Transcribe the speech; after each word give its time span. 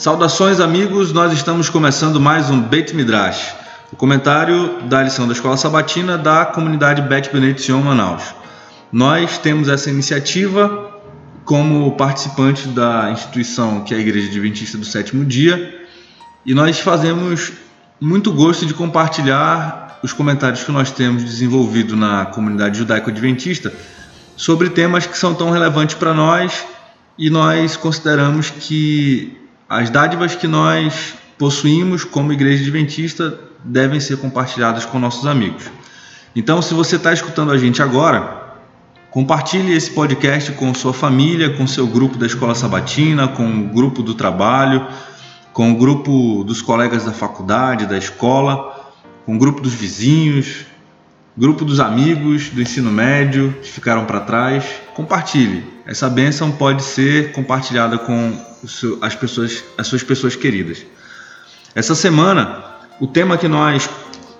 Saudações, 0.00 0.60
amigos. 0.60 1.12
Nós 1.12 1.30
estamos 1.30 1.68
começando 1.68 2.18
mais 2.18 2.48
um 2.48 2.58
Beit 2.58 2.96
Midrash, 2.96 3.54
o 3.92 3.96
comentário 3.96 4.80
da 4.84 5.02
lição 5.02 5.26
da 5.26 5.34
Escola 5.34 5.58
Sabatina 5.58 6.16
da 6.16 6.46
comunidade 6.46 7.02
Bet 7.02 7.30
Benediction 7.30 7.82
Manaus. 7.82 8.22
Nós 8.90 9.36
temos 9.36 9.68
essa 9.68 9.90
iniciativa 9.90 10.90
como 11.44 11.94
participantes 11.96 12.68
da 12.68 13.10
instituição 13.10 13.84
que 13.84 13.92
é 13.92 13.98
a 13.98 14.00
Igreja 14.00 14.28
Adventista 14.28 14.78
do 14.78 14.86
Sétimo 14.86 15.22
Dia 15.22 15.86
e 16.46 16.54
nós 16.54 16.80
fazemos 16.80 17.52
muito 18.00 18.32
gosto 18.32 18.64
de 18.64 18.72
compartilhar 18.72 19.98
os 20.02 20.14
comentários 20.14 20.64
que 20.64 20.72
nós 20.72 20.90
temos 20.90 21.22
desenvolvido 21.22 21.94
na 21.94 22.24
comunidade 22.24 22.78
judaico-adventista 22.78 23.70
sobre 24.34 24.70
temas 24.70 25.04
que 25.04 25.18
são 25.18 25.34
tão 25.34 25.50
relevantes 25.50 25.94
para 25.94 26.14
nós 26.14 26.64
e 27.18 27.28
nós 27.28 27.76
consideramos 27.76 28.48
que 28.48 29.39
as 29.70 29.88
dádivas 29.88 30.34
que 30.34 30.48
nós 30.48 31.14
possuímos 31.38 32.02
como 32.02 32.32
igreja 32.32 32.60
adventista 32.60 33.38
devem 33.62 34.00
ser 34.00 34.16
compartilhadas 34.16 34.84
com 34.84 34.98
nossos 34.98 35.28
amigos. 35.28 35.70
Então, 36.34 36.60
se 36.60 36.74
você 36.74 36.96
está 36.96 37.12
escutando 37.12 37.52
a 37.52 37.56
gente 37.56 37.80
agora, 37.80 38.56
compartilhe 39.12 39.72
esse 39.72 39.92
podcast 39.92 40.50
com 40.52 40.74
sua 40.74 40.92
família, 40.92 41.56
com 41.56 41.68
seu 41.68 41.86
grupo 41.86 42.18
da 42.18 42.26
escola 42.26 42.52
sabatina, 42.56 43.28
com 43.28 43.48
o 43.48 43.68
grupo 43.68 44.02
do 44.02 44.12
trabalho, 44.12 44.88
com 45.52 45.70
o 45.70 45.76
grupo 45.76 46.42
dos 46.42 46.60
colegas 46.60 47.04
da 47.04 47.12
faculdade, 47.12 47.86
da 47.86 47.96
escola, 47.96 48.92
com 49.24 49.36
o 49.36 49.38
grupo 49.38 49.60
dos 49.60 49.74
vizinhos, 49.74 50.66
grupo 51.36 51.64
dos 51.64 51.80
amigos 51.80 52.50
do 52.50 52.60
ensino 52.60 52.90
médio 52.90 53.54
que 53.62 53.70
ficaram 53.70 54.04
para 54.04 54.20
trás. 54.20 54.64
Compartilhe. 54.94 55.64
Essa 55.86 56.08
bênção 56.08 56.52
pode 56.52 56.82
ser 56.82 57.32
compartilhada 57.32 57.98
com 57.98 58.32
as 59.00 59.14
pessoas, 59.14 59.64
as 59.78 59.86
suas 59.86 60.02
pessoas 60.02 60.36
queridas. 60.36 60.84
Essa 61.74 61.94
semana, 61.94 62.64
o 63.00 63.06
tema 63.06 63.38
que 63.38 63.48
nós 63.48 63.88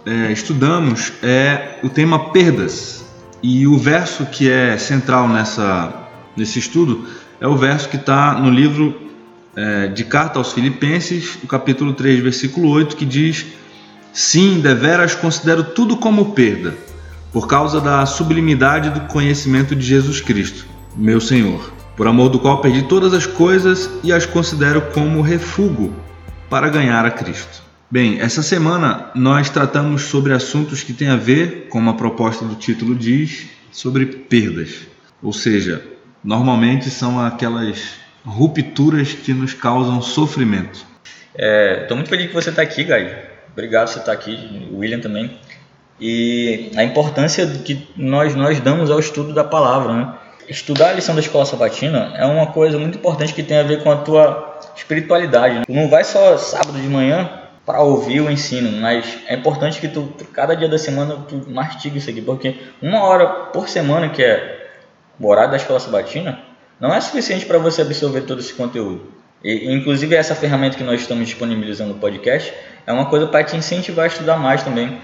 é, 0.05 0.33
estudamos 0.33 1.13
é 1.23 1.79
o 1.83 1.89
tema 1.89 2.31
perdas. 2.31 3.05
E 3.43 3.67
o 3.67 3.79
verso 3.79 4.27
que 4.27 4.51
é 4.51 4.77
central 4.77 5.29
nessa, 5.29 5.95
nesse 6.37 6.59
estudo 6.59 7.07
é 7.41 7.47
o 7.47 7.57
verso 7.57 7.89
que 7.89 7.97
está 7.97 8.35
no 8.35 8.51
livro 8.51 9.11
é, 9.57 9.89
de 9.89 10.05
Carta 10.05 10.39
aos 10.39 10.53
Filipenses, 10.53 11.39
o 11.43 11.47
capítulo 11.47 11.95
3, 11.95 12.21
versículo 12.21 12.69
8, 12.69 12.97
que 12.97 13.07
diz: 13.07 13.47
Sim, 14.13 14.61
deveras 14.61 15.15
considero 15.15 15.63
tudo 15.63 15.97
como 15.97 16.33
perda, 16.33 16.75
por 17.33 17.47
causa 17.47 17.81
da 17.81 18.05
sublimidade 18.07 18.91
do 18.91 19.01
conhecimento 19.03 19.77
de 19.77 19.87
Jesus 19.87 20.21
Cristo, 20.21 20.67
meu 20.97 21.21
Senhor, 21.21 21.73
por 21.97 22.07
amor 22.07 22.29
do 22.29 22.41
qual 22.41 22.61
perdi 22.61 22.83
todas 22.83 23.15
as 23.15 23.25
coisas 23.25 23.89
e 24.03 24.13
as 24.13 24.27
considero 24.27 24.83
como 24.93 25.23
refúgio 25.23 25.95
para 26.49 26.69
ganhar 26.69 27.05
a 27.07 27.11
Cristo. 27.11 27.63
Bem, 27.89 28.21
essa 28.21 28.43
semana 28.43 29.11
nós 29.15 29.49
tratamos 29.49 30.03
sobre 30.03 30.33
assuntos 30.33 30.83
que 30.83 30.93
têm 30.93 31.09
a 31.09 31.17
ver, 31.17 31.67
como 31.69 31.91
a 31.91 31.95
proposta 31.95 32.45
do 32.45 32.57
título 32.57 32.95
diz, 32.95 33.49
sobre 33.71 34.07
perdas. 34.07 34.87
Ou 35.23 35.33
seja, 35.33 35.85
normalmente 36.23 36.91
são 36.91 37.21
aquelas 37.21 37.95
rupturas 38.25 39.13
que 39.13 39.33
nos 39.33 39.55
causam 39.55 40.03
sofrimento. 40.03 40.85
Estou 41.35 41.95
é, 41.95 41.95
muito 41.95 42.09
feliz 42.09 42.29
que 42.29 42.35
você 42.35 42.51
está 42.51 42.63
aqui, 42.63 42.85
Gai. 42.85 43.30
Obrigado 43.53 43.87
por 43.87 43.95
você 43.95 43.99
estar 44.01 44.13
aqui, 44.13 44.69
William 44.73 45.01
também. 45.01 45.39
E 46.01 46.71
a 46.77 46.83
importância 46.83 47.47
que 47.47 47.87
nós, 47.97 48.35
nós 48.35 48.59
damos 48.61 48.91
ao 48.91 48.99
estudo 48.99 49.35
da 49.35 49.45
palavra. 49.45 49.93
Né? 49.93 50.15
Estudar 50.49 50.91
a 50.91 50.93
lição 50.93 51.15
da 51.15 51.21
escola 51.21 51.45
sabatina 51.45 52.13
é 52.17 52.25
uma 52.25 52.47
coisa 52.47 52.79
muito 52.79 52.97
importante 52.97 53.35
que 53.35 53.43
tem 53.43 53.59
a 53.59 53.63
ver 53.63 53.83
com 53.83 53.91
a 53.91 53.97
tua 53.97 54.59
espiritualidade. 54.75 55.57
Né? 55.57 55.65
Tu 55.67 55.73
não 55.73 55.89
vai 55.89 56.03
só 56.05 56.39
sábado 56.39 56.81
de 56.81 56.89
manhã 56.89 57.29
para 57.67 57.83
ouvir 57.83 58.21
o 58.21 58.31
ensino, 58.31 58.73
mas 58.81 59.19
é 59.27 59.35
importante 59.35 59.81
que 59.81 59.89
tu, 59.89 60.13
cada 60.33 60.55
dia 60.55 60.69
da 60.69 60.79
semana, 60.79 61.17
tu 61.29 61.45
mastigue 61.49 61.99
isso 61.99 62.11
aqui, 62.11 62.23
porque 62.23 62.57
uma 62.81 63.05
hora 63.05 63.27
por 63.27 63.69
semana, 63.69 64.09
que 64.09 64.23
é 64.23 64.71
o 65.21 65.29
horário 65.29 65.51
da 65.51 65.57
escola 65.57 65.79
sabatina, 65.79 66.41
não 66.81 66.93
é 66.93 67.01
suficiente 67.01 67.45
para 67.45 67.59
você 67.59 67.83
absorver 67.83 68.23
todo 68.23 68.41
esse 68.41 68.55
conteúdo. 68.55 69.20
E, 69.43 69.73
inclusive, 69.73 70.15
essa 70.15 70.35
ferramenta 70.35 70.77
que 70.77 70.85
nós 70.85 71.01
estamos 71.01 71.27
disponibilizando 71.27 71.95
no 71.95 71.99
podcast 71.99 72.53
é 72.87 72.93
uma 72.93 73.07
coisa 73.07 73.27
para 73.27 73.45
te 73.45 73.57
incentivar 73.57 74.05
a 74.05 74.09
estudar 74.09 74.37
mais 74.37 74.63
também. 74.63 74.99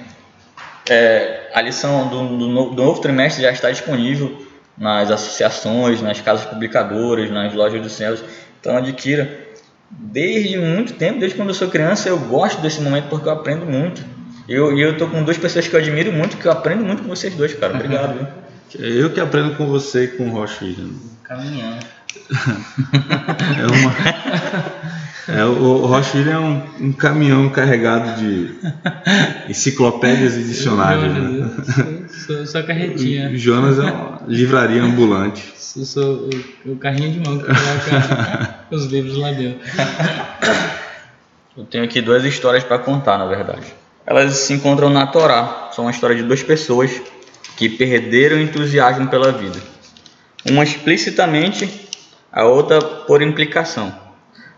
É, 0.89 1.51
a 1.55 1.61
lição 1.63 2.09
do, 2.09 2.37
do, 2.37 2.71
do, 2.71 2.83
novo 2.83 3.01
trimestre 3.01 3.43
já 3.43 3.51
está 3.51 3.71
disponível 3.71 4.47
nas 4.77 5.11
associações, 5.11 6.01
nas 6.03 6.21
casas 6.21 6.47
publicadoras, 6.47 7.31
nas 7.31 7.55
lojas 7.55 7.83
dos 7.83 7.93
céus. 7.93 8.23
Então, 8.61 8.77
adquira. 8.77 9.47
Desde 9.89 10.59
muito 10.59 10.95
tempo, 10.95 11.21
desde 11.21 11.37
quando 11.37 11.49
eu 11.49 11.55
sou 11.55 11.69
criança, 11.69 12.09
eu 12.09 12.19
gosto 12.19 12.61
desse 12.61 12.81
momento 12.81 13.09
porque 13.09 13.29
eu 13.29 13.33
aprendo 13.33 13.65
muito. 13.65 14.05
E 14.49 14.53
eu, 14.53 14.77
eu 14.77 14.97
tô 14.99 15.07
com 15.09 15.23
duas 15.23 15.39
pessoas 15.39 15.67
que 15.67 15.75
eu 15.75 15.81
admiro 15.81 16.13
muito, 16.13 16.37
que 16.37 16.47
eu 16.47 16.53
aprendo 16.53 16.85
muito 16.85 17.03
com 17.03 17.09
vocês 17.09 17.35
dois, 17.35 17.55
cara. 17.55 17.75
Obrigado. 17.75 18.15
Viu? 18.15 18.27
Eu 18.79 19.11
que 19.11 19.21
aprendo 19.21 19.57
com 19.57 19.67
você 19.67 20.05
e 20.05 20.09
com 20.09 20.29
o 20.29 20.31
Rocha 20.31 20.65
William. 20.65 20.91
Caminhando. 21.23 21.87
é 23.59 23.67
uma. 23.67 23.95
É, 25.29 25.45
o 25.45 25.87
Rocha 25.87 26.17
William 26.17 26.35
é 26.35 26.39
um, 26.39 26.63
um, 26.87 26.93
caminhão 26.93 27.49
carregado 27.49 28.21
de 28.21 28.55
enciclopédias 29.49 30.37
e 30.37 30.45
dicionários. 30.45 31.13
né? 31.13 31.51
sou, 32.07 32.37
sou, 32.37 32.47
sou 32.47 32.63
carretinha. 32.63 33.31
O 33.31 33.37
Jonas 33.37 33.79
é 33.79 33.83
uma 33.83 34.23
livraria 34.29 34.83
ambulante. 34.83 35.53
Sou, 35.57 35.85
sou 35.85 36.31
o, 36.65 36.73
o, 36.73 36.77
carrinho 36.77 37.13
de 37.13 37.29
mão 37.29 37.39
que 37.39 37.45
coloca 37.45 38.67
os 38.71 38.85
livros 38.87 39.17
lá 39.17 39.33
dentro. 39.33 39.61
Eu 41.57 41.65
tenho 41.65 41.85
aqui 41.85 42.01
duas 42.01 42.25
histórias 42.25 42.63
para 42.63 42.79
contar, 42.79 43.19
na 43.19 43.27
verdade. 43.27 43.67
Elas 44.07 44.35
se 44.35 44.53
encontram 44.53 44.91
na 44.91 45.09
Torá. 45.09 45.71
São 45.73 45.87
uma 45.87 45.91
história 45.91 46.15
de 46.15 46.23
duas 46.23 46.43
pessoas 46.43 47.03
que 47.57 47.69
perderam 47.69 48.37
o 48.37 48.41
entusiasmo 48.41 49.09
pela 49.09 49.33
vida. 49.33 49.59
Uma 50.49 50.63
explicitamente, 50.63 51.86
a 52.37 52.45
outra 52.45 52.83
por 52.83 53.23
implicação. 53.23 53.99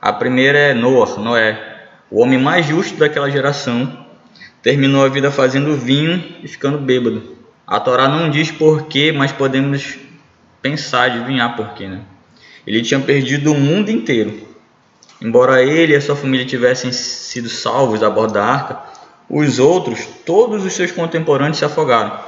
A 0.03 0.13
primeira 0.13 0.59
é 0.59 0.75
Noah, 0.75 1.17
Noé, 1.17 1.87
o 2.11 2.21
homem 2.21 2.37
mais 2.37 2.67
justo 2.67 2.99
daquela 2.99 3.31
geração, 3.31 4.05
terminou 4.61 5.05
a 5.05 5.09
vida 5.09 5.31
fazendo 5.31 5.77
vinho 5.77 6.21
e 6.43 6.49
ficando 6.49 6.77
bêbado. 6.77 7.37
A 7.65 7.79
Torá 7.79 8.09
não 8.09 8.31
diz 8.31 8.51
porquê, 8.51 9.13
mas 9.13 9.31
podemos 9.31 9.97
pensar, 10.61 11.05
adivinhar 11.05 11.55
porquê, 11.55 11.87
né? 11.87 12.01
Ele 12.67 12.83
tinha 12.83 12.99
perdido 12.99 13.53
o 13.53 13.55
mundo 13.55 13.93
inteiro. 13.93 14.49
Embora 15.23 15.63
ele 15.63 15.93
e 15.93 15.97
a 15.97 16.01
sua 16.01 16.17
família 16.17 16.45
tivessem 16.45 16.91
sido 16.91 17.49
salvos 17.49 18.03
a 18.03 18.11
bordo 18.11 18.35
da 18.35 18.45
arca, 18.45 18.81
os 19.31 19.61
outros, 19.61 20.05
todos 20.27 20.65
os 20.65 20.73
seus 20.73 20.91
contemporâneos 20.91 21.59
se 21.59 21.65
afogaram. 21.65 22.19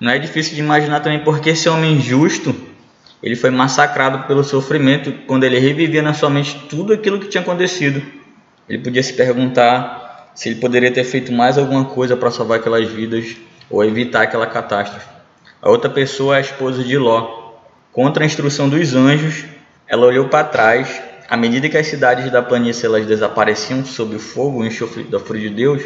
Não 0.00 0.10
é 0.10 0.18
difícil 0.18 0.54
de 0.54 0.60
imaginar 0.60 1.00
também 1.00 1.22
porque 1.22 1.50
esse 1.50 1.68
homem 1.68 2.00
justo, 2.00 2.69
ele 3.22 3.36
foi 3.36 3.50
massacrado 3.50 4.26
pelo 4.26 4.42
sofrimento 4.42 5.12
quando 5.26 5.44
ele 5.44 5.58
revivia 5.58 6.02
na 6.02 6.14
sua 6.14 6.30
mente 6.30 6.66
tudo 6.68 6.92
aquilo 6.92 7.18
que 7.18 7.28
tinha 7.28 7.42
acontecido. 7.42 8.02
Ele 8.68 8.78
podia 8.78 9.02
se 9.02 9.12
perguntar 9.12 10.30
se 10.34 10.48
ele 10.48 10.60
poderia 10.60 10.90
ter 10.90 11.04
feito 11.04 11.32
mais 11.32 11.58
alguma 11.58 11.84
coisa 11.84 12.16
para 12.16 12.30
salvar 12.30 12.58
aquelas 12.58 12.88
vidas 12.88 13.36
ou 13.68 13.84
evitar 13.84 14.22
aquela 14.22 14.46
catástrofe. 14.46 15.06
A 15.60 15.68
outra 15.68 15.90
pessoa 15.90 16.36
é 16.36 16.38
a 16.38 16.40
esposa 16.40 16.82
de 16.82 16.96
Ló. 16.96 17.52
Contra 17.92 18.24
a 18.24 18.26
instrução 18.26 18.68
dos 18.68 18.94
anjos, 18.94 19.44
ela 19.86 20.06
olhou 20.06 20.28
para 20.28 20.44
trás. 20.44 21.02
À 21.28 21.36
medida 21.36 21.68
que 21.68 21.76
as 21.76 21.86
cidades 21.86 22.30
da 22.30 22.40
planície 22.40 22.86
elas 22.86 23.04
desapareciam 23.04 23.84
sob 23.84 24.16
o 24.16 24.18
fogo 24.18 24.64
e 24.64 24.68
enxofre 24.68 25.04
da 25.04 25.20
fúria 25.20 25.48
de 25.48 25.54
Deus, 25.54 25.82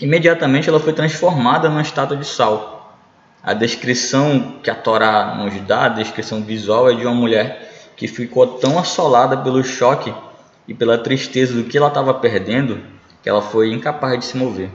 imediatamente 0.00 0.68
ela 0.68 0.80
foi 0.80 0.92
transformada 0.92 1.68
numa 1.68 1.82
estátua 1.82 2.16
de 2.16 2.26
sal 2.26 2.75
a 3.46 3.54
descrição 3.54 4.56
que 4.60 4.68
a 4.68 4.74
Torá 4.74 5.36
nos 5.36 5.54
dá, 5.60 5.84
a 5.84 5.88
descrição 5.88 6.42
visual, 6.42 6.90
é 6.90 6.96
de 6.96 7.06
uma 7.06 7.14
mulher 7.14 7.72
que 7.96 8.08
ficou 8.08 8.44
tão 8.44 8.76
assolada 8.76 9.36
pelo 9.36 9.62
choque 9.62 10.12
e 10.66 10.74
pela 10.74 10.98
tristeza 10.98 11.54
do 11.54 11.62
que 11.62 11.78
ela 11.78 11.86
estava 11.86 12.12
perdendo 12.12 12.80
que 13.22 13.28
ela 13.28 13.40
foi 13.40 13.72
incapaz 13.72 14.18
de 14.18 14.24
se 14.24 14.36
mover. 14.36 14.68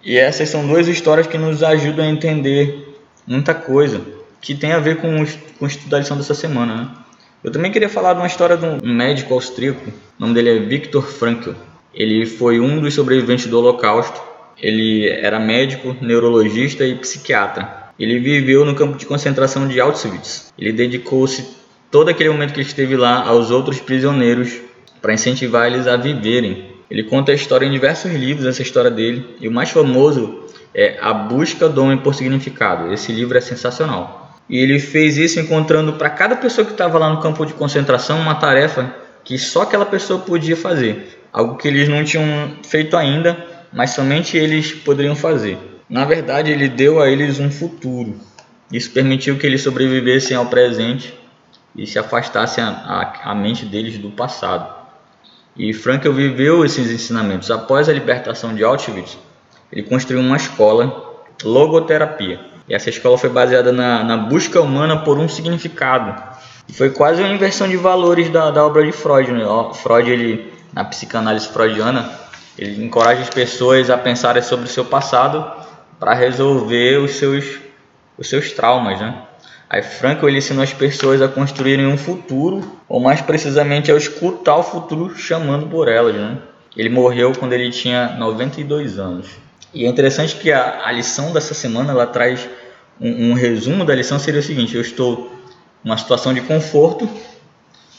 E 0.00 0.16
essas 0.16 0.48
são 0.48 0.64
duas 0.64 0.86
histórias 0.86 1.26
que 1.26 1.36
nos 1.36 1.60
ajudam 1.64 2.04
a 2.04 2.08
entender 2.08 2.96
muita 3.26 3.52
coisa 3.52 4.00
que 4.40 4.54
tem 4.54 4.70
a 4.70 4.78
ver 4.78 4.98
com, 4.98 5.08
com 5.58 5.64
o 5.64 5.66
estudo 5.66 5.90
da 5.90 5.98
lição 5.98 6.16
dessa 6.16 6.34
semana. 6.34 6.76
Né? 6.76 6.88
Eu 7.42 7.50
também 7.50 7.72
queria 7.72 7.88
falar 7.88 8.12
de 8.12 8.20
uma 8.20 8.28
história 8.28 8.56
de 8.56 8.64
um 8.64 8.94
médico 8.94 9.34
austríaco, 9.34 9.90
o 9.90 9.92
nome 10.20 10.34
dele 10.34 10.50
é 10.50 10.58
Viktor 10.60 11.02
Frankl. 11.02 11.50
Ele 11.92 12.26
foi 12.26 12.60
um 12.60 12.80
dos 12.80 12.94
sobreviventes 12.94 13.46
do 13.46 13.58
Holocausto. 13.58 14.22
Ele 14.56 15.08
era 15.08 15.40
médico, 15.40 15.96
neurologista 16.00 16.84
e 16.84 16.94
psiquiatra. 16.94 17.83
Ele 17.98 18.18
viveu 18.18 18.64
no 18.64 18.74
campo 18.74 18.98
de 18.98 19.06
concentração 19.06 19.68
de 19.68 19.80
Auschwitz. 19.80 20.52
Ele 20.58 20.72
dedicou-se 20.72 21.56
todo 21.90 22.08
aquele 22.08 22.30
momento 22.30 22.52
que 22.52 22.60
ele 22.60 22.66
esteve 22.66 22.96
lá 22.96 23.24
aos 23.26 23.50
outros 23.50 23.80
prisioneiros 23.80 24.60
para 25.00 25.14
incentivar 25.14 25.66
eles 25.66 25.86
a 25.86 25.96
viverem. 25.96 26.74
Ele 26.90 27.04
conta 27.04 27.32
a 27.32 27.34
história 27.34 27.66
em 27.66 27.70
diversos 27.70 28.12
livros, 28.12 28.46
essa 28.46 28.62
história 28.62 28.90
dele, 28.90 29.36
e 29.40 29.46
o 29.46 29.52
mais 29.52 29.70
famoso 29.70 30.44
é 30.74 30.98
A 31.00 31.14
Busca 31.14 31.68
do 31.68 31.82
Homem 31.82 31.98
por 31.98 32.14
Significado. 32.14 32.92
Esse 32.92 33.12
livro 33.12 33.38
é 33.38 33.40
sensacional. 33.40 34.40
E 34.48 34.58
ele 34.58 34.78
fez 34.78 35.16
isso 35.16 35.40
encontrando 35.40 35.94
para 35.94 36.10
cada 36.10 36.36
pessoa 36.36 36.64
que 36.64 36.72
estava 36.72 36.98
lá 36.98 37.08
no 37.10 37.20
campo 37.20 37.46
de 37.46 37.54
concentração 37.54 38.20
uma 38.20 38.34
tarefa 38.34 38.94
que 39.22 39.38
só 39.38 39.62
aquela 39.62 39.86
pessoa 39.86 40.20
podia 40.20 40.56
fazer, 40.56 41.18
algo 41.32 41.56
que 41.56 41.66
eles 41.66 41.88
não 41.88 42.04
tinham 42.04 42.56
feito 42.62 42.96
ainda, 42.96 43.36
mas 43.72 43.90
somente 43.90 44.36
eles 44.36 44.72
poderiam 44.72 45.16
fazer. 45.16 45.56
Na 45.88 46.04
verdade, 46.04 46.50
ele 46.50 46.68
deu 46.68 47.00
a 47.00 47.08
eles 47.10 47.38
um 47.38 47.50
futuro. 47.50 48.14
Isso 48.72 48.90
permitiu 48.90 49.38
que 49.38 49.46
eles 49.46 49.62
sobrevivessem 49.62 50.36
ao 50.36 50.46
presente 50.46 51.14
e 51.76 51.86
se 51.86 51.98
afastassem 51.98 52.64
a, 52.64 52.68
a, 52.70 53.30
a 53.30 53.34
mente 53.34 53.66
deles 53.66 53.98
do 53.98 54.10
passado. 54.10 54.72
E 55.56 55.72
Frankel 55.72 56.12
viveu 56.12 56.64
esses 56.64 56.90
ensinamentos. 56.90 57.50
Após 57.50 57.88
a 57.88 57.92
libertação 57.92 58.54
de 58.54 58.64
Auschwitz, 58.64 59.18
ele 59.70 59.82
construiu 59.82 60.20
uma 60.20 60.36
escola, 60.36 61.22
logoterapia. 61.42 62.40
E 62.68 62.74
essa 62.74 62.88
escola 62.88 63.18
foi 63.18 63.28
baseada 63.28 63.70
na, 63.70 64.02
na 64.02 64.16
busca 64.16 64.60
humana 64.60 65.04
por 65.04 65.18
um 65.18 65.28
significado. 65.28 66.20
E 66.66 66.72
foi 66.72 66.90
quase 66.90 67.22
uma 67.22 67.32
inversão 67.32 67.68
de 67.68 67.76
valores 67.76 68.30
da, 68.30 68.50
da 68.50 68.64
obra 68.64 68.84
de 68.84 68.92
Freud. 68.92 69.30
Né? 69.30 69.44
Freud, 69.74 70.10
ele, 70.10 70.52
na 70.72 70.82
psicanálise 70.82 71.46
freudiana, 71.48 72.10
ele 72.58 72.82
encoraja 72.82 73.20
as 73.20 73.30
pessoas 73.30 73.90
a 73.90 73.98
pensarem 73.98 74.42
sobre 74.42 74.64
o 74.64 74.68
seu 74.68 74.84
passado 74.84 75.63
para 76.04 76.12
resolver 76.12 76.98
os 76.98 77.12
seus, 77.12 77.60
os 78.18 78.28
seus 78.28 78.52
traumas. 78.52 79.00
Né? 79.00 79.22
Aí 79.70 79.82
Frankel 79.82 80.28
ele 80.28 80.36
ensinou 80.36 80.62
as 80.62 80.74
pessoas 80.74 81.22
a 81.22 81.28
construírem 81.28 81.86
um 81.86 81.96
futuro, 81.96 82.78
ou 82.86 83.00
mais 83.00 83.22
precisamente 83.22 83.90
a 83.90 83.96
escutar 83.96 84.56
o 84.56 84.62
futuro 84.62 85.16
chamando 85.16 85.66
por 85.66 85.88
elas. 85.88 86.14
Né? 86.14 86.36
Ele 86.76 86.90
morreu 86.90 87.32
quando 87.32 87.54
ele 87.54 87.70
tinha 87.70 88.16
92 88.18 88.98
anos. 88.98 89.28
E 89.72 89.86
é 89.86 89.88
interessante 89.88 90.36
que 90.36 90.52
a, 90.52 90.86
a 90.86 90.92
lição 90.92 91.32
dessa 91.32 91.54
semana 91.54 91.92
ela 91.92 92.06
traz 92.06 92.50
um, 93.00 93.30
um 93.30 93.32
resumo 93.32 93.82
da 93.82 93.94
lição 93.94 94.18
seria 94.18 94.40
o 94.40 94.42
seguinte: 94.42 94.74
eu 94.74 94.82
estou 94.82 95.32
numa 95.82 95.96
situação 95.96 96.34
de 96.34 96.42
conforto 96.42 97.08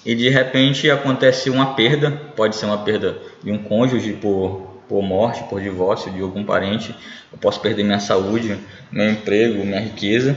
e 0.05 0.13
de 0.13 0.29
repente 0.29 0.91
acontece 0.91 1.49
uma 1.49 1.73
perda, 1.73 2.11
pode 2.35 2.55
ser 2.55 2.67
uma 2.67 2.77
perda 2.77 3.17
de 3.43 3.51
um 3.51 3.57
cônjuge 3.57 4.13
por, 4.13 4.64
por 4.87 5.01
morte, 5.01 5.43
por 5.43 5.61
divórcio 5.61 6.11
de 6.11 6.21
algum 6.21 6.43
parente, 6.43 6.95
eu 7.31 7.37
posso 7.37 7.59
perder 7.59 7.83
minha 7.83 7.99
saúde, 7.99 8.57
meu 8.91 9.09
emprego, 9.09 9.65
minha 9.65 9.81
riqueza 9.81 10.35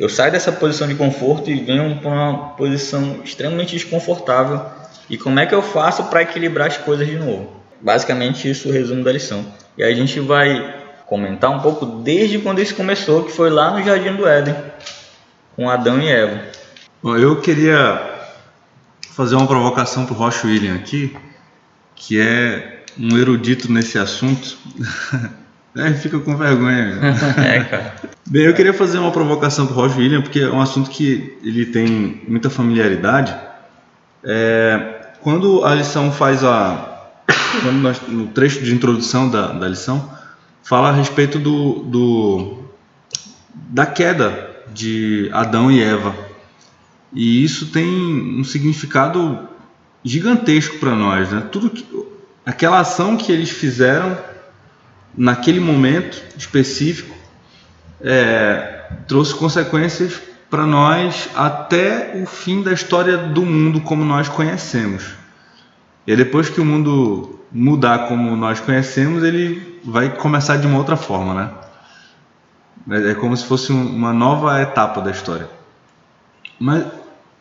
eu 0.00 0.08
saio 0.08 0.32
dessa 0.32 0.50
posição 0.50 0.88
de 0.88 0.94
conforto 0.94 1.50
e 1.50 1.60
venho 1.60 1.94
para 1.96 2.10
uma 2.10 2.48
posição 2.56 3.20
extremamente 3.22 3.72
desconfortável. 3.72 4.58
E 5.10 5.18
como 5.18 5.38
é 5.38 5.44
que 5.44 5.54
eu 5.54 5.60
faço 5.60 6.04
para 6.04 6.22
equilibrar 6.22 6.68
as 6.68 6.78
coisas 6.78 7.06
de 7.06 7.16
novo? 7.16 7.52
Basicamente, 7.82 8.48
isso 8.48 8.68
é 8.68 8.70
o 8.70 8.74
resumo 8.74 9.04
da 9.04 9.12
lição. 9.12 9.44
E 9.76 9.84
a 9.84 9.94
gente 9.94 10.18
vai 10.18 10.74
comentar 11.04 11.50
um 11.50 11.60
pouco 11.60 11.84
desde 11.84 12.38
quando 12.38 12.62
isso 12.62 12.74
começou, 12.74 13.24
que 13.24 13.30
foi 13.30 13.50
lá 13.50 13.72
no 13.72 13.84
Jardim 13.84 14.16
do 14.16 14.26
Éden, 14.26 14.56
com 15.54 15.68
Adão 15.68 16.00
e 16.00 16.08
Eva. 16.08 16.44
Bom, 17.02 17.18
eu 17.18 17.38
queria 17.42 18.00
fazer 19.10 19.34
uma 19.34 19.46
provocação 19.46 20.06
para 20.06 20.14
o 20.14 20.16
Rocha 20.16 20.46
William 20.46 20.76
aqui, 20.76 21.14
que 21.94 22.18
é 22.18 22.79
um 22.98 23.16
erudito 23.18 23.70
nesse 23.70 23.98
assunto. 23.98 24.56
É, 25.76 25.92
fica 25.94 26.18
com 26.18 26.36
vergonha. 26.36 26.98
é, 27.38 27.62
cara. 27.62 27.94
Bem, 28.26 28.42
eu 28.42 28.52
queria 28.54 28.74
fazer 28.74 28.98
uma 28.98 29.12
provocação 29.12 29.68
para 29.68 29.76
o 29.76 29.76
Roger 29.76 29.98
William, 29.98 30.20
porque 30.20 30.40
é 30.40 30.50
um 30.50 30.60
assunto 30.60 30.90
que 30.90 31.38
ele 31.44 31.66
tem 31.66 32.22
muita 32.26 32.50
familiaridade. 32.50 33.32
É, 34.24 35.12
quando 35.20 35.64
a 35.64 35.74
lição 35.74 36.10
faz 36.10 36.42
a. 36.42 37.08
Quando 37.62 37.76
nós, 37.76 38.00
no 38.08 38.26
trecho 38.26 38.60
de 38.64 38.74
introdução 38.74 39.30
da, 39.30 39.52
da 39.52 39.68
lição, 39.68 40.10
fala 40.62 40.88
a 40.88 40.92
respeito 40.92 41.38
do, 41.38 41.84
do, 41.84 42.64
da 43.54 43.86
queda 43.86 44.50
de 44.72 45.30
Adão 45.32 45.70
e 45.70 45.82
Eva. 45.82 46.14
E 47.12 47.44
isso 47.44 47.66
tem 47.66 47.86
um 47.86 48.44
significado 48.44 49.48
gigantesco 50.04 50.78
para 50.78 50.94
nós. 50.94 51.30
Né? 51.30 51.42
Tudo 51.50 51.70
que, 51.70 51.84
aquela 52.44 52.80
ação 52.80 53.16
que 53.16 53.30
eles 53.30 53.50
fizeram 53.50 54.18
naquele 55.16 55.60
momento 55.60 56.22
específico, 56.36 57.14
é, 58.00 58.84
trouxe 59.06 59.34
consequências 59.34 60.20
para 60.48 60.66
nós 60.66 61.28
até 61.34 62.20
o 62.20 62.26
fim 62.26 62.62
da 62.62 62.72
história 62.72 63.16
do 63.16 63.42
mundo 63.42 63.80
como 63.80 64.04
nós 64.04 64.28
conhecemos. 64.28 65.14
E 66.06 66.16
depois 66.16 66.48
que 66.48 66.60
o 66.60 66.64
mundo 66.64 67.40
mudar 67.52 68.08
como 68.08 68.34
nós 68.36 68.60
conhecemos, 68.60 69.22
ele 69.22 69.80
vai 69.84 70.16
começar 70.16 70.56
de 70.56 70.66
uma 70.66 70.78
outra 70.78 70.96
forma, 70.96 71.34
né? 71.34 73.10
É, 73.10 73.14
como 73.14 73.36
se 73.36 73.44
fosse 73.44 73.72
uma 73.72 74.12
nova 74.12 74.60
etapa 74.60 75.00
da 75.00 75.10
história. 75.10 75.48
Mas, 76.58 76.84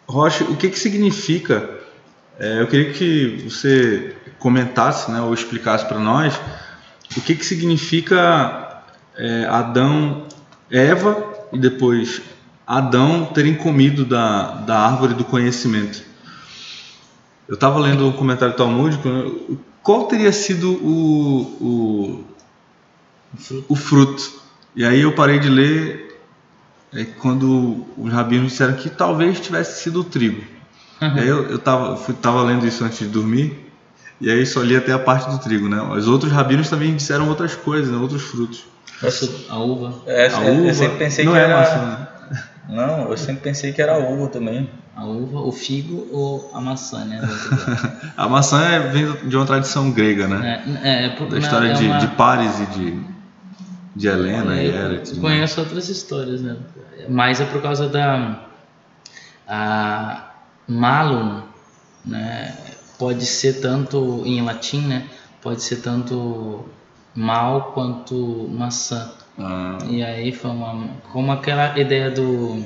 Rocha, 0.08 0.44
o 0.44 0.56
que, 0.56 0.70
que 0.70 0.78
significa? 0.78 1.70
É, 2.38 2.62
eu 2.62 2.68
queria 2.68 2.92
que 2.92 3.50
você 3.50 4.16
comentasse, 4.40 5.12
né, 5.12 5.22
ou 5.22 5.34
explicasse 5.34 5.86
para 5.86 6.00
nós 6.00 6.40
o 7.18 7.22
que, 7.22 7.36
que 7.36 7.46
significa 7.46 8.84
é, 9.16 9.46
Adão, 9.46 10.26
Eva 10.72 11.24
e 11.52 11.58
depois 11.58 12.22
Adão 12.66 13.26
terem 13.26 13.56
comido 13.56 14.06
da, 14.06 14.52
da 14.56 14.80
árvore 14.80 15.14
do 15.14 15.26
conhecimento. 15.26 16.04
Eu 17.48 17.56
estava 17.56 17.80
lendo 17.80 18.08
um 18.08 18.12
comentário 18.12 18.56
talmúdico, 18.56 19.10
né? 19.10 19.32
qual 19.82 20.06
teria 20.06 20.32
sido 20.32 20.72
o, 20.74 21.42
o, 21.60 22.26
fruto. 23.38 23.66
o 23.68 23.76
fruto? 23.76 24.40
E 24.76 24.86
aí 24.86 25.02
eu 25.02 25.16
parei 25.16 25.40
de 25.40 25.50
ler 25.50 26.22
é, 26.94 27.06
quando 27.06 27.88
os 27.98 28.14
rabinos 28.14 28.52
disseram 28.52 28.76
que 28.76 28.90
talvez 28.90 29.40
tivesse 29.40 29.82
sido 29.82 30.02
o 30.02 30.04
trigo. 30.04 30.44
Uhum. 31.02 31.14
Aí 31.16 31.28
eu 31.28 31.56
estava 31.56 32.44
lendo 32.44 32.68
isso 32.68 32.84
antes 32.84 33.00
de 33.00 33.08
dormir 33.08 33.69
e 34.22 34.30
aí 34.30 34.46
só 34.46 34.62
li 34.62 34.76
até 34.76 34.92
a 34.92 35.00
parte 35.00 35.30
do 35.30 35.38
trigo, 35.40 35.70
né? 35.70 35.82
Os 35.82 36.08
outros 36.08 36.32
rabinos 36.32 36.70
também 36.70 36.96
disseram 36.96 37.30
outras 37.30 37.56
coisas, 37.56 37.92
né? 37.92 37.98
outros 37.98 38.24
frutos. 38.24 38.66
A 39.50 39.58
uva. 39.58 39.94
É, 40.06 40.28
a 40.28 40.44
eu, 40.44 40.54
uva 40.56 40.68
eu 40.68 40.74
sempre 40.74 40.98
pensei 40.98 41.26
não 41.26 41.32
que 41.32 41.38
é 41.38 41.42
era... 41.42 41.58
maçã, 41.58 41.86
né? 41.86 42.08
Não, 42.70 43.10
eu 43.10 43.18
sempre 43.18 43.42
pensei 43.42 43.72
que 43.72 43.82
era 43.82 43.96
a 43.96 43.98
uva 43.98 44.28
também. 44.28 44.70
A 44.96 45.06
uva, 45.06 45.40
o 45.40 45.52
figo 45.52 46.08
ou 46.12 46.52
a 46.54 46.60
maçã, 46.60 47.06
né? 47.06 47.22
a 48.18 48.28
maçã 48.28 48.62
é, 48.62 48.80
vem 48.90 49.12
de 49.28 49.36
uma 49.36 49.46
tradição 49.46 49.90
grega, 49.92 50.28
né? 50.28 50.64
É, 50.84 51.06
é, 51.06 51.10
por, 51.10 51.30
da 51.30 51.40
história 51.40 51.70
é 51.70 51.74
de, 51.74 51.86
uma... 51.86 51.98
de 51.98 52.08
Paris 52.10 52.60
e 52.60 52.66
de, 52.66 53.00
de 53.96 54.08
Helena 54.08 54.62
e 54.62 54.70
Hera. 54.70 55.02
Conheço 55.20 55.62
outras 55.62 55.88
histórias, 55.88 56.42
né? 56.42 56.58
Mas 57.08 57.40
é 57.40 57.46
por 57.46 57.62
causa 57.62 57.88
da 57.88 58.42
a 59.48 60.32
Malum, 60.68 61.42
né? 62.06 62.54
Pode 63.00 63.26
ser 63.26 63.62
tanto 63.62 64.22
em 64.26 64.42
latim, 64.44 64.82
né? 64.82 65.08
Pode 65.42 65.64
ser 65.64 65.78
tanto 65.78 66.66
mal 67.16 67.72
quanto 67.74 68.48
maçã. 68.52 69.12
Ah. 69.40 69.78
E 69.90 70.04
aí 70.04 70.34
foi 70.34 70.52
uma, 70.52 70.90
como 71.12 71.32
aquela 71.32 71.80
ideia 71.80 72.12
do 72.12 72.62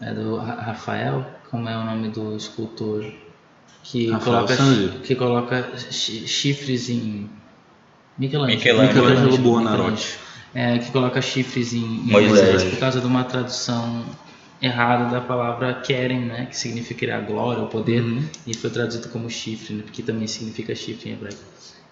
é 0.00 0.12
do 0.12 0.36
Rafael, 0.36 1.24
como 1.50 1.68
é 1.68 1.76
o 1.76 1.84
nome 1.84 2.08
do 2.10 2.36
escultor 2.36 3.04
que 3.82 4.10
Rafael 4.10 4.46
coloca 4.46 4.56
que 5.02 5.14
coloca 5.14 5.72
chifres 5.90 6.88
em 6.88 7.28
Michelangelo, 8.18 8.58
Michelangelo, 8.58 9.06
Michelangelo 9.06 9.38
Buonarroti. 9.38 10.18
É, 10.54 10.78
que 10.78 10.90
coloca 10.90 11.22
chifres 11.22 11.72
em, 11.72 11.78
em 11.78 12.10
Moisés 12.10 12.64
por 12.64 12.78
causa 12.78 13.00
de 13.00 13.06
uma 13.06 13.24
tradução 13.24 14.04
errado 14.62 15.10
da 15.10 15.20
palavra 15.20 15.74
querem, 15.74 16.20
né, 16.20 16.46
que 16.46 16.56
significa 16.56 17.16
a 17.16 17.20
glória, 17.20 17.62
o 17.64 17.66
poder, 17.66 18.00
uhum. 18.00 18.24
e 18.46 18.56
foi 18.56 18.70
traduzido 18.70 19.08
como 19.08 19.28
chifre, 19.28 19.74
né, 19.74 19.84
que 19.92 20.02
também 20.02 20.28
significa 20.28 20.72
chifre 20.74 21.10
em 21.10 21.14
hebraico. 21.14 21.40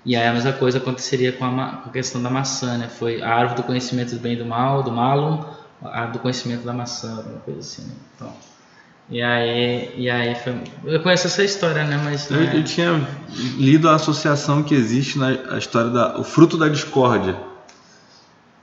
E 0.06 0.16
aí 0.16 0.26
a 0.26 0.32
mesma 0.32 0.52
coisa 0.52 0.78
aconteceria 0.78 1.32
com 1.32 1.44
a, 1.44 1.50
com 1.50 1.90
a, 1.90 1.92
questão 1.92 2.22
da 2.22 2.30
maçã, 2.30 2.78
né? 2.78 2.88
Foi 2.88 3.20
a 3.20 3.28
árvore 3.28 3.60
do 3.60 3.66
conhecimento 3.66 4.14
do 4.14 4.18
bem 4.18 4.32
e 4.32 4.36
do 4.36 4.46
mal, 4.46 4.82
do 4.82 4.90
malum, 4.90 5.44
a 5.82 5.88
árvore 5.88 6.12
do 6.12 6.18
conhecimento 6.20 6.64
da 6.64 6.72
maçã, 6.72 7.18
alguma 7.18 7.40
coisa 7.40 7.60
assim. 7.60 7.82
Né? 7.82 7.94
Então, 8.16 8.32
e 9.10 9.20
aí, 9.20 9.92
e 9.98 10.08
aí 10.08 10.34
foi, 10.36 10.54
eu 10.84 11.02
conheço 11.02 11.26
essa 11.26 11.44
história, 11.44 11.84
né? 11.84 12.00
Mas 12.02 12.30
eu, 12.30 12.40
é... 12.40 12.56
eu 12.56 12.64
tinha 12.64 13.06
lido 13.58 13.90
a 13.90 13.96
associação 13.96 14.62
que 14.62 14.74
existe 14.74 15.18
na 15.18 15.58
história 15.58 15.90
da 15.90 16.18
o 16.18 16.24
fruto 16.24 16.56
da 16.56 16.68
discórdia, 16.68 17.36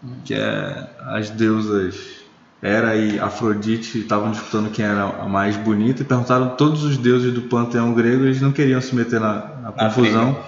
hum. 0.04 0.16
que 0.26 0.34
é 0.34 0.90
as 1.02 1.30
deusas 1.30 2.17
Hera 2.62 2.96
e 2.96 3.20
Afrodite 3.20 4.00
estavam 4.00 4.32
disputando 4.32 4.72
quem 4.72 4.84
era 4.84 5.04
a 5.04 5.30
mais 5.30 5.56
bonita 5.56 6.02
e 6.02 6.06
perguntaram 6.06 6.56
todos 6.56 6.84
os 6.84 6.98
deuses 6.98 7.32
do 7.32 7.44
panteão 7.44 7.94
grego 7.94 8.24
eles 8.24 8.42
não 8.42 8.52
queriam 8.52 8.82
se 8.82 8.96
meter 8.96 9.20
na, 9.20 9.46
na 9.62 9.72
confusão. 9.72 10.44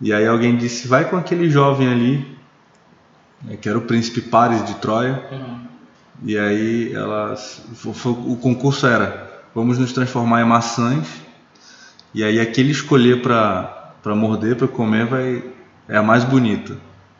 E 0.00 0.12
aí 0.12 0.26
alguém 0.26 0.56
disse: 0.56 0.86
vai 0.86 1.08
com 1.08 1.16
aquele 1.16 1.50
jovem 1.50 1.88
ali, 1.88 2.38
né, 3.42 3.56
que 3.56 3.68
era 3.68 3.76
o 3.76 3.82
príncipe 3.82 4.20
Paris 4.20 4.64
de 4.64 4.74
Troia. 4.76 5.24
Uhum. 5.32 5.58
E 6.24 6.38
aí 6.38 6.92
elas, 6.94 7.64
o 7.84 8.36
concurso 8.36 8.86
era: 8.86 9.42
vamos 9.52 9.78
nos 9.78 9.92
transformar 9.92 10.42
em 10.42 10.46
maçãs. 10.46 11.06
E 12.14 12.22
aí 12.22 12.38
aquele 12.38 12.70
escolher 12.70 13.22
para 13.22 14.14
morder, 14.14 14.54
para 14.54 14.68
comer, 14.68 15.06
vai, 15.06 15.42
é 15.88 15.96
a 15.96 16.02
mais 16.02 16.22
bonita. 16.22 16.76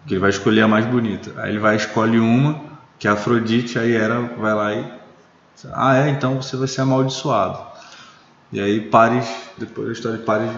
Que 0.07 0.15
ele 0.15 0.21
vai 0.21 0.31
escolher 0.31 0.63
a 0.63 0.69
mais 0.69 0.87
bonita. 0.87 1.33
Aí 1.39 1.51
ele 1.51 1.59
vai 1.59 1.77
escolhe 1.77 2.19
uma 2.19 2.72
que 2.99 3.09
a 3.09 3.13
Afrodite 3.13 3.79
aí 3.79 3.95
era 3.95 4.21
vai 4.21 4.55
lá 4.55 4.75
e 4.75 4.85
ah 5.73 5.99
é 5.99 6.11
então 6.11 6.41
você 6.41 6.57
vai 6.57 6.69
ser 6.69 6.81
amaldiçoado 6.81 7.59
E 8.53 8.61
aí 8.61 8.81
Paris, 8.81 9.27
depois 9.59 9.89
a 9.89 9.93
história 9.93 10.19
de 10.19 10.25
Paris 10.25 10.51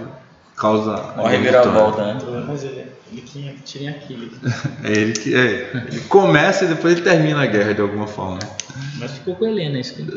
causa. 0.57 0.97
Uma 1.17 1.29
reviravolta, 1.29 2.15
né? 2.15 2.45
Mas 2.47 2.65
ele, 2.65 2.87
ele 3.11 3.21
que 3.23 3.59
tira 3.65 3.91
aquilo. 3.91 4.31
É 4.83 4.93
ele 4.93 5.13
que. 5.13 5.35
É, 5.35 5.71
ele 5.89 6.01
começa 6.03 6.65
e 6.65 6.69
depois 6.69 6.95
ele 6.95 7.03
termina 7.03 7.43
a 7.43 7.47
guerra 7.47 7.75
de 7.75 7.81
alguma 7.81 8.07
forma. 8.07 8.37
Né? 8.37 8.51
Mas 8.99 9.13
ficou 9.13 9.35
com 9.35 9.47
Helena 9.47 9.79
isso. 9.79 9.97
aí. 9.99 10.07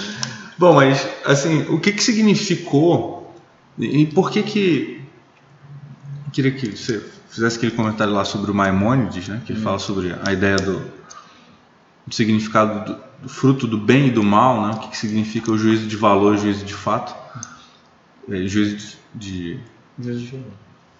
Bom, 0.58 0.74
mas 0.74 1.06
assim, 1.24 1.62
o 1.70 1.80
que 1.80 1.92
que 1.92 2.02
significou 2.02 3.32
e 3.78 4.02
e 4.02 4.06
por 4.06 4.30
que 4.30 4.42
que 4.42 4.99
eu 6.30 6.32
queria 6.32 6.52
que 6.52 6.76
você 6.76 7.02
fizesse 7.28 7.56
aquele 7.56 7.72
comentário 7.72 8.12
lá 8.12 8.24
sobre 8.24 8.50
o 8.50 8.54
Maimônides, 8.54 9.28
né? 9.28 9.42
Que 9.44 9.52
ele 9.52 9.60
fala 9.60 9.78
sobre 9.78 10.14
a 10.24 10.32
ideia 10.32 10.56
do, 10.56 10.80
do 12.06 12.14
significado 12.14 12.92
do, 12.92 12.98
do 13.22 13.28
fruto 13.28 13.66
do 13.66 13.76
bem 13.76 14.08
e 14.08 14.10
do 14.10 14.22
mal, 14.22 14.66
né? 14.66 14.74
O 14.74 14.78
que 14.80 14.88
que 14.90 14.96
significa 14.96 15.50
o 15.50 15.58
juízo 15.58 15.86
de 15.86 15.96
valor, 15.96 16.34
o 16.34 16.38
juízo 16.38 16.64
de 16.64 16.74
fato, 16.74 17.14
é, 18.30 18.46
juízo 18.46 18.96
de, 19.14 19.58
de 19.98 20.24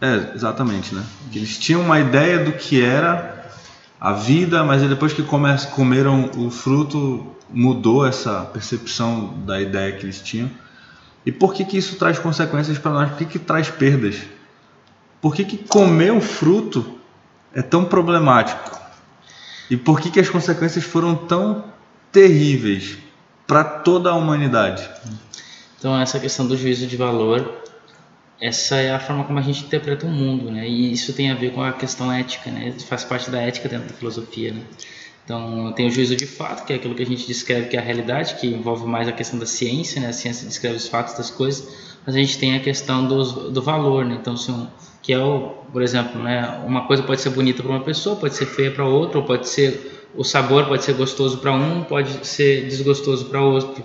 é, 0.01 0.33
exatamente, 0.35 0.95
né? 0.95 1.05
Que 1.31 1.39
eles 1.39 1.59
tinham 1.59 1.81
uma 1.83 2.01
ideia 2.01 2.45
do 2.45 2.53
que 2.53 2.83
era 2.83 3.49
a 4.01 4.13
vida, 4.13 4.65
mas 4.65 4.83
depois 4.83 5.13
que 5.13 5.23
come- 5.23 5.57
comeram 5.75 6.31
o 6.37 6.51
fruto, 6.51 7.37
mudou 7.51 8.07
essa 8.07 8.43
percepção 8.47 9.35
da 9.47 9.61
ideia 9.61 9.93
que 9.93 10.05
eles 10.07 10.21
tinham. 10.21 10.51
E 11.25 11.31
por 11.31 11.53
que 11.53 11.65
que 11.65 11.77
isso 11.77 11.97
traz 11.97 12.19
consequências 12.19 12.79
para 12.79 12.91
nós? 12.93 13.11
Por 13.11 13.19
que 13.19 13.25
que 13.27 13.39
traz 13.39 13.69
perdas? 13.69 14.17
Por 15.21 15.35
que 15.35 15.45
que 15.45 15.59
comer 15.59 16.12
o 16.12 16.21
fruto 16.21 16.99
é 17.55 17.62
tão 17.62 17.85
problemático? 17.85 18.81
E 19.71 19.77
por 19.77 20.00
que 20.00 20.11
que 20.11 20.19
as 20.19 20.29
consequências 20.29 20.85
foram 20.85 21.15
tão 21.15 21.65
terríveis 22.11 22.99
para 23.47 23.62
toda 23.62 24.11
a 24.11 24.15
humanidade? 24.15 24.89
Então 25.79 25.99
essa 25.99 26.19
questão 26.19 26.47
do 26.47 26.57
juízo 26.57 26.87
de 26.87 26.97
valor, 26.97 27.62
essa 28.41 28.77
é 28.77 28.93
a 28.93 28.99
forma 28.99 29.25
como 29.25 29.39
a 29.39 29.43
gente 29.43 29.65
interpreta 29.65 30.07
o 30.07 30.11
mundo, 30.11 30.50
né? 30.50 30.69
E 30.69 30.93
isso 30.93 31.12
tem 31.12 31.31
a 31.31 31.35
ver 31.35 31.53
com 31.53 31.62
a 31.62 31.73
questão 31.73 32.11
ética, 32.11 32.50
né? 32.50 32.75
Faz 32.89 33.05
parte 33.05 33.31
da 33.31 33.39
ética 33.39 33.69
dentro 33.69 33.89
da 33.89 33.95
filosofia, 33.95 34.53
né? 34.53 34.62
Então 35.25 35.73
tem 35.73 35.87
o 35.87 35.91
juízo 35.91 36.17
de 36.17 36.27
fato, 36.27 36.65
que 36.65 36.73
é 36.73 36.77
aquilo 36.77 36.95
que 36.95 37.03
a 37.03 37.07
gente 37.07 37.27
descreve 37.27 37.69
que 37.69 37.77
é 37.77 37.81
a 37.81 37.83
realidade, 37.83 38.35
que 38.35 38.49
envolve 38.49 38.87
mais 38.87 39.07
a 39.07 39.12
questão 39.12 39.39
da 39.39 39.47
ciência, 39.47 40.00
né? 40.00 40.09
A 40.09 40.12
ciência 40.12 40.49
descreve 40.49 40.77
os 40.77 40.89
fatos 40.89 41.15
das 41.15 41.31
coisas, 41.31 41.69
mas 42.05 42.17
a 42.17 42.19
gente 42.19 42.39
tem 42.39 42.57
a 42.57 42.61
questão 42.61 43.07
dos, 43.07 43.53
do 43.53 43.62
valor, 43.62 44.05
né? 44.05 44.17
Então 44.21 44.37
se 44.37 44.50
um, 44.50 44.67
que 45.11 45.14
é 45.14 45.19
o, 45.19 45.49
por 45.73 45.83
exemplo, 45.83 46.23
né? 46.23 46.62
Uma 46.64 46.87
coisa 46.87 47.02
pode 47.02 47.21
ser 47.21 47.31
bonita 47.31 47.64
para 47.64 47.73
uma 47.73 47.81
pessoa, 47.81 48.14
pode 48.14 48.37
ser 48.37 48.47
feia 48.47 48.71
para 48.71 48.85
outra, 48.85 49.19
ou 49.19 49.25
pode 49.25 49.49
ser 49.49 50.07
o 50.14 50.23
sabor 50.23 50.67
pode 50.67 50.85
ser 50.85 50.93
gostoso 50.93 51.38
para 51.38 51.52
um, 51.52 51.83
pode 51.83 52.25
ser 52.25 52.69
desgostoso 52.69 53.25
para 53.25 53.40
outro. 53.40 53.83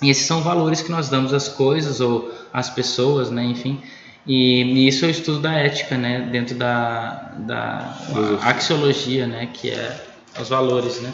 E 0.00 0.08
esses 0.08 0.24
são 0.24 0.42
valores 0.42 0.82
que 0.82 0.88
nós 0.88 1.08
damos 1.08 1.34
às 1.34 1.48
coisas 1.48 2.00
ou 2.00 2.32
às 2.52 2.70
pessoas, 2.70 3.28
né? 3.28 3.42
Enfim. 3.44 3.82
E, 4.24 4.62
e 4.62 4.86
isso 4.86 5.04
é 5.04 5.08
o 5.08 5.10
estudo 5.10 5.40
da 5.40 5.52
ética, 5.52 5.98
né? 5.98 6.28
Dentro 6.30 6.54
da, 6.54 7.32
da 7.38 7.98
axiologia, 8.42 9.26
né? 9.26 9.48
Que 9.52 9.70
é 9.70 10.00
os 10.40 10.48
valores, 10.48 11.00
né? 11.00 11.12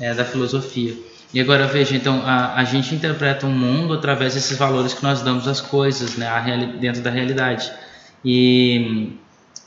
É, 0.00 0.12
da 0.12 0.24
filosofia. 0.24 0.96
E 1.32 1.40
agora 1.40 1.68
veja, 1.68 1.94
então 1.94 2.20
a, 2.24 2.56
a 2.56 2.64
gente 2.64 2.92
interpreta 2.96 3.46
o 3.46 3.50
mundo 3.50 3.94
através 3.94 4.34
desses 4.34 4.58
valores 4.58 4.92
que 4.92 5.04
nós 5.04 5.22
damos 5.22 5.46
às 5.46 5.60
coisas, 5.60 6.16
né? 6.16 6.26
A 6.26 6.40
dentro 6.80 7.00
da 7.00 7.10
realidade. 7.10 7.70
E, 8.24 9.16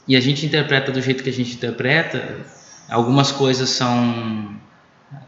e 0.08 0.16
a 0.16 0.20
gente 0.20 0.46
interpreta 0.46 0.92
do 0.92 1.02
jeito 1.02 1.24
que 1.24 1.30
a 1.30 1.34
gente 1.34 1.54
interpreta. 1.54 2.46
Algumas 2.90 3.32
coisas 3.32 3.70
são 3.70 4.56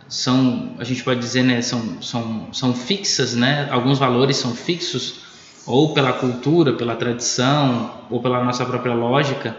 são, 0.07 0.72
a 0.79 0.84
gente 0.84 1.03
pode 1.03 1.19
dizer, 1.19 1.43
né, 1.43 1.62
são, 1.62 2.01
são, 2.01 2.48
são 2.53 2.74
fixas, 2.74 3.36
né? 3.36 3.67
Alguns 3.69 4.00
valores 4.00 4.38
são 4.38 4.55
fixos 4.55 5.25
ou 5.65 5.93
pela 5.93 6.13
cultura, 6.13 6.74
pela 6.74 6.96
tradição, 6.96 7.91
ou 8.10 8.22
pela 8.22 8.41
nossa 8.41 8.65
própria 8.65 8.93
lógica, 8.93 9.57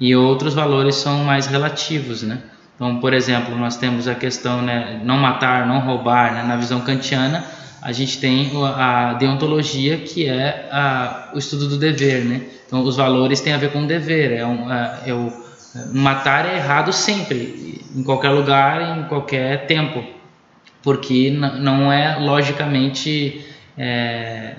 e 0.00 0.16
outros 0.16 0.54
valores 0.54 0.94
são 0.94 1.18
mais 1.22 1.46
relativos, 1.46 2.22
né? 2.22 2.42
Então, 2.74 2.98
por 2.98 3.12
exemplo, 3.12 3.54
nós 3.54 3.76
temos 3.76 4.08
a 4.08 4.14
questão, 4.14 4.62
né, 4.62 5.02
não 5.04 5.18
matar, 5.18 5.66
não 5.66 5.80
roubar, 5.80 6.32
né? 6.32 6.42
Na 6.42 6.56
visão 6.56 6.80
kantiana, 6.80 7.44
a 7.82 7.92
gente 7.92 8.18
tem 8.18 8.50
a 8.76 9.14
deontologia, 9.14 9.98
que 9.98 10.26
é 10.26 10.68
a, 10.70 11.30
o 11.34 11.38
estudo 11.38 11.68
do 11.68 11.78
dever, 11.78 12.24
né? 12.24 12.42
Então, 12.66 12.82
os 12.82 12.96
valores 12.96 13.40
têm 13.40 13.52
a 13.52 13.58
ver 13.58 13.72
com 13.72 13.82
o 13.82 13.86
dever, 13.86 14.32
é, 14.32 14.46
um, 14.46 14.72
é, 14.72 15.00
é 15.06 15.14
o, 15.14 15.32
matar 15.92 16.46
é 16.46 16.56
errado 16.56 16.92
sempre, 16.92 17.80
em 17.94 18.02
qualquer 18.02 18.30
lugar, 18.30 18.98
em 18.98 19.04
qualquer 19.04 19.66
tempo, 19.66 20.04
porque 20.82 21.30
não 21.30 21.92
é 21.92 22.16
logicamente 22.16 23.44
é, 23.76 24.56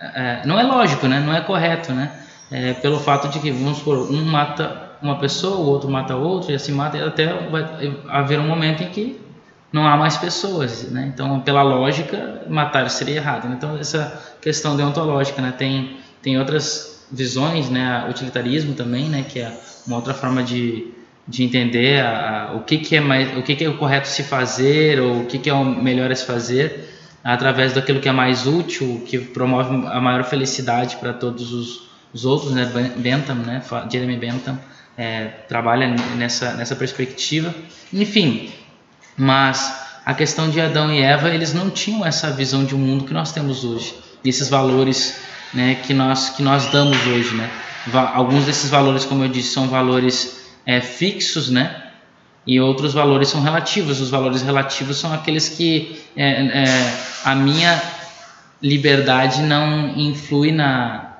é, 0.00 0.42
não 0.44 0.58
é 0.58 0.62
lógico, 0.62 1.06
né? 1.06 1.20
Não 1.20 1.34
é 1.34 1.40
correto, 1.40 1.92
né? 1.92 2.10
É, 2.50 2.74
pelo 2.74 2.98
fato 2.98 3.28
de 3.28 3.38
que 3.38 3.50
vamos 3.50 3.78
supor, 3.78 4.10
um 4.10 4.24
mata 4.24 4.86
uma 5.02 5.18
pessoa, 5.18 5.56
o 5.56 5.66
outro 5.66 5.90
mata 5.90 6.16
outro 6.16 6.52
e 6.52 6.54
assim 6.54 6.72
mata 6.72 6.96
e 6.96 7.02
até 7.02 7.26
vai 7.48 7.64
haver 8.08 8.38
um 8.38 8.46
momento 8.46 8.82
em 8.82 8.88
que 8.88 9.20
não 9.76 9.86
há 9.86 9.96
mais 9.96 10.16
pessoas, 10.16 10.90
né? 10.90 11.02
Então, 11.12 11.40
pela 11.40 11.62
lógica, 11.62 12.18
matar 12.48 12.88
seria 12.90 13.16
errado. 13.16 13.44
né? 13.48 13.54
Então, 13.58 13.76
essa 13.78 14.02
questão 14.40 14.76
deontológica, 14.76 15.40
né? 15.42 15.52
Tem 15.62 15.96
tem 16.22 16.38
outras 16.38 17.06
visões, 17.12 17.70
né? 17.70 18.04
O 18.06 18.10
utilitarismo 18.10 18.72
também, 18.74 19.04
né? 19.08 19.24
Que 19.28 19.38
é 19.40 19.50
uma 19.86 19.96
outra 19.96 20.14
forma 20.14 20.42
de, 20.42 20.88
de 21.28 21.44
entender 21.44 22.00
a, 22.00 22.10
a- 22.50 22.52
o 22.56 22.60
que 22.68 22.78
que 22.78 22.96
é 22.96 23.00
mais, 23.00 23.36
o 23.38 23.42
que 23.42 23.54
que 23.54 23.64
é 23.64 23.68
o 23.68 23.76
correto 23.76 24.08
se 24.08 24.22
fazer 24.24 24.98
ou 25.00 25.20
o 25.22 25.26
que 25.26 25.38
que 25.38 25.48
é 25.50 25.54
o 25.54 25.64
melhor 25.64 26.10
a 26.10 26.14
se 26.16 26.24
fazer 26.26 26.64
através 27.22 27.72
daquilo 27.72 28.00
que 28.00 28.08
é 28.08 28.12
mais 28.12 28.46
útil, 28.46 29.02
que 29.06 29.18
promove 29.18 29.70
a 29.88 30.00
maior 30.00 30.22
felicidade 30.24 30.96
para 30.96 31.12
todos 31.12 31.52
os, 31.52 31.68
os 32.14 32.24
outros, 32.24 32.52
né? 32.52 32.64
Ben- 32.74 32.94
Bentham, 33.02 33.36
né? 33.36 33.62
Jeremy 33.92 34.16
Bentham 34.16 34.58
é, 34.96 35.26
trabalha 35.48 35.86
nessa 36.16 36.54
nessa 36.54 36.74
perspectiva. 36.74 37.54
Enfim, 37.92 38.50
mas 39.16 39.86
a 40.04 40.14
questão 40.14 40.48
de 40.48 40.60
Adão 40.60 40.92
e 40.92 41.02
Eva, 41.02 41.30
eles 41.30 41.52
não 41.52 41.70
tinham 41.70 42.04
essa 42.04 42.30
visão 42.30 42.64
de 42.64 42.74
um 42.74 42.78
mundo 42.78 43.04
que 43.04 43.12
nós 43.12 43.32
temos 43.32 43.64
hoje, 43.64 43.94
esses 44.24 44.48
valores, 44.48 45.20
né, 45.52 45.76
que 45.82 45.94
nós 45.94 46.30
que 46.30 46.42
nós 46.42 46.66
damos 46.66 46.96
hoje, 47.06 47.34
né? 47.34 47.50
Alguns 47.92 48.44
desses 48.44 48.68
valores, 48.68 49.04
como 49.04 49.24
eu 49.24 49.28
disse, 49.28 49.52
são 49.52 49.68
valores 49.68 50.46
é, 50.64 50.80
fixos, 50.80 51.48
né? 51.50 51.84
E 52.46 52.60
outros 52.60 52.92
valores 52.92 53.28
são 53.28 53.40
relativos. 53.40 54.00
Os 54.00 54.10
valores 54.10 54.42
relativos 54.42 54.96
são 54.96 55.12
aqueles 55.12 55.48
que 55.48 56.00
é, 56.16 56.64
é, 56.64 56.98
a 57.24 57.34
minha 57.34 57.80
liberdade 58.60 59.42
não 59.42 59.88
influi 59.96 60.52
na 60.52 61.12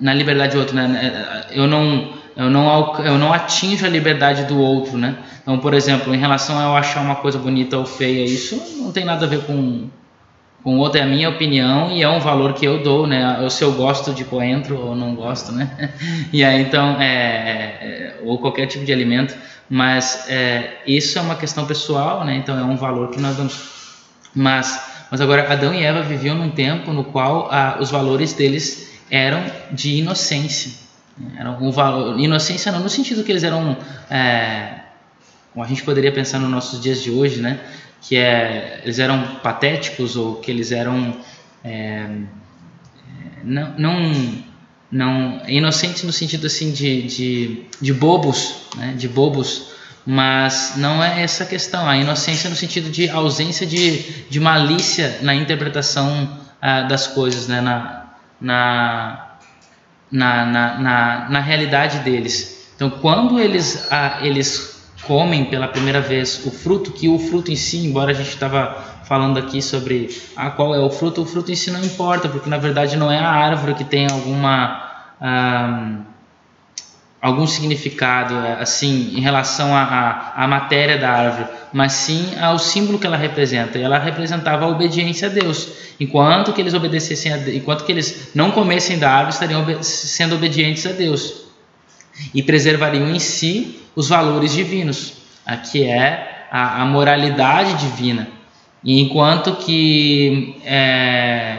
na 0.00 0.14
liberdade 0.14 0.54
do 0.54 0.60
outro, 0.60 0.74
né? 0.74 1.44
Eu 1.50 1.66
não 1.66 2.14
eu 2.36 2.50
não 2.50 2.94
eu 2.98 3.16
não 3.16 3.32
atinjo 3.32 3.86
a 3.86 3.88
liberdade 3.88 4.44
do 4.44 4.58
outro, 4.58 4.98
né? 4.98 5.16
Então, 5.42 5.58
por 5.58 5.72
exemplo, 5.72 6.14
em 6.14 6.18
relação 6.18 6.58
a 6.58 6.64
eu 6.64 6.76
achar 6.76 7.00
uma 7.00 7.16
coisa 7.16 7.38
bonita 7.38 7.78
ou 7.78 7.86
feia, 7.86 8.24
isso 8.24 8.60
não 8.78 8.92
tem 8.92 9.04
nada 9.04 9.24
a 9.24 9.28
ver 9.28 9.40
com 9.46 9.88
com 10.62 10.78
outro 10.78 10.98
é 10.98 11.02
a 11.02 11.06
minha 11.06 11.28
opinião 11.28 11.92
e 11.92 12.02
é 12.02 12.08
um 12.08 12.18
valor 12.18 12.52
que 12.52 12.66
eu 12.66 12.82
dou, 12.82 13.06
né? 13.06 13.38
Eu, 13.40 13.48
se 13.48 13.62
eu 13.62 13.72
gosto 13.72 14.12
de 14.12 14.24
coentro 14.24 14.76
ou 14.76 14.96
não 14.96 15.14
gosto, 15.14 15.52
né? 15.52 15.94
E 16.32 16.44
aí 16.44 16.60
então 16.60 17.00
é, 17.00 17.06
é, 17.06 18.20
ou 18.24 18.38
qualquer 18.38 18.66
tipo 18.66 18.84
de 18.84 18.92
alimento, 18.92 19.34
mas 19.70 20.26
é, 20.28 20.78
isso 20.86 21.18
é 21.18 21.22
uma 21.22 21.36
questão 21.36 21.64
pessoal, 21.66 22.24
né? 22.24 22.36
Então 22.36 22.58
é 22.58 22.64
um 22.64 22.76
valor 22.76 23.10
que 23.10 23.20
nós 23.20 23.36
damos. 23.36 23.76
Mas 24.34 24.94
mas 25.10 25.20
agora 25.20 25.50
Adão 25.50 25.72
e 25.72 25.82
Eva 25.82 26.02
viviam 26.02 26.34
num 26.34 26.50
tempo 26.50 26.92
no 26.92 27.04
qual 27.04 27.48
ah, 27.50 27.78
os 27.80 27.90
valores 27.90 28.32
deles 28.32 28.90
eram 29.10 29.42
de 29.70 29.98
inocência. 29.98 30.85
Né? 31.18 31.32
Eram 31.38 31.62
um 31.62 31.70
valor, 31.70 32.18
inocência 32.18 32.70
não 32.72 32.80
no 32.80 32.88
sentido 32.88 33.24
que 33.24 33.32
eles 33.32 33.42
eram 33.42 33.76
é, 34.10 34.80
como 35.52 35.64
a 35.64 35.68
gente 35.68 35.82
poderia 35.82 36.12
pensar 36.12 36.38
nos 36.38 36.50
nossos 36.50 36.80
dias 36.82 37.02
de 37.02 37.10
hoje, 37.10 37.40
né? 37.40 37.58
Que 38.02 38.16
é, 38.16 38.82
eles 38.84 38.98
eram 38.98 39.36
patéticos 39.42 40.14
ou 40.14 40.36
que 40.36 40.50
eles 40.50 40.70
eram 40.70 41.16
é, 41.64 42.06
não, 43.42 43.74
não, 43.78 44.44
não 44.92 45.42
inocentes 45.48 46.02
no 46.02 46.12
sentido 46.12 46.46
assim 46.46 46.72
de, 46.72 47.02
de, 47.02 47.62
de 47.80 47.92
bobos, 47.94 48.66
né? 48.76 48.94
De 48.98 49.08
bobos, 49.08 49.68
mas 50.04 50.74
não 50.76 51.02
é 51.02 51.22
essa 51.22 51.44
a 51.44 51.46
questão. 51.46 51.88
A 51.88 51.96
inocência 51.96 52.50
no 52.50 52.56
sentido 52.56 52.90
de 52.90 53.08
ausência 53.08 53.66
de, 53.66 53.98
de 54.28 54.38
malícia 54.38 55.20
na 55.22 55.34
interpretação 55.34 56.38
ah, 56.60 56.82
das 56.82 57.06
coisas, 57.06 57.48
né? 57.48 57.60
Na, 57.60 58.12
na, 58.38 59.35
na, 60.10 60.46
na, 60.46 60.78
na, 60.78 61.28
na 61.28 61.40
realidade 61.40 62.00
deles. 62.00 62.70
Então, 62.74 62.90
quando 62.90 63.38
eles, 63.38 63.88
ah, 63.90 64.18
eles 64.22 64.76
comem 65.02 65.44
pela 65.46 65.68
primeira 65.68 66.00
vez 66.00 66.44
o 66.44 66.50
fruto, 66.50 66.92
que 66.92 67.08
o 67.08 67.18
fruto 67.18 67.50
em 67.50 67.56
si, 67.56 67.78
embora 67.86 68.10
a 68.10 68.14
gente 68.14 68.28
estava 68.28 68.84
falando 69.04 69.38
aqui 69.38 69.62
sobre 69.62 70.10
ah, 70.36 70.50
qual 70.50 70.74
é 70.74 70.80
o 70.80 70.90
fruto, 70.90 71.22
o 71.22 71.26
fruto 71.26 71.50
em 71.50 71.54
si 71.54 71.70
não 71.70 71.80
importa, 71.80 72.28
porque 72.28 72.50
na 72.50 72.58
verdade 72.58 72.96
não 72.96 73.10
é 73.10 73.18
a 73.18 73.30
árvore 73.30 73.74
que 73.74 73.84
tem 73.84 74.06
alguma. 74.06 75.14
ah, 75.20 75.96
algum 77.20 77.46
significado 77.46 78.34
é, 78.34 78.60
assim 78.60 79.12
em 79.16 79.20
relação 79.20 79.74
à, 79.74 80.46
matéria 80.48 80.98
da 80.98 81.10
árvore, 81.10 81.48
mas 81.72 81.92
sim 81.92 82.38
ao 82.40 82.58
símbolo 82.58 82.98
que 82.98 83.06
ela 83.06 83.16
representa. 83.16 83.78
E 83.78 83.82
ela 83.82 83.98
representava 83.98 84.64
a 84.64 84.68
obediência 84.68 85.28
a 85.28 85.30
Deus. 85.30 85.68
Enquanto 85.98 86.52
que 86.52 86.60
eles 86.60 86.74
obedecessem, 86.74 87.32
a, 87.32 87.38
enquanto 87.54 87.84
que 87.84 87.92
eles 87.92 88.30
não 88.34 88.50
comessem 88.50 88.98
da 88.98 89.10
árvore, 89.10 89.32
estariam 89.32 89.82
sendo 89.82 90.34
obedientes 90.34 90.86
a 90.86 90.92
Deus 90.92 91.46
e 92.34 92.42
preservariam 92.42 93.08
em 93.08 93.18
si 93.18 93.80
os 93.94 94.08
valores 94.08 94.52
divinos, 94.52 95.14
que 95.70 95.84
é 95.84 96.46
a, 96.50 96.82
a 96.82 96.84
moralidade 96.84 97.74
divina. 97.74 98.28
E 98.84 99.00
enquanto 99.00 99.56
que 99.56 100.60
é, 100.64 101.58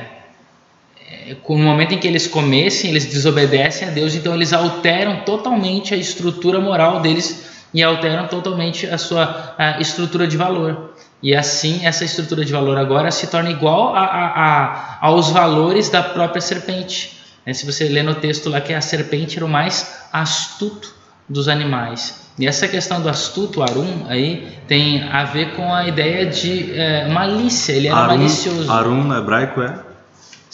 no 1.50 1.58
momento 1.58 1.94
em 1.94 1.98
que 1.98 2.08
eles 2.08 2.28
comessem, 2.28 2.90
eles 2.90 3.06
desobedecem 3.06 3.88
a 3.88 3.92
Deus, 3.92 4.16
então 4.16 4.34
eles 4.34 4.52
alteram 4.54 5.22
totalmente 5.22 5.94
a 5.94 5.98
estrutura 5.98 6.60
moral 6.60 7.00
deles 7.00 7.48
e 7.74 7.82
alteram 7.84 8.28
totalmente 8.28 8.88
a 8.88 8.98
sua 8.98 9.56
a 9.58 9.80
estrutura 9.80 10.28
de 10.28 10.38
valor. 10.38 10.94
E 11.22 11.36
assim, 11.36 11.86
essa 11.86 12.06
estrutura 12.06 12.46
de 12.46 12.52
valor 12.52 12.78
agora 12.78 13.10
se 13.10 13.28
torna 13.28 13.50
igual 13.50 13.96
a, 13.96 14.02
a, 14.02 14.28
a 14.28 14.98
aos 15.02 15.30
valores 15.30 15.90
da 15.90 16.04
própria 16.04 16.42
serpente. 16.42 17.18
É, 17.46 17.54
se 17.54 17.66
você 17.66 17.88
lê 17.88 18.04
no 18.04 18.16
texto 18.16 18.50
lá 18.50 18.60
que 18.62 18.74
a 18.74 18.82
serpente 18.82 19.38
era 19.38 19.46
o 19.46 19.50
mais 19.50 20.08
astuto 20.12 20.94
dos 21.28 21.48
animais. 21.48 22.28
E 22.38 22.46
essa 22.46 22.68
questão 22.68 23.02
do 23.02 23.10
astuto, 23.10 23.64
Arum, 23.64 24.06
aí 24.08 24.48
tem 24.68 25.04
a 25.10 25.24
ver 25.24 25.56
com 25.56 25.74
a 25.74 25.88
ideia 25.88 26.26
de 26.28 26.78
é, 26.78 27.08
malícia. 27.08 27.74
Ele 27.74 27.88
era 27.88 27.98
Arum, 27.98 28.18
malicioso. 28.18 28.72
Arum 28.72 29.04
no 29.04 29.18
hebraico 29.18 29.62
é 29.62 29.87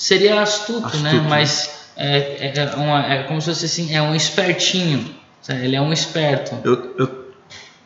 seria 0.03 0.41
astuto, 0.41 0.85
astuto 0.85 1.03
né? 1.03 1.25
Mas 1.29 1.87
é, 1.95 2.17
é, 2.17 2.53
é, 2.57 2.75
uma, 2.75 3.05
é, 3.05 3.23
como 3.23 3.39
se 3.39 3.47
fosse 3.47 3.65
assim, 3.65 3.95
é 3.95 4.01
um 4.01 4.13
espertinho. 4.13 5.15
Ele 5.47 5.75
é 5.75 5.81
um 5.81 5.93
esperto. 5.93 6.57
Eu, 6.63 6.93
eu 6.97 7.33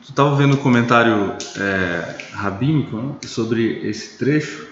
estava 0.02 0.36
vendo 0.36 0.56
um 0.56 0.58
comentário 0.58 1.36
é, 1.56 2.16
rabínico 2.34 2.98
né, 2.98 3.16
sobre 3.26 3.88
esse 3.88 4.18
trecho, 4.18 4.68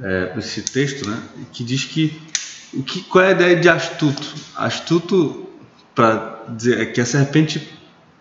é, 0.00 0.32
esse 0.38 0.62
texto, 0.62 1.08
né? 1.08 1.20
Que 1.52 1.64
diz 1.64 1.84
que, 1.84 2.20
o 2.72 2.82
que 2.82 3.02
qual 3.02 3.24
é 3.24 3.28
a 3.28 3.32
ideia 3.32 3.56
de 3.56 3.68
astuto? 3.68 4.34
Astuto 4.56 5.48
para 5.92 6.40
dizer 6.50 6.80
é 6.80 6.86
que 6.86 7.00
a 7.00 7.06
serpente 7.06 7.68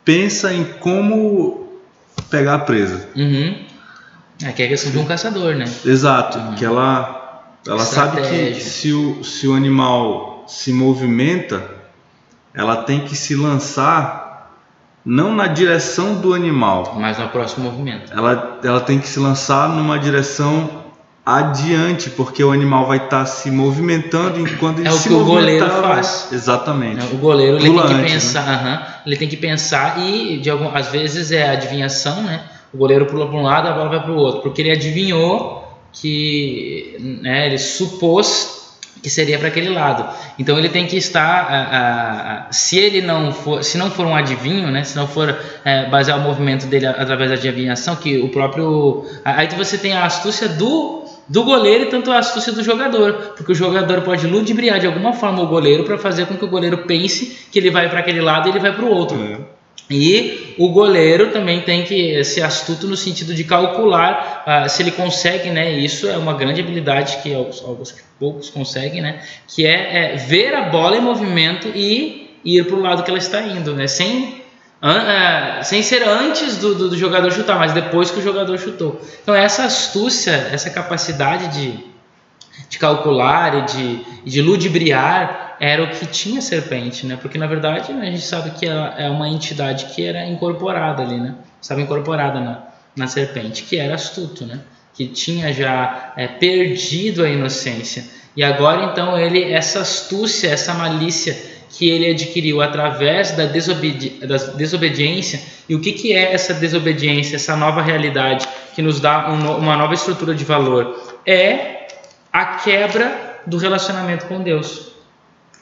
pensa 0.04 0.52
em 0.54 0.64
como 0.64 1.80
pegar 2.30 2.56
a 2.56 2.60
presa. 2.60 3.08
Uhum. 3.16 3.64
É 4.44 4.52
que 4.52 4.64
é 4.64 4.66
a 4.66 4.70
questão 4.70 4.92
de 4.92 4.98
um 4.98 5.06
caçador, 5.06 5.56
né? 5.56 5.66
Exato, 5.86 6.38
uhum. 6.38 6.56
que 6.56 6.66
ela 6.66 7.23
ela 7.68 7.86
sabe 7.86 8.22
que 8.22 8.60
se 8.60 8.92
o, 8.92 9.24
se 9.24 9.48
o 9.48 9.54
animal 9.54 10.44
se 10.48 10.74
movimenta, 10.74 11.64
ela 12.54 12.78
tem 12.84 13.02
que 13.02 13.16
se 13.16 13.36
lançar 13.36 14.52
não 15.06 15.34
na 15.36 15.48
direção 15.48 16.16
do 16.16 16.34
animal, 16.34 16.96
mas 16.98 17.18
no 17.18 17.28
próximo 17.30 17.70
movimento. 17.70 18.12
Ela, 18.14 18.60
ela 18.64 18.80
tem 18.80 19.00
que 19.00 19.08
se 19.08 19.20
lançar 19.20 19.70
numa 19.70 20.00
direção 20.00 20.84
adiante, 21.26 22.10
porque 22.10 22.44
o 22.44 22.52
animal 22.52 22.86
vai 22.86 22.98
estar 22.98 23.20
tá 23.20 23.26
se 23.26 23.50
movimentando 23.50 24.40
enquanto 24.40 24.80
ele 24.80 24.88
é 24.88 24.92
se 24.92 25.08
É 25.08 25.12
o 25.12 25.16
que 25.16 25.22
o 25.22 25.26
goleiro 25.26 25.70
faz. 25.70 26.30
Exatamente. 26.32 27.06
É, 27.06 27.16
o 27.16 27.18
goleiro 27.18 27.58
ele 27.58 27.70
tem 27.70 27.88
que 27.88 27.94
né? 27.94 28.04
pensar, 28.04 28.64
né? 28.64 28.88
ele 29.06 29.16
tem 29.16 29.28
que 29.28 29.38
pensar 29.38 30.00
e 30.00 30.38
de 30.38 30.50
algum, 30.50 30.70
às 30.76 30.88
vezes 30.90 31.32
é 31.32 31.50
adivinhação, 31.50 32.22
né? 32.24 32.44
O 32.74 32.78
goleiro 32.78 33.06
pula 33.06 33.28
para 33.28 33.38
um 33.38 33.44
lado, 33.44 33.68
a 33.68 33.74
bola 33.74 33.90
vai 33.90 34.02
para 34.02 34.12
o 34.12 34.16
outro, 34.16 34.42
porque 34.42 34.62
ele 34.62 34.72
adivinhou 34.72 35.63
que 35.94 36.98
né, 37.00 37.48
ele 37.48 37.58
supôs 37.58 38.62
que 39.02 39.10
seria 39.10 39.38
para 39.38 39.50
aquele 39.50 39.70
lado. 39.70 40.10
Então 40.40 40.58
ele 40.58 40.70
tem 40.70 40.88
que 40.88 40.96
estar, 40.96 42.48
a, 42.48 42.52
se 42.52 42.80
ele 42.80 43.02
não 43.02 43.34
for, 43.34 43.62
se 43.62 43.78
não 43.78 43.92
for 43.92 44.06
um 44.06 44.16
adivinho, 44.16 44.72
né, 44.72 44.84
se 44.86 44.96
não 44.96 45.08
for 45.08 45.38
é, 45.66 45.90
basear 45.90 46.18
o 46.18 46.22
movimento 46.22 46.66
dele 46.68 46.88
através 46.88 47.30
da 47.30 47.36
adivinhação, 47.36 47.98
que 47.98 48.18
o 48.20 48.30
próprio, 48.30 49.06
aí 49.26 49.48
você 49.50 49.78
tem 49.78 49.94
a 49.94 50.06
astúcia 50.06 50.48
do 50.48 51.04
do 51.28 51.44
goleiro 51.44 51.86
e 51.86 51.88
tanto 51.88 52.12
a 52.12 52.20
astúcia 52.20 52.52
do 52.52 52.62
jogador, 52.62 53.34
porque 53.38 53.54
o 53.54 53.56
jogador 53.56 54.02
pode 54.02 54.28
ludibriar 54.28 54.80
de 54.80 54.88
alguma 54.88 55.14
forma 55.14 55.42
o 55.42 55.48
goleiro 55.48 55.86
para 55.86 55.98
fazer 55.98 56.26
com 56.26 56.36
que 56.36 56.44
o 56.44 56.50
goleiro 56.50 56.80
pense 56.80 57.48
que 57.50 57.60
ele 57.60 57.70
vai 57.70 57.90
para 57.90 58.00
aquele 58.00 58.20
lado 58.20 58.48
e 58.48 58.52
ele 58.52 58.60
vai 58.60 58.74
para 58.74 58.84
o 58.84 58.90
outro. 58.90 59.18
É. 59.18 59.38
E 59.90 60.56
o 60.58 60.70
goleiro 60.70 61.32
também 61.32 61.62
tem 61.62 61.84
que 61.84 62.24
ser 62.24 62.42
astuto 62.42 62.88
no 62.88 62.96
sentido 62.96 63.34
de 63.34 63.44
calcular 63.44 64.44
uh, 64.48 64.70
se 64.70 64.82
ele 64.82 64.92
consegue, 64.92 65.50
né? 65.50 65.72
Isso 65.72 66.08
é 66.08 66.18
uma 66.18 66.34
grande 66.34 66.62
habilidade 66.62 67.18
que 67.22 67.34
alguns, 67.34 67.62
alguns 67.62 67.96
poucos 68.20 68.50
conseguem, 68.50 69.02
né? 69.02 69.22
Que 69.48 69.66
é, 69.66 70.14
é, 70.14 70.16
ver 70.16 70.56
a 70.56 70.70
bola 70.70 70.96
em 70.96 71.02
movimento 71.02 71.68
e 71.76 72.40
ir 72.46 72.66
para 72.66 72.76
o 72.76 72.82
lado 72.82 73.04
que 73.04 73.10
ela 73.10 73.20
está 73.20 73.42
indo, 73.42 73.76
né? 73.76 73.86
Sem, 73.88 74.42
uh, 74.82 75.64
sem 75.64 75.84
ser 75.84 76.02
antes 76.08 76.58
do, 76.58 76.74
do, 76.76 76.90
do, 76.90 76.98
jogador 76.98 77.32
chutar, 77.32 77.60
mas 77.60 77.74
depois 77.74 78.10
que 78.10 78.20
o 78.20 78.24
jogador 78.24 78.58
chutou. 78.58 79.02
Então 79.22 79.36
essa 79.36 79.66
astúcia, 79.66 80.50
essa 80.52 80.70
capacidade 80.70 81.50
de, 81.50 81.78
de 82.70 82.80
calcular 82.80 83.60
e 83.60 83.62
de, 83.66 84.06
de 84.26 84.42
ludibriar 84.42 85.53
era 85.60 85.84
o 85.84 85.90
que 85.90 86.06
tinha 86.06 86.42
serpente, 86.42 87.06
né? 87.06 87.18
Porque 87.22 87.38
na 87.38 87.48
verdade 87.48 87.92
a 87.92 88.06
gente 88.06 88.22
sabe 88.22 88.52
que 88.52 88.66
é 88.66 89.10
uma 89.10 89.28
entidade 89.28 89.86
que 89.88 90.04
era 90.06 90.26
incorporada 90.26 91.02
ali, 91.02 91.20
né? 91.20 91.36
Estava 91.62 91.82
incorporada 91.82 92.40
na, 92.40 92.64
na 92.96 93.08
serpente, 93.08 93.64
que 93.64 93.78
era 93.78 93.96
astuto, 93.96 94.46
né? 94.46 94.60
Que 94.94 95.08
tinha 95.08 95.52
já 95.54 96.14
é, 96.16 96.28
perdido 96.28 97.24
a 97.24 97.30
inocência. 97.30 98.06
E 98.36 98.44
agora 98.44 98.86
então 98.92 99.18
ele, 99.18 99.52
essa 99.52 99.82
astúcia, 99.82 100.50
essa 100.50 100.74
malícia 100.74 101.36
que 101.70 101.90
ele 101.90 102.12
adquiriu 102.12 102.62
através 102.62 103.32
da, 103.32 103.46
desobedi 103.46 104.10
da 104.26 104.38
desobediência. 104.38 105.42
E 105.68 105.76
o 105.76 105.82
que, 105.82 105.92
que 105.92 106.14
é 106.14 106.34
essa 106.34 106.54
desobediência, 106.54 107.36
essa 107.36 107.56
nova 107.56 107.82
realidade 107.82 108.48
que 108.76 108.82
nos 108.82 109.00
dá 109.00 109.30
um, 109.30 109.58
uma 109.58 109.76
nova 109.76 109.94
estrutura 109.94 110.36
de 110.36 110.44
valor? 110.44 111.18
É 111.26 111.88
a 112.32 112.46
quebra 112.58 113.42
do 113.46 113.58
relacionamento 113.58 114.26
com 114.26 114.42
Deus 114.42 114.93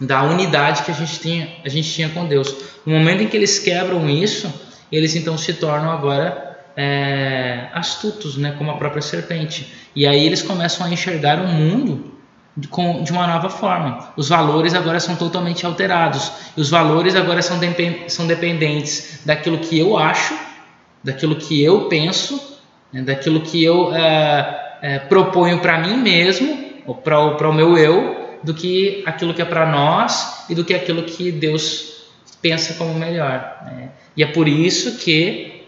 da 0.02 0.24
unidade 0.24 0.82
que 0.82 0.90
a 0.90 0.94
gente 0.96 1.20
tinha, 1.20 1.48
a 1.64 1.70
gente 1.70 1.92
tinha 1.94 2.10
com 2.10 2.26
Deus. 2.26 2.54
No 2.86 2.98
momento 2.98 3.22
em 3.22 3.28
que 3.28 3.38
eles 3.38 3.60
quebram 3.60 4.10
isso, 4.10 4.52
eles 4.92 5.16
então 5.16 5.38
se 5.38 5.54
tornam 5.54 5.92
agora 5.92 6.58
é, 6.76 7.68
astutos, 7.72 8.36
né, 8.36 8.56
como 8.58 8.72
a 8.72 8.78
própria 8.78 9.02
serpente. 9.02 9.72
E 9.96 10.08
aí 10.08 10.26
eles 10.26 10.42
começam 10.42 10.88
a 10.88 10.90
enxergar 10.90 11.40
o 11.40 11.48
mundo 11.48 12.16
de, 12.58 12.68
uma 13.12 13.28
nova 13.28 13.50
forma. 13.50 14.12
Os 14.18 14.30
valores 14.30 14.74
agora 14.74 15.00
são 15.00 15.16
totalmente 15.16 15.68
alterados. 15.68 16.32
E 16.58 16.62
os 16.62 16.70
valores 16.70 17.16
agora 17.16 17.44
são, 17.44 17.60
são 18.08 18.26
dependentes 18.26 19.22
daquilo 19.24 19.60
que 19.60 19.78
eu 19.78 19.98
acho, 19.98 20.36
daquilo 21.04 21.36
que 21.36 21.64
eu 21.64 21.82
penso, 21.82 22.60
né, 22.92 23.04
daquilo 23.04 23.42
que 23.42 23.64
eu 23.64 23.94
é, 23.94 24.78
é, 24.82 25.00
proponho 25.00 25.60
para 25.60 25.78
mim 25.78 25.98
mesmo, 25.98 26.72
ou 26.88 26.96
para 26.96 27.48
o 27.48 27.54
meu 27.54 27.78
eu, 27.78 28.21
do 28.44 28.54
que 28.54 29.04
aquilo 29.06 29.34
que 29.34 29.42
é 29.42 29.46
para 29.46 29.66
nós 29.66 30.46
e 30.50 30.56
do 30.56 30.66
que 30.66 30.74
aquilo 30.74 31.04
que 31.04 31.32
Deus 31.32 32.08
pensa 32.42 32.74
como 32.74 32.94
melhor. 32.94 33.62
Né? 33.66 33.90
E 34.16 34.24
é 34.24 34.28
por 34.28 34.48
isso 34.48 34.98
que 34.98 35.64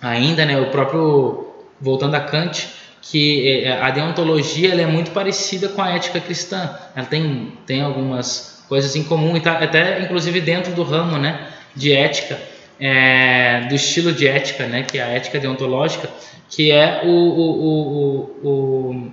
ainda, 0.00 0.44
né, 0.44 0.60
o 0.60 0.70
próprio 0.70 1.46
voltando 1.80 2.14
a 2.14 2.20
Kant, 2.20 2.68
que 3.02 3.62
é, 3.64 3.80
a 3.80 3.90
deontologia 3.90 4.74
é 4.74 4.86
muito 4.86 5.12
parecida 5.12 5.68
com 5.68 5.80
a 5.80 5.90
ética 5.90 6.20
cristã. 6.20 6.76
Ela 6.94 7.06
tem 7.06 7.52
tem 7.66 7.82
algumas 7.82 8.64
coisas 8.68 8.96
em 8.96 9.04
comum 9.04 9.36
e 9.36 9.40
tá 9.40 9.52
até 9.52 10.00
inclusive 10.02 10.40
dentro 10.40 10.72
do 10.72 10.82
ramo, 10.82 11.18
né, 11.18 11.48
de 11.74 11.92
ética. 11.92 12.38
É, 12.78 13.60
do 13.70 13.74
estilo 13.74 14.12
de 14.12 14.28
ética, 14.28 14.66
né, 14.66 14.82
que 14.82 14.98
é 14.98 15.02
a 15.02 15.06
ética 15.06 15.38
deontológica, 15.38 16.10
que 16.50 16.70
é 16.70 17.00
o, 17.04 17.08
o, 17.08 17.50
o, 17.62 18.48
o 18.48 19.12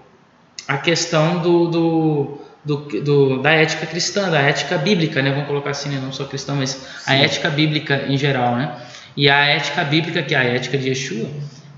a 0.67 0.77
questão 0.77 1.39
do, 1.39 1.67
do 1.67 2.37
do, 2.65 2.77
do, 2.77 3.41
da 3.41 3.51
ética 3.51 3.85
cristã, 3.85 4.29
da 4.29 4.39
ética 4.39 4.77
bíblica, 4.77 5.21
né? 5.21 5.31
Vamos 5.31 5.47
colocar 5.47 5.71
assim, 5.71 5.89
né? 5.89 5.99
não 6.01 6.11
só 6.11 6.25
cristã, 6.25 6.55
mas 6.55 6.69
Sim. 6.69 7.11
a 7.11 7.15
ética 7.15 7.49
bíblica 7.49 8.05
em 8.07 8.17
geral, 8.17 8.55
né? 8.55 8.75
E 9.15 9.29
a 9.29 9.45
ética 9.45 9.83
bíblica, 9.83 10.23
que 10.23 10.33
é 10.33 10.37
a 10.37 10.43
ética 10.43 10.77
de 10.77 10.89
Yeshua, 10.89 11.27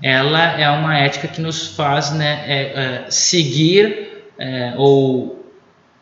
ela 0.02 0.60
é 0.60 0.68
uma 0.70 0.96
ética 0.98 1.28
que 1.28 1.40
nos 1.40 1.68
faz 1.68 2.12
né, 2.12 2.44
é, 2.46 2.60
é, 3.06 3.10
seguir 3.10 4.24
é, 4.38 4.74
ou, 4.76 5.44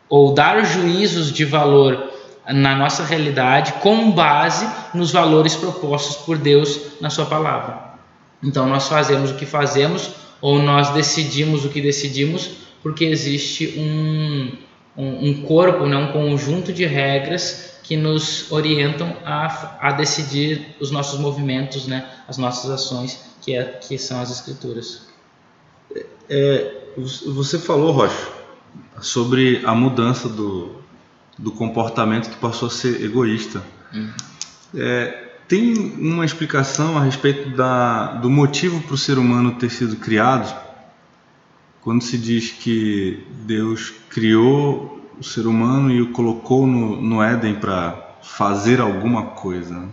ou 0.07 0.33
dar 0.33 0.63
juízos 0.65 1.31
de 1.31 1.43
valor 1.45 2.11
na 2.47 2.75
nossa 2.75 3.03
realidade 3.03 3.73
com 3.81 4.11
base 4.11 4.67
nos 4.93 5.11
valores 5.11 5.55
propostos 5.55 6.17
por 6.17 6.37
Deus 6.37 7.01
na 7.01 7.09
sua 7.09 7.25
palavra. 7.25 7.95
Então 8.43 8.67
nós 8.67 8.87
fazemos 8.87 9.31
o 9.31 9.35
que 9.35 9.45
fazemos 9.45 10.11
ou 10.41 10.59
nós 10.59 10.91
decidimos 10.91 11.65
o 11.65 11.69
que 11.69 11.81
decidimos 11.81 12.51
porque 12.83 13.05
existe 13.05 13.73
um, 13.79 14.51
um, 14.97 15.29
um 15.29 15.41
corpo, 15.43 15.85
né, 15.85 15.97
um 15.97 16.11
conjunto 16.11 16.71
de 16.71 16.85
regras 16.85 17.75
que 17.83 17.95
nos 17.95 18.51
orientam 18.51 19.15
a, 19.23 19.77
a 19.79 19.91
decidir 19.91 20.75
os 20.79 20.89
nossos 20.91 21.19
movimentos, 21.19 21.85
né, 21.87 22.09
as 22.27 22.37
nossas 22.37 22.71
ações, 22.71 23.19
que, 23.41 23.55
é, 23.55 23.63
que 23.63 23.97
são 23.97 24.19
as 24.19 24.31
escrituras. 24.31 25.07
É, 26.29 26.71
você 26.97 27.59
falou, 27.59 27.91
Rocha, 27.91 28.27
sobre 29.01 29.61
a 29.65 29.75
mudança 29.75 30.27
do, 30.27 30.77
do 31.37 31.51
comportamento 31.51 32.29
que 32.29 32.37
passou 32.37 32.67
a 32.67 32.71
ser 32.71 33.03
egoísta. 33.03 33.61
Uhum. 33.93 34.13
É, 34.75 35.25
tem 35.47 35.75
uma 35.99 36.25
explicação 36.25 36.97
a 36.97 37.03
respeito 37.03 37.49
da, 37.51 38.13
do 38.15 38.29
motivo 38.29 38.81
para 38.81 38.95
o 38.95 38.97
ser 38.97 39.19
humano 39.19 39.53
ter 39.53 39.69
sido 39.69 39.95
criado? 39.97 40.64
Quando 41.85 42.03
se 42.03 42.17
diz 42.17 42.49
que 42.49 43.23
Deus 43.45 43.93
criou 44.09 45.07
o 45.19 45.23
ser 45.23 45.45
humano 45.45 45.91
e 45.91 46.01
o 46.01 46.11
colocou 46.11 46.65
no, 46.65 46.99
no 46.99 47.21
Éden 47.21 47.53
para 47.59 47.95
fazer 48.23 48.81
alguma 48.81 49.27
coisa. 49.27 49.71
Né? 49.71 49.87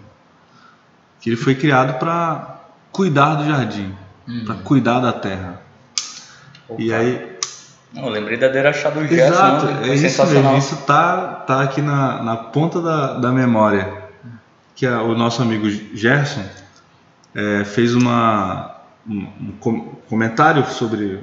Que 1.21 1.29
ele 1.29 1.37
foi 1.37 1.55
criado 1.55 1.99
para 1.99 2.63
cuidar 2.91 3.35
do 3.35 3.45
jardim, 3.45 3.95
uhum. 4.27 4.45
para 4.47 4.55
cuidar 4.55 5.01
da 5.01 5.13
terra. 5.13 5.61
Opa. 6.67 6.81
E 6.81 6.95
aí. 6.95 7.37
Não, 7.93 8.05
eu 8.05 8.09
lembrei 8.09 8.39
da 8.39 8.49
Derachá 8.49 8.89
do 8.89 9.07
Gerson. 9.07 9.35
Exato, 9.35 9.67
é 9.85 9.95
isso 9.95 10.27
mesmo. 10.29 10.57
Isso 10.57 10.77
tá, 10.87 11.27
tá 11.47 11.61
aqui 11.61 11.83
na, 11.83 12.23
na 12.23 12.37
ponta 12.39 12.81
da, 12.81 13.19
da 13.19 13.31
memória. 13.31 14.01
Que 14.75 14.87
a, 14.87 15.03
o 15.03 15.15
nosso 15.15 15.43
amigo 15.43 15.69
Gerson 15.95 16.43
é, 17.35 17.65
fez 17.67 17.95
uma, 17.95 18.77
um, 19.07 19.29
um, 19.39 19.83
comentário 20.09 20.65
sobre 20.71 21.21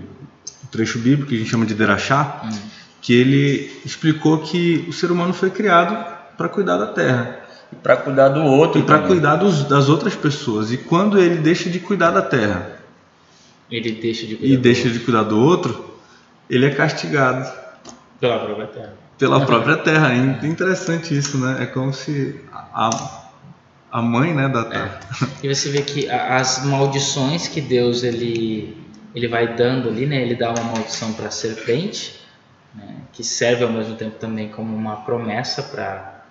trecho 0.71 0.99
bíblico 0.99 1.29
que 1.29 1.35
a 1.35 1.37
gente 1.37 1.49
chama 1.49 1.65
de 1.65 1.73
Derachá, 1.73 2.41
uhum. 2.43 2.59
que 3.01 3.13
ele 3.13 3.71
explicou 3.85 4.39
que 4.39 4.85
o 4.87 4.93
ser 4.93 5.11
humano 5.11 5.33
foi 5.33 5.49
criado 5.49 5.97
para 6.37 6.47
cuidar 6.49 6.77
da 6.77 6.87
terra. 6.87 7.39
E 7.71 7.75
para 7.75 7.97
cuidar 7.97 8.29
do 8.29 8.41
outro. 8.41 8.79
E 8.79 8.83
para 8.83 8.99
cuidar 8.99 9.35
dos, 9.35 9.63
das 9.63 9.89
outras 9.89 10.15
pessoas. 10.15 10.71
E 10.71 10.77
quando 10.77 11.19
ele 11.19 11.35
deixa 11.35 11.69
de 11.69 11.79
cuidar 11.79 12.11
da 12.11 12.21
terra. 12.21 12.79
Ele 13.69 13.91
deixa 13.91 14.25
de 14.25 14.35
cuidar 14.35 14.53
e 14.53 14.57
deixa 14.57 14.83
outro. 14.83 14.99
de 14.99 15.05
cuidar 15.05 15.23
do 15.23 15.39
outro, 15.39 15.95
ele 16.49 16.65
é 16.65 16.69
castigado. 16.71 17.51
Pela 18.19 18.39
própria 18.39 18.67
terra. 18.67 18.93
Pela 19.17 19.45
própria 19.45 19.77
terra. 19.77 20.13
É 20.13 20.47
interessante 20.47 21.15
isso, 21.15 21.37
né? 21.37 21.63
É 21.63 21.65
como 21.65 21.93
se 21.93 22.39
a, 22.51 22.89
a 23.91 24.01
mãe 24.01 24.33
né, 24.33 24.47
da 24.47 24.63
terra. 24.63 24.99
É. 25.21 25.45
E 25.45 25.53
você 25.53 25.69
vê 25.69 25.81
que 25.81 26.09
as 26.09 26.65
maldições 26.65 27.47
que 27.47 27.61
Deus 27.61 28.03
ele, 28.03 28.75
ele 29.13 29.27
vai 29.27 29.55
dando 29.55 29.89
ali, 29.89 30.05
né? 30.05 30.21
Ele 30.21 30.35
dá 30.35 30.51
uma 30.51 30.63
maldição 30.63 31.13
para 31.13 31.27
a 31.27 31.31
serpente, 31.31 32.19
né? 32.73 32.95
que 33.11 33.23
serve 33.23 33.63
ao 33.63 33.71
mesmo 33.71 33.95
tempo 33.95 34.17
também 34.17 34.49
como 34.49 34.75
uma 34.75 34.97
promessa 34.97 35.63
para 35.63 36.23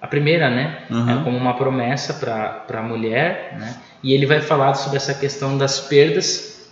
a 0.00 0.06
primeira, 0.06 0.50
né? 0.50 0.84
Uhum. 0.90 1.20
É 1.20 1.24
como 1.24 1.36
uma 1.36 1.54
promessa 1.54 2.14
para 2.14 2.78
a 2.78 2.82
mulher, 2.82 3.56
né? 3.58 3.76
E 4.02 4.12
ele 4.12 4.26
vai 4.26 4.40
falar 4.40 4.74
sobre 4.74 4.98
essa 4.98 5.14
questão 5.14 5.56
das 5.56 5.80
perdas, 5.80 6.68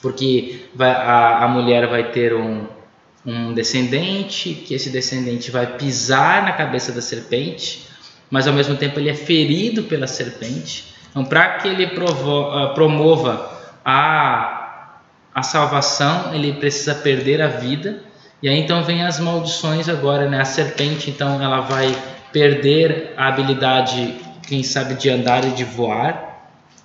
porque 0.00 0.66
vai, 0.74 0.90
a, 0.90 1.44
a 1.44 1.48
mulher 1.48 1.88
vai 1.88 2.12
ter 2.12 2.34
um, 2.34 2.66
um 3.26 3.52
descendente, 3.52 4.54
que 4.54 4.74
esse 4.74 4.90
descendente 4.90 5.50
vai 5.50 5.66
pisar 5.76 6.44
na 6.44 6.52
cabeça 6.52 6.92
da 6.92 7.02
serpente, 7.02 7.88
mas 8.30 8.46
ao 8.46 8.54
mesmo 8.54 8.76
tempo 8.76 9.00
ele 9.00 9.10
é 9.10 9.14
ferido 9.14 9.84
pela 9.84 10.06
serpente. 10.06 10.94
Então, 11.10 11.24
para 11.24 11.54
que 11.54 11.68
ele 11.68 11.88
provo, 11.88 12.42
uh, 12.42 12.74
promova 12.74 13.58
a, 13.84 14.57
a 15.34 15.42
salvação, 15.42 16.34
ele 16.34 16.52
precisa 16.54 16.94
perder 16.94 17.40
a 17.40 17.48
vida. 17.48 18.00
E 18.42 18.48
aí 18.48 18.58
então 18.58 18.82
vem 18.84 19.04
as 19.04 19.18
maldições 19.18 19.88
agora, 19.88 20.28
né? 20.28 20.40
A 20.40 20.44
serpente, 20.44 21.10
então, 21.10 21.42
ela 21.42 21.60
vai 21.60 21.96
perder 22.32 23.14
a 23.16 23.28
habilidade, 23.28 24.16
quem 24.46 24.62
sabe, 24.62 24.94
de 24.94 25.10
andar 25.10 25.44
e 25.44 25.50
de 25.50 25.64
voar, 25.64 26.28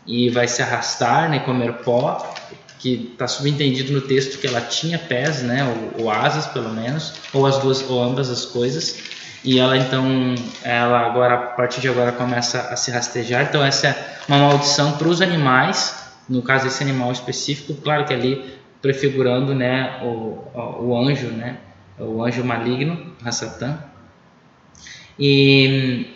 e 0.06 0.29
vai 0.29 0.47
se 0.47 0.62
arrastar, 0.62 1.29
né, 1.29 1.39
comer 1.39 1.73
pó, 1.73 2.34
que 2.79 3.12
está 3.13 3.27
subentendido 3.27 3.93
no 3.93 4.01
texto 4.01 4.39
que 4.39 4.47
ela 4.47 4.62
tinha 4.62 4.99
pés, 4.99 5.41
né, 5.41 5.63
ou, 5.95 6.03
ou, 6.03 6.12
asas 6.12 6.45
pelo 6.47 6.69
menos, 6.69 7.13
ou 7.34 7.45
as 7.45 7.58
duas, 7.60 7.89
ou 7.89 8.01
ambas 8.03 8.29
as 8.29 8.45
coisas, 8.45 8.97
e 9.43 9.60
ela 9.60 9.77
então, 9.77 10.36
ela 10.63 10.99
agora, 10.99 11.36
a 11.36 11.38
partir 11.38 11.82
de 11.82 11.89
agora 11.89 12.12
começa 12.12 12.60
a 12.69 12.75
se 12.75 12.91
rastejar, 12.91 13.43
então 13.43 13.63
essa 13.63 13.88
é 13.88 13.95
uma 14.27 14.39
maldição 14.39 14.93
para 14.93 15.08
os 15.08 15.21
animais, 15.21 16.02
no 16.29 16.41
caso 16.41 16.67
esse 16.67 16.81
animal 16.81 17.12
específico, 17.12 17.73
claro 17.81 18.05
que 18.05 18.13
ali 18.13 18.53
prefigurando, 18.81 19.53
né, 19.55 20.01
o, 20.03 20.38
o 20.81 20.97
anjo, 20.97 21.27
né, 21.27 21.57
o 21.97 22.23
anjo 22.23 22.43
maligno, 22.43 23.13
Satã, 23.31 23.77
e, 25.17 26.07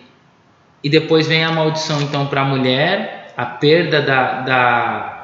e 0.83 0.89
depois 0.89 1.27
vem 1.27 1.43
a 1.43 1.51
maldição 1.51 2.01
então 2.01 2.27
para 2.27 2.41
a 2.41 2.45
mulher, 2.45 3.33
a 3.37 3.45
perda 3.45 4.01
da, 4.01 4.41
da 4.41 5.17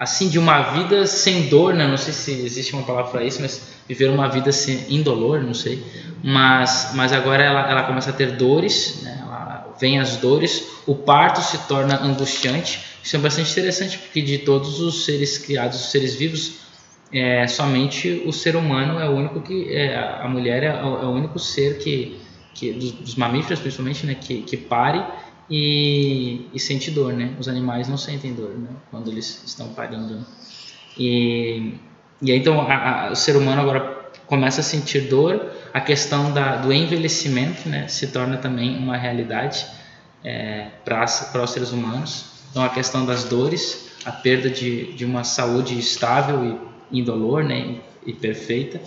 assim 0.00 0.30
de 0.30 0.38
uma 0.38 0.62
vida 0.62 1.06
sem 1.06 1.48
dor, 1.48 1.74
né? 1.74 1.86
Não 1.86 1.98
sei 1.98 2.14
se 2.14 2.32
existe 2.32 2.72
uma 2.72 2.84
palavra 2.84 3.10
para 3.10 3.22
isso, 3.22 3.42
mas 3.42 3.74
viver 3.86 4.08
uma 4.08 4.28
vida 4.28 4.50
sem 4.50 4.86
indolor, 4.88 5.42
não 5.42 5.52
sei. 5.52 5.84
Mas, 6.24 6.92
mas 6.94 7.12
agora 7.12 7.42
ela, 7.42 7.70
ela 7.70 7.82
começa 7.82 8.08
a 8.08 8.12
ter 8.12 8.32
dores, 8.32 9.02
né? 9.02 9.19
Vem 9.80 9.98
as 9.98 10.16
dores, 10.16 10.82
o 10.86 10.94
parto 10.94 11.40
se 11.40 11.58
torna 11.66 12.02
angustiante. 12.02 12.80
Isso 13.02 13.16
é 13.16 13.18
bastante 13.18 13.50
interessante 13.50 13.98
porque 13.98 14.20
de 14.20 14.38
todos 14.38 14.80
os 14.80 15.04
seres 15.04 15.38
criados, 15.38 15.80
os 15.80 15.90
seres 15.90 16.14
vivos, 16.14 16.60
é, 17.12 17.46
somente 17.46 18.22
o 18.26 18.32
ser 18.32 18.56
humano 18.56 19.00
é 19.00 19.08
o 19.08 19.12
único 19.12 19.40
que 19.40 19.74
é, 19.74 19.96
a 19.96 20.28
mulher 20.28 20.62
é, 20.62 20.66
é, 20.66 20.82
o 20.82 21.10
único 21.10 21.38
ser 21.38 21.78
que, 21.78 22.20
que 22.54 22.72
dos, 22.72 22.92
dos 22.92 23.14
mamíferos 23.16 23.58
principalmente 23.58 24.06
né 24.06 24.14
que, 24.14 24.42
que 24.42 24.56
pare 24.56 25.04
e, 25.50 26.46
e, 26.54 26.60
sente 26.60 26.88
dor 26.92 27.12
né 27.12 27.34
os 27.36 27.48
animais 27.48 27.88
não 27.88 27.96
sentem 27.96 28.32
dor 28.32 28.50
né? 28.50 28.68
quando 28.92 29.10
eles 29.10 29.42
estão 29.44 29.70
parindo 29.70 30.14
né? 30.14 30.24
e 30.96 31.74
e 32.22 32.30
aí, 32.30 32.38
então 32.38 32.60
a, 32.60 33.06
a, 33.06 33.12
o 33.12 33.16
ser 33.16 33.34
humano 33.36 33.62
agora 33.62 33.99
começa 34.30 34.62
a 34.62 34.64
sentir 34.64 35.00
dor 35.10 35.52
a 35.74 35.80
questão 35.80 36.32
da, 36.32 36.56
do 36.56 36.72
envelhecimento 36.72 37.68
né 37.68 37.86
se 37.88 38.06
torna 38.06 38.38
também 38.38 38.78
uma 38.78 38.96
realidade 38.96 39.66
é, 40.24 40.68
para 40.82 41.04
os 41.04 41.50
seres 41.50 41.70
humanos 41.70 42.24
então 42.50 42.64
a 42.64 42.70
questão 42.70 43.04
das 43.04 43.24
dores 43.24 43.90
a 44.04 44.12
perda 44.12 44.48
de, 44.48 44.92
de 44.94 45.04
uma 45.04 45.24
saúde 45.24 45.78
estável 45.78 46.44
e 46.90 46.98
indolor 47.00 47.44
né, 47.44 47.76
e 48.04 48.12
perfeita. 48.12 48.80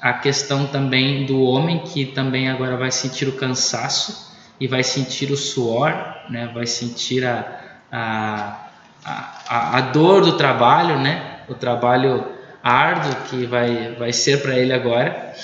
A 0.00 0.12
questão 0.12 0.66
também 0.66 1.24
do 1.24 1.42
homem 1.42 1.78
que 1.78 2.06
também 2.06 2.50
agora 2.50 2.76
vai 2.76 2.90
sentir 2.90 3.26
o 3.26 3.32
cansaço 3.32 4.34
e 4.60 4.68
vai 4.68 4.82
sentir 4.82 5.30
o 5.32 5.36
suor, 5.36 5.92
né, 6.28 6.50
vai 6.52 6.66
sentir 6.66 7.24
a, 7.24 7.78
a, 7.90 8.68
a, 9.04 9.78
a 9.78 9.80
dor 9.80 10.22
do 10.22 10.36
trabalho, 10.36 10.98
né, 10.98 11.40
o 11.48 11.54
trabalho 11.54 12.33
árduo 12.64 13.14
que 13.28 13.44
vai, 13.44 13.94
vai 13.98 14.10
ser 14.10 14.40
para 14.40 14.58
ele 14.58 14.72
agora, 14.72 15.34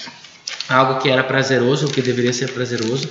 algo 0.68 0.98
que 1.00 1.10
era 1.10 1.22
prazeroso, 1.22 1.86
o 1.86 1.92
que 1.92 2.00
deveria 2.00 2.32
ser 2.32 2.50
prazeroso, 2.52 3.10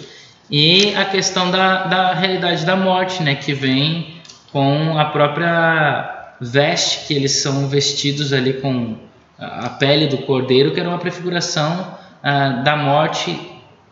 e 0.50 0.96
a 0.96 1.06
questão 1.06 1.52
da, 1.52 1.86
da 1.86 2.14
realidade 2.16 2.66
da 2.66 2.76
morte, 2.76 3.22
né, 3.22 3.36
que 3.36 3.54
vem 3.54 4.20
com 4.52 4.98
a 4.98 5.06
própria 5.06 6.34
veste 6.42 7.06
que 7.06 7.14
eles 7.14 7.34
são 7.34 7.68
vestidos 7.68 8.34
ali 8.34 8.54
com 8.54 8.98
a 9.38 9.70
pele 9.70 10.08
do 10.08 10.18
cordeiro, 10.20 10.74
que 10.74 10.80
era 10.80 10.90
uma 10.90 10.98
prefiguração 10.98 11.96
ah, 12.24 12.50
da 12.64 12.76
morte 12.76 13.40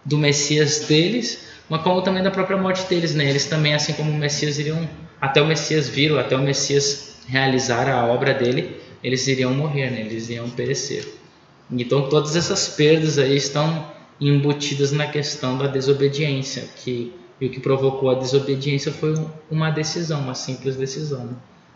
do 0.03 0.17
Messias 0.17 0.79
deles, 0.87 1.45
mas 1.69 1.81
como 1.81 2.01
também 2.01 2.23
da 2.23 2.31
própria 2.31 2.57
morte 2.57 2.87
deles, 2.87 3.13
né? 3.13 3.25
Eles 3.29 3.45
também, 3.45 3.73
assim 3.73 3.93
como 3.93 4.09
o 4.09 4.13
Messias 4.13 4.57
iriam, 4.57 4.87
até 5.21 5.41
o 5.41 5.45
Messias 5.45 5.87
vir, 5.87 6.17
até 6.17 6.35
o 6.35 6.39
Messias 6.39 7.17
realizar 7.27 7.89
a 7.89 8.05
obra 8.05 8.33
dele, 8.33 8.81
eles 9.03 9.27
iriam 9.27 9.53
morrer, 9.53 9.91
né? 9.91 10.01
Eles 10.01 10.29
iriam 10.29 10.49
perecer. 10.49 11.07
Então 11.71 12.09
todas 12.09 12.35
essas 12.35 12.69
perdas 12.69 13.17
aí 13.19 13.35
estão 13.35 13.91
embutidas 14.19 14.91
na 14.91 15.07
questão 15.07 15.57
da 15.57 15.67
desobediência, 15.67 16.67
que 16.77 17.13
e 17.39 17.45
o 17.45 17.49
que 17.51 17.59
provocou 17.59 18.09
a 18.09 18.15
desobediência 18.15 18.91
foi 18.91 19.13
uma 19.49 19.69
decisão, 19.69 20.21
uma 20.21 20.33
simples 20.33 20.75
decisão. 20.75 21.25
Né? 21.25 21.33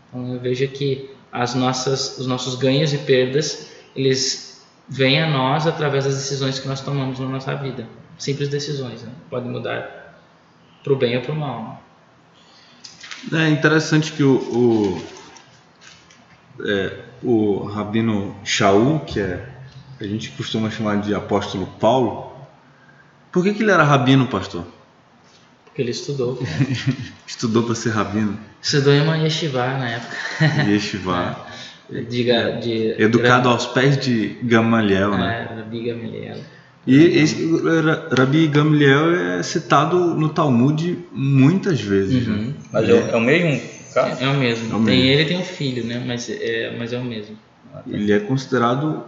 Então 0.09 0.33
eu 0.33 0.39
vejo 0.39 0.67
que 0.69 1.11
as 1.31 1.53
nossas, 1.53 2.17
os 2.17 2.25
nossos 2.25 2.55
ganhos 2.55 2.93
e 2.93 2.97
perdas, 2.97 3.69
eles 3.95 4.65
vêm 4.89 5.21
a 5.21 5.29
nós 5.29 5.67
através 5.67 6.05
das 6.05 6.15
decisões 6.15 6.59
que 6.59 6.67
nós 6.67 6.81
tomamos 6.81 7.19
na 7.19 7.27
nossa 7.27 7.55
vida. 7.55 7.87
Simples 8.17 8.49
decisões, 8.49 9.03
né? 9.03 9.11
Pode 9.29 9.47
mudar 9.47 10.19
para 10.83 10.93
o 10.93 10.95
bem 10.95 11.15
ou 11.15 11.21
para 11.21 11.31
o 11.31 11.35
mal. 11.35 11.81
Né? 13.31 13.47
É 13.47 13.49
interessante 13.49 14.11
que 14.11 14.23
o, 14.23 14.35
o, 14.35 15.01
é, 16.65 16.99
o 17.23 17.63
Rabino 17.65 18.35
Shaul, 18.43 18.99
que 18.99 19.19
é, 19.19 19.45
a 19.99 20.03
gente 20.05 20.31
costuma 20.31 20.69
chamar 20.69 21.01
de 21.01 21.13
apóstolo 21.13 21.67
Paulo, 21.79 22.31
por 23.31 23.43
que, 23.43 23.53
que 23.53 23.63
ele 23.63 23.71
era 23.71 23.83
rabino, 23.83 24.27
pastor? 24.27 24.65
Porque 25.65 25.81
ele 25.81 25.91
estudou. 25.91 26.41
estudou 27.25 27.63
para 27.63 27.75
ser 27.75 27.91
rabino? 27.91 28.37
Estudou 28.61 28.93
em 28.93 29.01
uma 29.01 29.17
yeshiva 29.17 29.65
na 29.77 29.89
época. 29.89 30.17
Yeshiva. 30.67 31.51
É. 31.93 31.99
de, 32.03 32.23
de, 32.61 33.03
Educado 33.03 33.49
aos 33.49 33.65
pés 33.65 33.97
de 33.99 34.37
Gamaliel, 34.43 35.11
né? 35.11 35.49
É, 35.51 35.55
Rabi 35.55 35.83
Gamaliel. 35.83 36.37
E 36.87 36.97
esse, 37.19 37.49
Rabi 38.17 38.47
Gamaliel 38.47 39.13
é 39.13 39.43
citado 39.43 40.15
no 40.15 40.29
Talmud 40.29 40.97
muitas 41.11 41.81
vezes. 41.81 42.25
Né? 42.25 42.33
Uhum. 42.33 42.45
Né? 42.45 42.53
Mas 42.71 42.89
é, 42.89 43.09
é, 43.11 43.15
o 43.15 43.19
mesmo 43.19 43.61
cara? 43.93 44.17
É, 44.19 44.23
é, 44.25 44.27
o 44.27 44.33
mesmo. 44.35 44.73
É 44.73 44.75
o 44.77 44.85
tem 44.85 44.97
mesmo. 44.99 45.11
ele 45.11 45.25
tem 45.25 45.37
um 45.39 45.43
filho, 45.43 45.83
né? 45.85 46.03
Mas 46.05 46.29
é, 46.29 46.75
mas 46.77 46.93
é 46.93 46.97
o 46.97 47.03
mesmo. 47.03 47.37
Ele 47.87 48.11
é 48.11 48.19
considerado, 48.19 49.03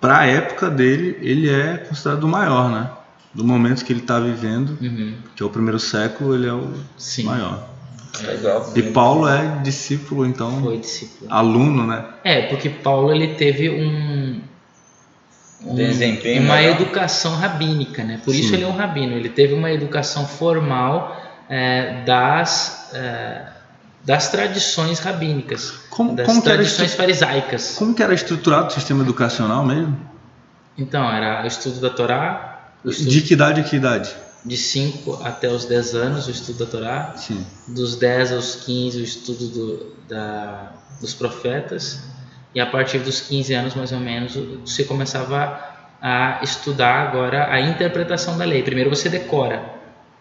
para 0.00 0.18
a 0.18 0.26
época 0.26 0.68
dele, 0.70 1.16
ele 1.22 1.48
é 1.50 1.78
considerado 1.78 2.24
o 2.24 2.28
maior, 2.28 2.70
né? 2.70 2.90
do 3.34 3.44
momento 3.44 3.84
que 3.84 3.92
ele 3.92 4.00
está 4.00 4.18
vivendo, 4.18 4.78
Uhum. 4.80 5.14
que 5.34 5.42
é 5.42 5.46
o 5.46 5.50
primeiro 5.50 5.78
século, 5.78 6.34
ele 6.34 6.46
é 6.46 6.52
o 6.54 6.72
Sim. 6.96 7.24
maior. 7.24 7.68
Legal. 8.22 8.72
E 8.74 8.82
Paulo 8.82 9.28
é 9.28 9.60
discípulo, 9.62 10.24
então, 10.24 10.62
Foi 10.62 10.78
discípulo. 10.78 11.30
aluno, 11.30 11.86
né? 11.86 12.02
É, 12.24 12.42
porque 12.46 12.70
Paulo 12.70 13.12
ele 13.14 13.34
teve 13.34 13.68
um, 13.68 14.40
um- 15.66 15.74
Desempenho 15.74 16.42
uma 16.44 16.56
melhor. 16.56 16.80
educação 16.80 17.34
rabínica, 17.34 18.04
né? 18.04 18.20
Por 18.24 18.34
isso 18.34 18.48
Sim. 18.48 18.54
ele 18.54 18.64
é 18.64 18.66
um 18.68 18.76
rabino. 18.76 19.12
Ele 19.14 19.28
teve 19.28 19.52
uma 19.52 19.70
educação 19.70 20.26
formal 20.26 21.14
é, 21.48 22.02
das 22.06 22.90
é, 22.94 23.42
das 24.06 24.28
tradições 24.30 25.00
rabínicas, 25.00 25.72
Como, 25.90 26.14
das 26.14 26.24
como, 26.26 26.38
era 26.38 26.54
tradições 26.54 26.90
estru- 26.92 26.96
farisaicas. 27.02 27.74
como 27.76 27.92
que 27.94 28.02
era 28.02 28.14
estruturado 28.14 28.68
o 28.68 28.70
sistema 28.70 29.02
educacional 29.02 29.64
mesmo? 29.66 29.98
Então 30.78 31.10
era 31.10 31.42
o 31.42 31.46
estudo 31.46 31.80
da 31.80 31.90
Torá, 31.90 32.70
estudo 32.84 33.10
De 33.10 33.20
que 33.22 33.32
idade 33.34 33.60
a 33.60 33.64
que 33.64 33.76
idade? 33.76 34.14
de 34.44 34.56
5 34.56 35.20
até 35.24 35.48
os 35.48 35.64
10 35.64 35.94
anos, 35.96 36.28
o 36.28 36.30
estudo 36.30 36.64
da 36.64 36.70
Torá, 36.70 37.14
Sim. 37.16 37.44
dos 37.66 37.96
10 37.96 38.32
aos 38.32 38.54
15 38.64 39.00
o 39.00 39.02
estudo 39.02 39.48
do- 39.48 39.96
da, 40.08 40.70
dos 41.00 41.12
profetas 41.12 41.98
e 42.54 42.60
a 42.60 42.66
partir 42.66 43.00
dos 43.00 43.20
15 43.20 43.52
anos 43.54 43.74
mais 43.74 43.90
ou 43.90 43.98
menos 43.98 44.36
você 44.64 44.84
começava 44.84 45.58
a 46.00 46.38
estudar 46.44 47.08
agora 47.08 47.50
a 47.52 47.60
interpretação 47.60 48.38
da 48.38 48.44
lei. 48.44 48.62
Primeiro 48.62 48.88
você 48.88 49.08
decora, 49.08 49.64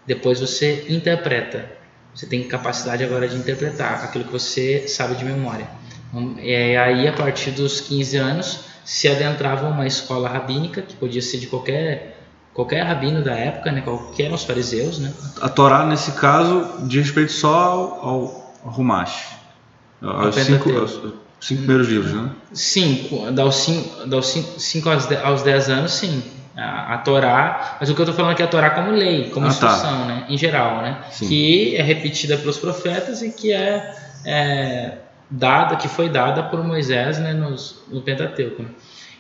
depois 0.08 0.40
você 0.40 0.88
interpreta. 0.90 1.70
Você 2.16 2.26
tem 2.26 2.48
capacidade 2.48 3.04
agora 3.04 3.28
de 3.28 3.36
interpretar 3.36 4.04
aquilo 4.04 4.24
que 4.24 4.32
você 4.32 4.88
sabe 4.88 5.16
de 5.16 5.26
memória. 5.26 5.68
Então, 6.10 6.36
E 6.40 6.78
aí 6.78 7.08
a 7.08 7.14
partir 7.14 7.52
dos 7.52 7.82
15 7.82 8.18
anos 8.18 8.60
se 8.86 9.08
adentrava 9.08 9.68
uma 9.68 9.86
escola 9.86 10.30
rabínica 10.30 10.82
que 10.82 10.96
podia 10.96 11.22
ser 11.22 11.40
de 11.40 11.48
qualquer 11.48 12.16
qualquer 12.54 12.84
rabino 12.84 13.22
da 13.22 13.34
época, 13.34 13.70
né, 13.70 13.82
qualquer 13.82 14.32
os 14.32 14.46
fariseus, 14.46 14.98
né? 14.98 15.14
A 15.42 15.50
Torá, 15.50 15.86
nesse 15.86 16.14
caso, 16.14 16.88
diz 16.88 17.08
respeito 17.08 17.34
só 17.34 17.54
ao, 17.54 18.08
ao. 18.08 18.56
Aos 18.64 18.78
Ao 20.02 20.32
cinco, 20.32 20.72
aos 20.72 20.92
cinco 21.42 21.62
primeiros 21.62 21.88
livros, 21.90 22.14
né? 22.14 22.30
Sim, 22.54 23.10
5 23.52 24.60
cinco 24.60 24.90
aos 24.90 25.06
10 25.06 25.24
aos 25.24 25.44
10 25.44 25.70
anos, 25.70 25.92
sim. 25.92 26.24
A, 26.58 26.94
a 26.94 26.98
Torá, 27.00 27.78
mas 27.80 27.90
o 27.90 27.94
que 27.96 28.00
eu 28.00 28.04
estou 28.04 28.16
falando 28.16 28.32
aqui 28.32 28.42
é 28.42 28.46
a 28.46 28.48
Torá 28.48 28.70
como 28.70 28.92
lei, 28.92 29.30
como 29.30 29.46
Ah, 29.46 29.50
tá. 29.50 29.68
instrução, 29.68 30.06
né? 30.06 30.24
Em 30.30 30.38
geral, 30.38 30.82
né? 30.82 31.00
Sim. 31.12 31.28
Que 31.28 31.76
é 31.76 31.82
repetida 31.82 32.38
pelos 32.38 32.58
profetas 32.58 33.22
e 33.22 33.30
que 33.32 33.52
é, 33.52 33.94
é, 34.26 34.92
dada, 35.30 35.76
que 35.76 35.88
foi 35.90 36.08
dada 36.08 36.44
por 36.44 36.64
Moisés 36.64 37.20
né, 37.20 37.34
nos, 37.34 37.82
no 37.92 38.02
Pentateuco. 38.02 38.64
né? 38.64 38.70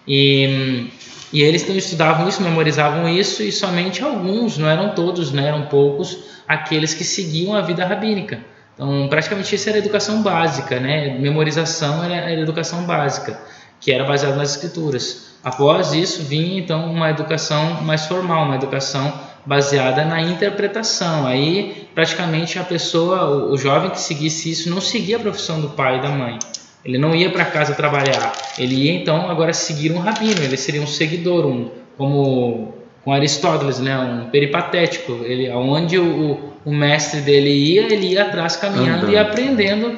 E, 0.07 0.89
e 1.33 1.41
eles 1.41 1.63
então 1.63 1.75
estudavam 1.75 2.27
isso, 2.29 2.41
memorizavam 2.41 3.09
isso, 3.09 3.43
e 3.43 3.51
somente 3.51 4.01
alguns, 4.03 4.57
não 4.57 4.69
eram 4.69 4.89
todos, 4.95 5.31
né, 5.31 5.47
eram 5.47 5.63
poucos, 5.63 6.17
aqueles 6.47 6.93
que 6.93 7.03
seguiam 7.03 7.53
a 7.55 7.61
vida 7.61 7.85
rabínica. 7.85 8.39
Então, 8.75 9.07
praticamente 9.09 9.53
isso 9.55 9.67
era 9.69 9.77
a 9.77 9.79
educação 9.79 10.21
básica, 10.21 10.79
né? 10.79 11.17
Memorização 11.17 12.03
era 12.03 12.27
a 12.27 12.33
educação 12.33 12.83
básica, 12.83 13.39
que 13.79 13.91
era 13.91 14.03
baseada 14.03 14.35
nas 14.35 14.51
escrituras. 14.51 15.34
Após 15.45 15.93
isso, 15.93 16.23
vinha 16.23 16.59
então 16.59 16.91
uma 16.91 17.11
educação 17.11 17.83
mais 17.83 18.07
formal, 18.07 18.45
uma 18.45 18.55
educação 18.55 19.13
baseada 19.45 20.03
na 20.03 20.19
interpretação. 20.19 21.27
Aí, 21.27 21.87
praticamente, 21.93 22.57
a 22.57 22.63
pessoa, 22.63 23.51
o, 23.51 23.55
jovem 23.55 23.91
que 23.91 23.99
seguisse 23.99 24.49
isso, 24.49 24.71
não 24.71 24.81
seguia 24.81 25.17
a 25.17 25.19
profissão 25.19 25.61
do 25.61 25.69
pai 25.69 25.99
e 25.99 26.01
da 26.01 26.09
mãe. 26.09 26.39
Ele 26.83 26.97
não 26.97 27.13
ia 27.13 27.29
para 27.29 27.45
casa 27.45 27.75
trabalhar. 27.75 28.33
Ele 28.57 28.73
ia 28.73 28.93
então 28.93 29.29
agora 29.29 29.53
seguir 29.53 29.91
um 29.91 29.99
rabino. 29.99 30.41
Ele 30.41 30.57
seria 30.57 30.81
um 30.81 30.87
seguidor, 30.87 31.45
um 31.45 31.69
como 31.95 32.73
com 33.03 33.13
Aristóteles, 33.13 33.77
né, 33.79 33.95
um 33.99 34.31
peripatético. 34.31 35.11
Ele, 35.25 35.47
aonde 35.47 35.99
o, 35.99 36.54
o, 36.65 36.73
mestre 36.73 37.21
dele 37.21 37.49
ia, 37.49 37.83
ele 37.83 38.07
ia 38.07 38.23
atrás 38.23 38.55
caminhando 38.55 39.05
Andando. 39.05 39.11
e 39.11 39.17
aprendendo, 39.17 39.97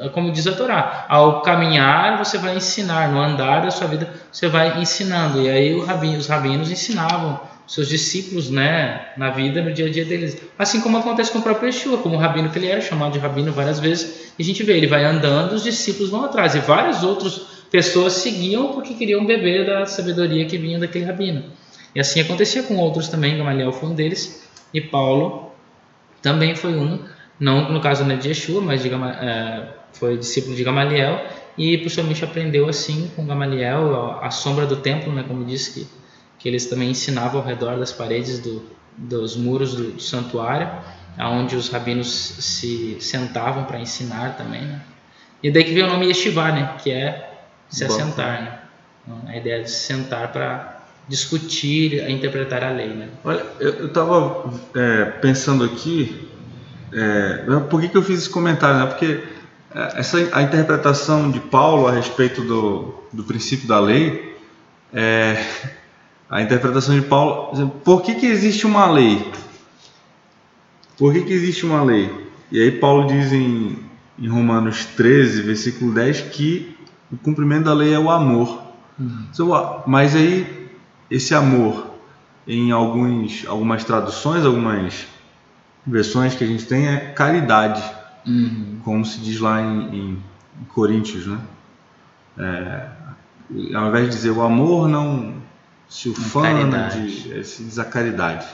ah, 0.00 0.08
como 0.08 0.32
diz 0.32 0.46
a 0.46 0.52
Torá. 0.52 1.06
Ao 1.08 1.42
caminhar, 1.42 2.18
você 2.18 2.38
vai 2.38 2.56
ensinar. 2.56 3.12
No 3.12 3.20
andar 3.20 3.62
da 3.62 3.70
sua 3.70 3.86
vida, 3.86 4.08
você 4.32 4.48
vai 4.48 4.80
ensinando. 4.80 5.42
E 5.42 5.48
aí 5.48 5.74
o 5.74 5.84
rabino, 5.84 6.18
os 6.18 6.26
rabinos 6.26 6.70
ensinavam 6.70 7.40
seus 7.66 7.88
discípulos, 7.88 8.48
né, 8.48 9.08
na 9.16 9.30
vida, 9.30 9.60
no 9.60 9.72
dia 9.72 9.86
a 9.86 9.90
dia 9.90 10.04
deles. 10.04 10.40
Assim 10.58 10.80
como 10.80 10.96
acontece 10.96 11.32
com 11.32 11.40
o 11.40 11.42
próprio 11.42 11.66
Yeshua, 11.66 11.98
como 11.98 12.14
o 12.14 12.18
rabino 12.18 12.48
que 12.48 12.58
ele 12.58 12.68
era, 12.68 12.80
chamado 12.80 13.12
de 13.12 13.18
rabino 13.18 13.52
várias 13.52 13.80
vezes. 13.80 14.32
E 14.38 14.42
a 14.42 14.44
gente 14.44 14.62
vê, 14.62 14.76
ele 14.76 14.86
vai 14.86 15.04
andando, 15.04 15.52
os 15.52 15.64
discípulos 15.64 16.10
vão 16.10 16.24
atrás. 16.24 16.54
E 16.54 16.60
várias 16.60 17.02
outras 17.02 17.40
pessoas 17.70 18.14
seguiam 18.14 18.72
porque 18.72 18.94
queriam 18.94 19.26
beber 19.26 19.66
da 19.66 19.84
sabedoria 19.84 20.46
que 20.46 20.56
vinha 20.56 20.78
daquele 20.78 21.04
rabino. 21.04 21.44
E 21.94 22.00
assim 22.00 22.20
acontecia 22.20 22.62
com 22.62 22.76
outros 22.76 23.08
também, 23.08 23.36
Gamaliel 23.36 23.72
foi 23.72 23.88
um 23.88 23.94
deles, 23.94 24.46
e 24.72 24.80
Paulo 24.80 25.50
também 26.26 26.56
foi 26.56 26.76
um, 26.76 26.98
não 27.38 27.70
no 27.70 27.80
caso 27.80 28.04
né, 28.04 28.16
de 28.16 28.26
Yeshua, 28.26 28.60
mas 28.60 28.82
de 28.82 28.88
Gama, 28.88 29.12
eh, 29.12 29.68
foi 29.92 30.18
discípulo 30.18 30.56
de 30.56 30.64
Gamaliel, 30.64 31.24
e 31.56 31.78
possivelmente 31.78 32.24
aprendeu 32.24 32.68
assim 32.68 33.08
com 33.14 33.24
Gamaliel, 33.24 34.18
a, 34.20 34.28
sombra 34.28 34.66
do 34.66 34.74
templo, 34.74 35.12
né, 35.12 35.24
como 35.26 35.44
disse 35.44 35.72
que, 35.72 35.86
que 36.36 36.48
eles 36.48 36.66
também 36.66 36.90
ensinavam 36.90 37.40
ao 37.40 37.46
redor 37.46 37.78
das 37.78 37.92
paredes 37.92 38.40
do, 38.40 38.68
dos 38.96 39.36
muros 39.36 39.76
do, 39.76 39.92
do 39.92 40.02
santuário, 40.02 40.68
aonde 41.16 41.54
os 41.54 41.68
rabinos 41.68 42.08
se 42.08 42.96
sentavam 43.00 43.62
para 43.62 43.78
ensinar 43.78 44.36
também, 44.36 44.62
né? 44.62 44.82
E 45.40 45.50
daí 45.50 45.62
que 45.62 45.72
veio 45.72 45.86
o 45.86 45.90
nome 45.90 46.06
Yeshiva, 46.06 46.50
né, 46.50 46.74
que 46.82 46.90
é 46.90 47.38
se 47.68 47.84
assentar, 47.84 48.42
né? 48.42 48.58
Então, 49.04 49.22
a 49.28 49.36
ideia 49.36 49.62
de 49.62 49.70
se 49.70 49.86
sentar 49.86 50.32
para 50.32 50.75
discutir, 51.08 52.00
a 52.02 52.10
interpretar 52.10 52.64
a 52.64 52.70
lei, 52.70 52.88
né? 52.88 53.08
Olha, 53.24 53.44
eu 53.60 53.86
estava 53.86 54.52
pensando 55.20 55.64
aqui, 55.64 56.28
é, 56.92 57.44
por 57.70 57.80
que, 57.80 57.88
que 57.88 57.96
eu 57.96 58.02
fiz 58.02 58.20
esse 58.20 58.30
comentário, 58.30 58.78
né? 58.80 58.86
Porque 58.86 59.20
é, 59.74 60.00
essa, 60.00 60.18
a 60.32 60.42
interpretação 60.42 61.30
de 61.30 61.38
Paulo 61.40 61.86
a 61.86 61.92
respeito 61.92 62.42
do, 62.42 62.94
do 63.12 63.22
princípio 63.24 63.68
da 63.68 63.78
lei, 63.78 64.36
é, 64.92 65.44
a 66.28 66.42
interpretação 66.42 66.94
de 66.98 67.02
Paulo, 67.06 67.70
por 67.84 68.02
que, 68.02 68.14
que 68.16 68.26
existe 68.26 68.66
uma 68.66 68.90
lei? 68.90 69.30
Por 70.98 71.12
que, 71.12 71.22
que 71.22 71.32
existe 71.32 71.64
uma 71.66 71.82
lei? 71.82 72.10
E 72.50 72.60
aí 72.60 72.70
Paulo 72.70 73.06
diz 73.06 73.32
em, 73.32 73.78
em 74.18 74.28
Romanos 74.28 74.84
13, 74.96 75.42
versículo 75.42 75.92
10, 75.92 76.22
que 76.32 76.76
o 77.12 77.16
cumprimento 77.16 77.64
da 77.64 77.74
lei 77.74 77.92
é 77.92 77.98
o 77.98 78.10
amor. 78.10 78.62
A- 79.54 79.82
Mas 79.86 80.16
aí, 80.16 80.65
esse 81.10 81.34
amor, 81.34 81.86
em 82.46 82.70
alguns, 82.72 83.44
algumas 83.46 83.84
traduções, 83.84 84.44
algumas 84.44 85.06
versões 85.86 86.34
que 86.34 86.44
a 86.44 86.46
gente 86.46 86.64
tem, 86.66 86.88
é 86.88 86.96
caridade, 86.96 87.82
Uhum. 88.26 88.80
como 88.84 89.04
se 89.04 89.20
diz 89.20 89.38
lá 89.38 89.60
em, 89.60 89.94
em 89.94 90.22
Coríntios, 90.74 91.26
né? 91.28 91.38
É, 92.36 92.86
ao 93.76 93.88
invés 93.88 94.06
de 94.06 94.10
dizer 94.16 94.30
o 94.30 94.42
amor 94.42 94.88
não 94.88 95.34
se 95.88 96.08
ufana, 96.08 96.48
Caridade. 96.58 97.22
de, 97.22 97.38
é, 97.38 97.42
se 97.44 97.62
diz 97.62 97.78
a 97.78 97.84
caridade. 97.84 98.44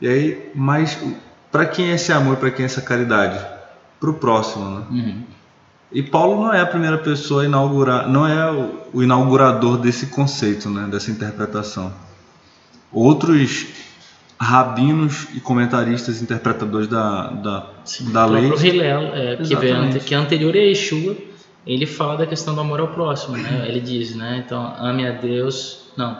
E 0.00 0.08
aí, 0.08 0.50
mas 0.56 0.98
para 1.52 1.66
quem 1.66 1.90
é 1.90 1.94
esse 1.94 2.12
amor, 2.12 2.36
para 2.38 2.50
quem 2.50 2.64
é 2.64 2.66
essa 2.66 2.82
caridade? 2.82 3.38
Para 4.00 4.10
o 4.10 4.14
próximo, 4.14 4.68
né? 4.80 4.86
Uhum. 4.90 5.22
E 5.94 6.02
Paulo 6.02 6.42
não 6.44 6.52
é 6.52 6.60
a 6.60 6.66
primeira 6.66 6.98
pessoa 6.98 7.42
a 7.42 7.44
inaugurar, 7.46 8.08
não 8.08 8.26
é 8.26 8.50
o, 8.50 8.80
o 8.92 9.02
inaugurador 9.02 9.78
desse 9.78 10.06
conceito, 10.08 10.68
né, 10.68 10.88
dessa 10.90 11.10
interpretação. 11.10 11.92
Outros 12.92 13.66
rabinos 14.38 15.28
e 15.34 15.40
comentaristas 15.40 16.20
interpretadores 16.20 16.88
da, 16.88 17.28
da, 17.28 17.66
da 18.12 18.26
O 18.26 18.30
lei. 18.30 18.48
próprio 18.48 18.66
Hillel, 18.68 19.00
é, 19.14 19.36
que, 19.36 19.54
ante- 19.54 20.00
que 20.00 20.14
é 20.14 20.18
anterior 20.18 20.54
a 20.54 20.58
Yeshua, 20.58 21.16
ele 21.66 21.86
fala 21.86 22.16
da 22.18 22.26
questão 22.26 22.54
do 22.54 22.60
amor 22.60 22.80
ao 22.80 22.88
próximo, 22.88 23.36
né? 23.36 23.64
Ele 23.68 23.80
diz, 23.80 24.14
né? 24.16 24.42
Então, 24.44 24.74
ame 24.78 25.06
a 25.06 25.12
Deus, 25.12 25.86
não, 25.96 26.18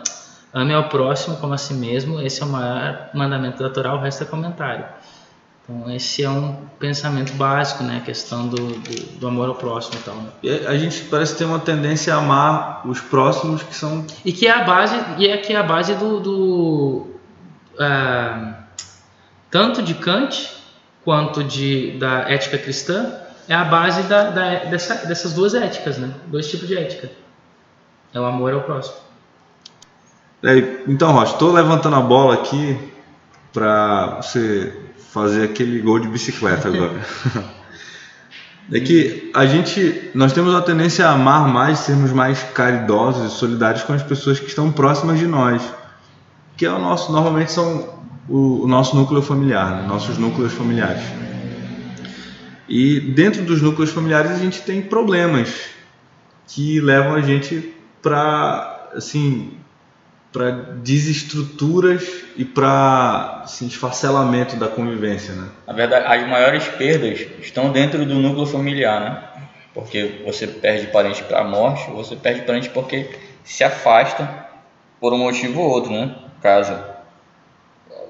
ame 0.53 0.73
ao 0.73 0.85
próximo 0.85 1.35
como 1.37 1.53
a 1.53 1.57
si 1.57 1.73
mesmo, 1.73 2.19
esse 2.21 2.41
é 2.41 2.45
o 2.45 2.49
maior 2.49 3.09
mandamento 3.13 3.61
da 3.61 3.69
Torá, 3.69 3.93
o 3.93 3.99
resto 3.99 4.23
é 4.23 4.25
comentário. 4.25 4.85
Então, 5.67 5.91
esse 5.91 6.23
é 6.23 6.29
um 6.29 6.55
pensamento 6.79 7.33
básico, 7.33 7.83
né? 7.83 7.97
A 7.97 8.05
questão 8.05 8.47
do, 8.47 8.55
do, 8.55 9.01
do 9.19 9.27
amor 9.27 9.49
ao 9.49 9.55
próximo 9.55 9.95
e 9.99 10.03
tal, 10.03 10.15
né? 10.15 10.29
E 10.43 10.67
A 10.67 10.77
gente 10.77 11.01
parece 11.05 11.35
ter 11.35 11.45
uma 11.45 11.57
tendência 11.59 12.13
a 12.13 12.17
amar 12.19 12.81
os 12.87 13.01
próximos 13.01 13.63
que 13.63 13.73
são. 13.75 14.05
E 14.23 14.31
que 14.31 14.45
é 14.47 14.51
a 14.51 14.63
base, 14.63 14.95
e 15.17 15.27
é 15.27 15.37
que 15.37 15.53
é 15.53 15.55
a 15.57 15.63
base 15.63 15.95
do, 15.95 16.19
do 16.19 17.07
ah, 17.79 18.53
tanto 19.49 19.81
de 19.81 19.95
Kant 19.95 20.51
quanto 21.03 21.43
de 21.43 21.97
da 21.97 22.29
ética 22.29 22.57
cristã 22.59 23.13
é 23.47 23.53
a 23.55 23.63
base 23.63 24.03
da, 24.03 24.29
da- 24.31 24.63
dessa- 24.65 25.05
dessas 25.07 25.33
duas 25.33 25.53
éticas, 25.55 25.97
né? 25.97 26.11
Dois 26.27 26.47
tipos 26.49 26.67
de 26.67 26.77
ética. 26.77 27.09
É 28.13 28.19
o 28.19 28.25
amor 28.25 28.53
ao 28.53 28.61
próximo. 28.61 28.95
É, 30.43 30.57
então, 30.87 31.11
Rocha, 31.11 31.33
estou 31.33 31.51
levantando 31.51 31.95
a 31.95 32.01
bola 32.01 32.35
aqui 32.35 32.77
para 33.51 34.17
você 34.21 34.73
fazer 35.15 35.45
aquele 35.45 35.79
gol 35.79 35.97
de 35.97 36.09
bicicleta 36.09 36.67
agora. 36.67 36.99
É 38.73 38.79
que 38.79 39.29
a 39.31 39.45
gente, 39.45 40.09
nós 40.15 40.33
temos 40.33 40.55
a 40.55 40.59
tendência 40.59 41.07
a 41.07 41.11
amar 41.11 41.47
mais, 41.47 41.77
sermos 41.77 42.11
mais 42.11 42.41
caridosos 42.41 43.31
e 43.31 43.35
solidários 43.35 43.83
com 43.83 43.93
as 43.93 44.01
pessoas 44.01 44.39
que 44.39 44.47
estão 44.47 44.71
próximas 44.71 45.19
de 45.19 45.27
nós. 45.27 45.61
que 46.57 46.65
é 46.65 46.71
o 46.71 46.79
nosso, 46.79 47.11
normalmente 47.11 47.51
são 47.51 47.87
o, 48.27 48.63
o 48.63 48.67
nosso 48.67 48.95
núcleo 48.95 49.21
familiar, 49.21 49.83
né? 49.83 49.87
nossos 49.87 50.17
núcleos 50.17 50.51
familiares. 50.51 51.03
E 52.67 52.99
dentro 52.99 53.43
dos 53.43 53.61
núcleos 53.61 53.91
familiares 53.91 54.31
a 54.31 54.39
gente 54.39 54.63
tem 54.63 54.81
problemas 54.81 55.67
que 56.47 56.81
levam 56.81 57.13
a 57.13 57.21
gente 57.21 57.71
para 58.01 58.89
assim 58.95 59.51
para 60.35 60.51
desestruturas 60.51 62.03
e 62.35 62.43
para 62.43 63.43
assim, 63.45 63.67
esfacelamento 63.67 64.57
da 64.57 64.67
convivência, 64.67 65.33
né? 65.33 65.47
Na 65.65 65.71
verdade, 65.71 66.05
as 66.05 66.27
maiores 66.27 66.67
perdas 66.67 67.25
estão 67.39 67.71
dentro 67.71 68.05
do 68.05 68.15
núcleo 68.15 68.45
familiar, 68.45 68.99
né? 68.99 69.23
Porque 69.73 70.23
você 70.25 70.45
perde 70.45 70.87
parente 70.87 71.23
para 71.23 71.39
a 71.39 71.43
morte, 71.45 71.89
você 71.89 72.17
perde 72.17 72.41
parente 72.41 72.69
porque 72.69 73.11
se 73.45 73.63
afasta 73.63 74.27
por 74.99 75.13
um 75.13 75.19
motivo 75.19 75.61
ou 75.61 75.69
outro, 75.69 75.93
né? 75.93 76.13
Caso 76.41 76.77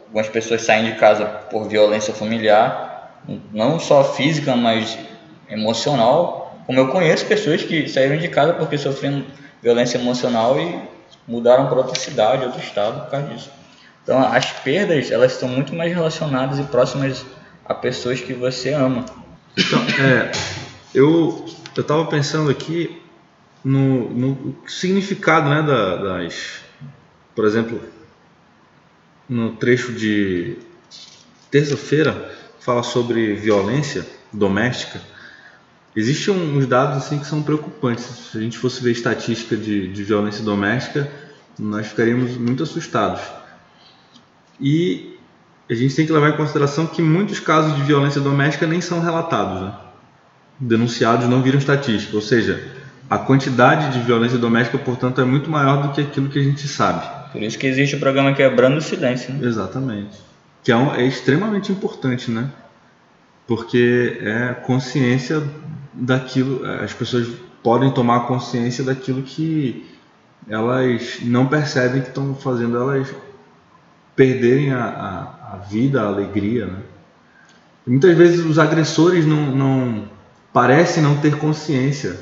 algumas 0.08 0.28
pessoas 0.28 0.64
saem 0.64 0.86
de 0.86 0.94
casa 0.94 1.26
por 1.26 1.68
violência 1.68 2.12
familiar, 2.12 3.22
não 3.54 3.80
só 3.80 4.04
física, 4.04 4.56
mas 4.56 4.98
emocional. 5.48 6.60
Como 6.66 6.80
eu 6.80 6.88
conheço 6.88 7.28
pessoas 7.28 7.62
que 7.62 7.88
saíram 7.88 8.18
de 8.18 8.30
casa 8.30 8.54
porque 8.54 8.80
sofreram 8.80 9.24
violência 9.62 10.00
emocional 10.00 10.60
e 10.60 10.95
mudaram 11.28 11.68
para 11.68 11.78
outra 11.78 12.00
cidade, 12.00 12.46
outro 12.46 12.62
estado 12.62 13.02
por 13.02 13.12
causa 13.12 13.28
disso. 13.28 13.52
Então, 14.04 14.20
as 14.20 14.52
perdas, 14.52 15.10
elas 15.10 15.34
estão 15.34 15.50
muito 15.50 15.74
mais 15.74 15.94
relacionadas 15.94 16.60
e 16.60 16.64
próximas 16.64 17.26
a 17.66 17.74
pessoas 17.74 18.22
que 18.22 18.34
você 18.34 18.74
ama. 18.74 19.06
Então, 19.58 19.80
é, 20.00 20.32
eu 20.94 21.46
eu 21.76 21.82
estava 21.82 22.06
pensando 22.06 22.50
aqui 22.50 23.02
no, 23.64 24.10
no 24.10 24.56
significado, 24.66 25.50
né, 25.50 25.62
da, 25.62 25.96
das, 25.98 26.62
por 27.36 27.44
exemplo, 27.44 27.82
no 29.28 29.58
trecho 29.58 29.92
de 29.92 30.58
terça-feira 31.52 32.34
fala 32.60 32.82
sobre 32.82 33.34
violência 33.34 34.06
doméstica. 34.32 35.02
Existem 35.96 36.34
uns 36.34 36.68
dados 36.68 36.98
assim 36.98 37.18
que 37.18 37.26
são 37.26 37.42
preocupantes. 37.42 38.04
Se 38.32 38.38
a 38.38 38.42
gente 38.42 38.58
fosse 38.58 38.84
ver 38.84 38.92
estatística 38.92 39.56
de, 39.56 39.88
de 39.88 40.04
violência 40.04 40.44
doméstica, 40.44 41.10
nós 41.58 41.88
ficaríamos 41.88 42.36
muito 42.36 42.64
assustados. 42.64 43.22
E 44.60 45.18
a 45.70 45.74
gente 45.74 45.96
tem 45.96 46.06
que 46.06 46.12
levar 46.12 46.30
em 46.30 46.38
consideração 46.38 46.86
que 46.86 47.02
muitos 47.02 47.40
casos 47.40 47.76
de 47.76 47.82
violência 47.84 48.20
doméstica 48.20 48.68
nem 48.68 48.82
são 48.82 49.00
relatados. 49.00 49.62
Né? 49.62 49.74
Denunciados 50.60 51.28
não 51.28 51.42
viram 51.42 51.60
estatística, 51.60 52.16
ou 52.16 52.22
seja, 52.22 52.62
a 53.10 53.18
quantidade 53.18 53.98
de 53.98 54.06
violência 54.06 54.38
doméstica, 54.38 54.78
portanto, 54.78 55.22
é 55.22 55.26
muito 55.26 55.50
maior 55.50 55.82
do 55.82 55.94
que 55.94 56.02
aquilo 56.02 56.30
que 56.30 56.40
a 56.40 56.44
gente 56.44 56.68
sabe. 56.68 57.06
Por 57.32 57.42
isso 57.42 57.58
que 57.58 57.68
existe 57.68 57.96
o 57.96 58.00
programa 58.00 58.34
Quebrando 58.34 58.78
o 58.78 58.82
Silêncio. 58.82 59.34
Né? 59.34 59.48
Exatamente. 59.48 60.18
Que 60.64 60.72
é, 60.72 60.76
um, 60.76 60.94
é 60.94 61.06
extremamente 61.06 61.72
importante, 61.72 62.32
né? 62.32 62.50
Porque 63.48 64.18
é 64.22 64.54
consciência 64.54 65.44
daquilo, 65.96 66.66
as 66.66 66.94
pessoas 66.94 67.28
podem 67.64 67.92
tomar 67.92 68.28
consciência 68.28 68.84
daquilo 68.84 69.24
que 69.24 69.90
elas 70.48 71.20
não 71.22 71.48
percebem 71.48 72.02
que 72.02 72.10
estão 72.10 72.36
fazendo 72.36 72.78
elas 72.78 73.14
perderem 74.16 74.72
a, 74.72 74.84
a, 74.84 75.54
a 75.54 75.58
vida, 75.58 76.02
a 76.02 76.08
alegria, 76.08 76.68
né? 76.68 76.80
Muitas 77.88 78.18
vezes 78.18 78.44
os 78.44 78.58
agressores 78.58 79.26
não, 79.26 79.56
não 79.56 80.10
parecem 80.52 81.04
não 81.04 81.18
ter 81.18 81.38
consciência 81.38 82.20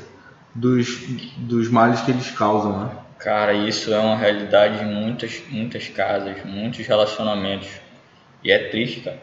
dos, 0.54 1.00
dos 1.38 1.68
males 1.68 2.00
que 2.02 2.10
eles 2.10 2.30
causam, 2.30 2.84
né? 2.84 2.90
Cara, 3.18 3.54
isso 3.54 3.92
é 3.92 3.98
uma 3.98 4.16
realidade 4.16 4.84
em 4.84 4.86
muitas, 4.86 5.42
muitas 5.48 5.88
casas, 5.88 6.36
muitos 6.44 6.86
relacionamentos. 6.86 7.68
E 8.42 8.50
é 8.50 8.68
triste, 8.68 9.00
cara. 9.00 9.18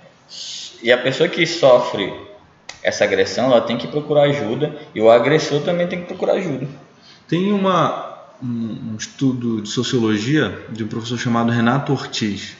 E 0.81 0.91
a 0.91 0.97
pessoa 0.97 1.29
que 1.29 1.45
sofre 1.45 2.11
essa 2.83 3.03
agressão, 3.03 3.45
ela 3.45 3.61
tem 3.61 3.77
que 3.77 3.87
procurar 3.87 4.23
ajuda 4.23 4.75
e 4.93 5.01
o 5.01 5.09
agressor 5.09 5.61
também 5.61 5.87
tem 5.87 6.01
que 6.01 6.07
procurar 6.07 6.33
ajuda. 6.33 6.67
Tem 7.27 7.51
uma, 7.51 8.17
um, 8.43 8.95
estudo 8.97 9.61
de 9.61 9.69
sociologia 9.69 10.65
de 10.69 10.83
um 10.83 10.87
professor 10.87 11.17
chamado 11.17 11.51
Renato 11.51 11.91
Ortiz. 11.91 12.57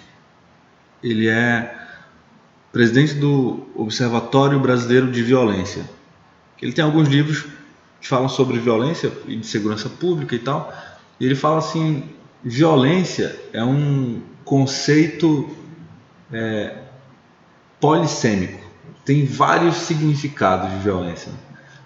Ele 1.03 1.27
é 1.27 1.75
presidente 2.71 3.15
do 3.15 3.67
Observatório 3.75 4.59
Brasileiro 4.59 5.11
de 5.11 5.21
Violência. 5.23 5.83
Ele 6.61 6.71
tem 6.71 6.85
alguns 6.85 7.07
livros 7.07 7.45
que 7.99 8.07
falam 8.07 8.29
sobre 8.29 8.59
violência 8.59 9.11
e 9.27 9.35
de 9.35 9.45
segurança 9.45 9.89
pública 9.89 10.35
e 10.35 10.39
tal. 10.39 10.73
E 11.19 11.25
ele 11.25 11.35
fala 11.35 11.57
assim: 11.57 12.03
violência 12.43 13.39
é 13.51 13.63
um 13.63 14.21
conceito 14.45 15.49
é, 16.31 16.77
polissêmico, 17.79 18.60
tem 19.03 19.25
vários 19.25 19.75
significados 19.77 20.69
de 20.71 20.77
violência. 20.77 21.31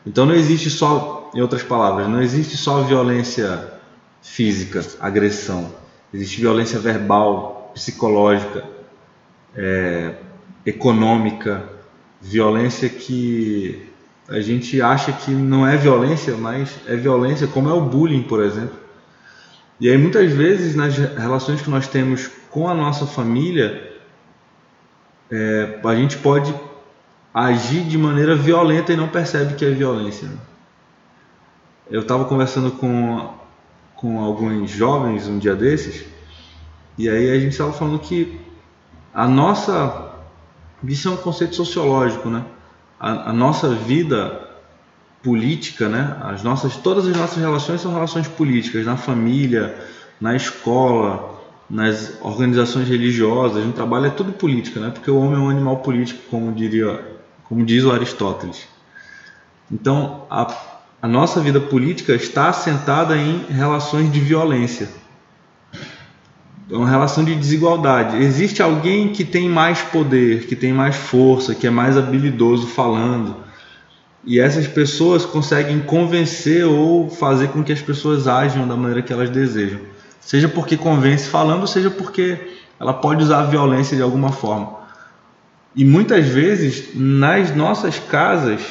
Então 0.05 0.25
não 0.25 0.35
existe 0.35 0.69
só, 0.69 1.31
em 1.33 1.41
outras 1.41 1.63
palavras, 1.63 2.07
não 2.07 2.21
existe 2.21 2.55
só 2.57 2.81
violência 2.81 3.73
física, 4.21 4.85
agressão. 4.99 5.73
Existe 6.13 6.39
violência 6.39 6.79
verbal, 6.79 7.71
psicológica, 7.73 8.63
é, 9.55 10.15
econômica, 10.65 11.63
violência 12.21 12.89
que 12.89 13.89
a 14.27 14.39
gente 14.39 14.81
acha 14.81 15.11
que 15.11 15.31
não 15.31 15.67
é 15.67 15.77
violência, 15.77 16.35
mas 16.35 16.79
é 16.87 16.95
violência, 16.95 17.47
como 17.47 17.69
é 17.69 17.73
o 17.73 17.81
bullying, 17.81 18.23
por 18.23 18.43
exemplo. 18.43 18.75
E 19.79 19.89
aí 19.89 19.97
muitas 19.97 20.31
vezes 20.31 20.75
nas 20.75 20.95
relações 20.95 21.61
que 21.61 21.69
nós 21.69 21.87
temos 21.87 22.29
com 22.49 22.67
a 22.67 22.73
nossa 22.73 23.05
família, 23.05 23.93
é, 25.29 25.79
a 25.83 25.95
gente 25.95 26.17
pode 26.17 26.53
agir 27.35 27.83
de 27.83 27.97
maneira 27.97 28.33
violenta 28.33 28.93
e 28.93 28.95
não 28.95 29.09
percebe 29.09 29.55
que 29.55 29.65
é 29.65 29.69
violência. 29.69 30.29
Eu 31.91 31.99
estava 31.99 32.23
conversando 32.23 32.71
com, 32.71 33.33
com 33.97 34.23
alguns 34.23 34.71
jovens 34.71 35.27
um 35.27 35.37
dia 35.37 35.53
desses, 35.53 36.05
e 36.97 37.09
aí 37.09 37.29
a 37.29 37.37
gente 37.37 37.51
estava 37.51 37.73
falando 37.73 37.99
que 37.99 38.39
a 39.13 39.27
nossa. 39.27 40.13
Isso 40.81 41.09
é 41.09 41.11
um 41.11 41.17
conceito 41.17 41.55
sociológico, 41.55 42.29
né? 42.29 42.45
A, 42.97 43.31
a 43.31 43.33
nossa 43.33 43.69
vida 43.75 44.47
política, 45.21 45.89
né? 45.89 46.17
As 46.21 46.41
nossas, 46.41 46.77
todas 46.77 47.05
as 47.05 47.17
nossas 47.17 47.37
relações 47.37 47.81
são 47.81 47.93
relações 47.93 48.29
políticas, 48.29 48.85
na 48.85 48.95
família, 48.95 49.75
na 50.21 50.35
escola, 50.35 51.41
nas 51.69 52.17
organizações 52.21 52.87
religiosas, 52.87 53.65
no 53.65 53.73
trabalho 53.73 54.05
é 54.05 54.09
tudo 54.09 54.31
política, 54.31 54.79
né? 54.79 54.89
Porque 54.89 55.11
o 55.11 55.17
homem 55.17 55.35
é 55.35 55.39
um 55.39 55.49
animal 55.49 55.77
político, 55.77 56.21
como 56.29 56.53
diria, 56.53 57.14
como 57.47 57.65
diz 57.65 57.83
o 57.83 57.91
Aristóteles. 57.91 58.67
Então, 59.71 60.25
a, 60.29 60.53
a 61.01 61.07
nossa 61.07 61.39
vida 61.39 61.59
política 61.59 62.13
está 62.13 62.49
assentada 62.49 63.17
em 63.17 63.45
relações 63.49 64.11
de 64.11 64.19
violência. 64.19 64.89
É 66.69 66.75
uma 66.75 66.89
relação 66.89 67.23
de 67.23 67.35
desigualdade. 67.35 68.17
Existe 68.17 68.61
alguém 68.61 69.09
que 69.09 69.23
tem 69.23 69.47
mais 69.47 69.81
poder, 69.81 70.47
que 70.47 70.55
tem 70.55 70.73
mais 70.73 70.95
força, 70.95 71.53
que 71.53 71.67
é 71.67 71.69
mais 71.69 71.97
habilidoso 71.97 72.67
falando, 72.67 73.35
e 74.25 74.39
essas 74.39 74.65
pessoas 74.67 75.23
conseguem 75.23 75.79
convencer 75.81 76.65
ou 76.65 77.09
fazer 77.09 77.49
com 77.49 77.63
que 77.63 77.71
as 77.71 77.81
pessoas 77.81 78.27
ajam 78.27 78.67
da 78.67 78.75
maneira 78.75 79.03
que 79.03 79.13
elas 79.13 79.29
desejam. 79.29 79.79
Seja 80.19 80.49
porque 80.49 80.75
convence 80.75 81.29
falando, 81.29 81.67
seja 81.67 81.91
porque 81.91 82.55
ela 82.79 82.93
pode 82.93 83.23
usar 83.23 83.41
a 83.41 83.45
violência 83.45 83.95
de 83.95 84.01
alguma 84.01 84.31
forma. 84.31 84.84
E 85.75 85.83
muitas 85.83 86.25
vezes, 86.25 86.95
nas 86.95 87.53
nossas 87.53 87.99
casas, 87.99 88.61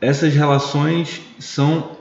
essas 0.00 0.34
relações 0.34 1.22
são 1.38 1.96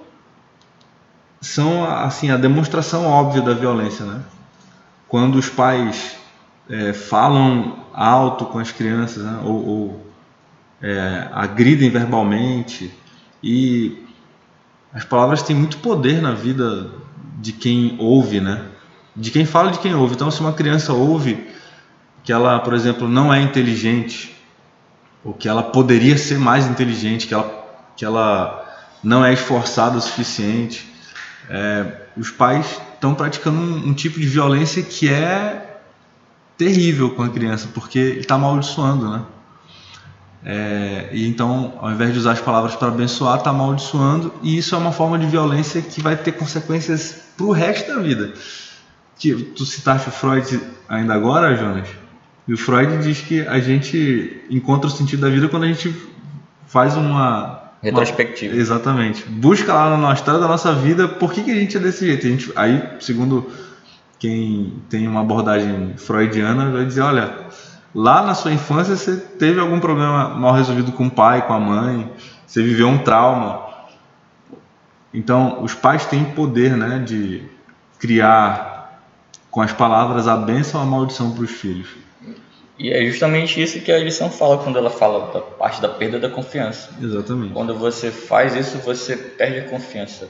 são 1.40 1.86
assim 1.86 2.32
a 2.32 2.38
demonstração 2.38 3.06
óbvia 3.06 3.42
da 3.42 3.54
violência, 3.54 4.04
né? 4.04 4.24
Quando 5.08 5.36
os 5.36 5.48
pais 5.48 6.18
é, 6.68 6.92
falam 6.92 7.86
alto 7.94 8.46
com 8.46 8.58
as 8.58 8.72
crianças, 8.72 9.24
né? 9.24 9.40
ou, 9.44 9.68
ou 9.68 10.06
é, 10.82 11.30
agridem 11.32 11.92
verbalmente 11.92 12.92
e 13.44 14.04
as 14.92 15.06
palavras 15.06 15.44
têm 15.44 15.56
muito 15.56 15.78
poder 15.78 16.20
na 16.22 16.32
vida 16.34 16.90
de 17.40 17.52
quem 17.52 17.96
ouve, 18.00 18.40
né? 18.40 18.66
De 19.16 19.30
quem 19.30 19.46
fala 19.46 19.72
de 19.72 19.78
quem 19.78 19.94
ouve. 19.94 20.16
Então, 20.16 20.32
se 20.32 20.42
uma 20.42 20.54
criança 20.54 20.94
ouve 20.94 21.48
que 22.26 22.34
ela, 22.34 22.60
por 22.60 22.74
exemplo, 22.74 23.08
não 23.08 23.32
é 23.32 23.40
inteligente 23.40 24.36
ou 25.24 25.34
que 25.34 25.48
ela 25.48 25.64
poderia 25.64 26.18
ser 26.18 26.40
mais 26.40 26.66
inteligente, 26.66 27.28
que 27.28 27.34
ela, 27.34 27.66
que 27.96 28.04
ela 28.04 28.66
não 29.04 29.24
é 29.24 29.32
esforçada 29.32 29.98
o 29.98 30.02
suficiente, 30.02 30.92
é, 31.50 31.86
os 32.18 32.32
pais 32.32 32.82
estão 32.94 33.14
praticando 33.14 33.58
um, 33.58 33.90
um 33.90 33.94
tipo 33.94 34.20
de 34.20 34.26
violência 34.26 34.82
que 34.82 35.08
é 35.08 35.80
terrível 36.58 37.12
com 37.12 37.22
a 37.22 37.30
criança, 37.30 37.70
porque 37.74 38.00
está 38.00 38.36
amaldiçoando, 38.36 39.10
né? 39.10 39.22
É, 40.48 41.10
e 41.12 41.28
então, 41.28 41.74
ao 41.82 41.92
invés 41.92 42.14
de 42.14 42.20
usar 42.20 42.34
as 42.34 42.42
palavras 42.42 42.76
para 42.76 42.88
abençoar, 42.88 43.38
está 43.38 43.50
amaldiçoando, 43.50 44.32
e 44.44 44.58
isso 44.58 44.76
é 44.76 44.78
uma 44.78 44.92
forma 44.92 45.18
de 45.18 45.26
violência 45.26 45.82
que 45.82 46.02
vai 46.02 46.16
ter 46.16 46.34
consequências 46.34 47.24
para 47.36 47.46
o 47.46 47.52
resto 47.52 47.94
da 47.94 48.00
vida. 48.00 48.34
que 49.18 49.34
tu 49.34 49.66
citaste 49.66 50.10
o 50.10 50.12
Freud 50.12 50.62
ainda 50.88 51.14
agora, 51.14 51.56
Jonas, 51.56 51.88
e 52.48 52.54
o 52.54 52.58
Freud 52.58 52.98
diz 53.04 53.22
que 53.22 53.42
a 53.48 53.60
gente 53.60 54.42
encontra 54.50 54.88
o 54.88 54.92
sentido 54.92 55.22
da 55.22 55.30
vida 55.30 55.48
quando 55.48 55.64
a 55.64 55.68
gente 55.68 55.96
faz 56.68 56.96
uma 56.96 57.62
Retrospectiva. 57.82 58.54
uma- 58.54 58.62
exatamente. 58.62 59.24
Busca 59.28 59.74
lá 59.74 59.98
na 59.98 60.14
história 60.14 60.40
da 60.40 60.48
nossa 60.48 60.74
vida 60.74 61.08
por 61.08 61.34
que, 61.34 61.44
que 61.44 61.52
a 61.52 61.56
gente 61.56 61.76
é 61.78 61.80
desse 61.80 62.06
jeito. 62.06 62.26
A 62.26 62.30
gente, 62.30 62.52
aí, 62.56 62.84
segundo 63.00 63.50
quem 64.20 64.74
tem 64.90 65.08
uma 65.08 65.22
abordagem 65.22 65.94
freudiana, 65.98 66.70
vai 66.72 66.86
dizer, 66.86 67.02
olha, 67.02 67.34
lá 67.94 68.24
na 68.24 68.34
sua 68.34 68.52
infância 68.52 68.96
você 68.96 69.16
teve 69.18 69.60
algum 69.60 69.80
problema 69.80 70.30
mal 70.30 70.54
resolvido 70.54 70.92
com 70.92 71.08
o 71.08 71.12
pai, 71.12 71.46
com 71.46 71.54
a 71.54 71.60
mãe, 71.60 72.10
você 72.46 72.62
viveu 72.62 72.88
um 72.88 72.98
trauma. 73.00 73.64
Então, 75.14 75.64
os 75.64 75.74
pais 75.74 76.06
têm 76.06 76.24
poder, 76.26 76.76
né, 76.76 77.00
de 77.00 77.44
criar 78.00 79.00
com 79.50 79.62
as 79.62 79.72
palavras 79.72 80.28
a 80.28 80.36
bênção 80.36 80.82
ou 80.82 80.88
a 80.88 80.90
maldição 80.90 81.32
para 81.32 81.44
os 81.44 81.52
filhos. 81.52 81.88
E 82.78 82.92
é 82.92 83.06
justamente 83.06 83.62
isso 83.62 83.80
que 83.80 83.92
a 83.92 83.98
lição 83.98 84.30
fala 84.30 84.58
quando 84.58 84.78
ela 84.78 84.90
fala 84.90 85.32
da 85.32 85.40
parte 85.40 85.82
da 85.82 85.88
perda 85.88 86.20
da 86.20 86.30
confiança. 86.30 86.90
Exatamente. 87.02 87.54
Quando 87.54 87.74
você 87.74 88.12
faz 88.12 88.54
isso, 88.56 88.78
você 88.80 89.16
perde 89.16 89.60
a 89.60 89.70
confiança 89.70 90.30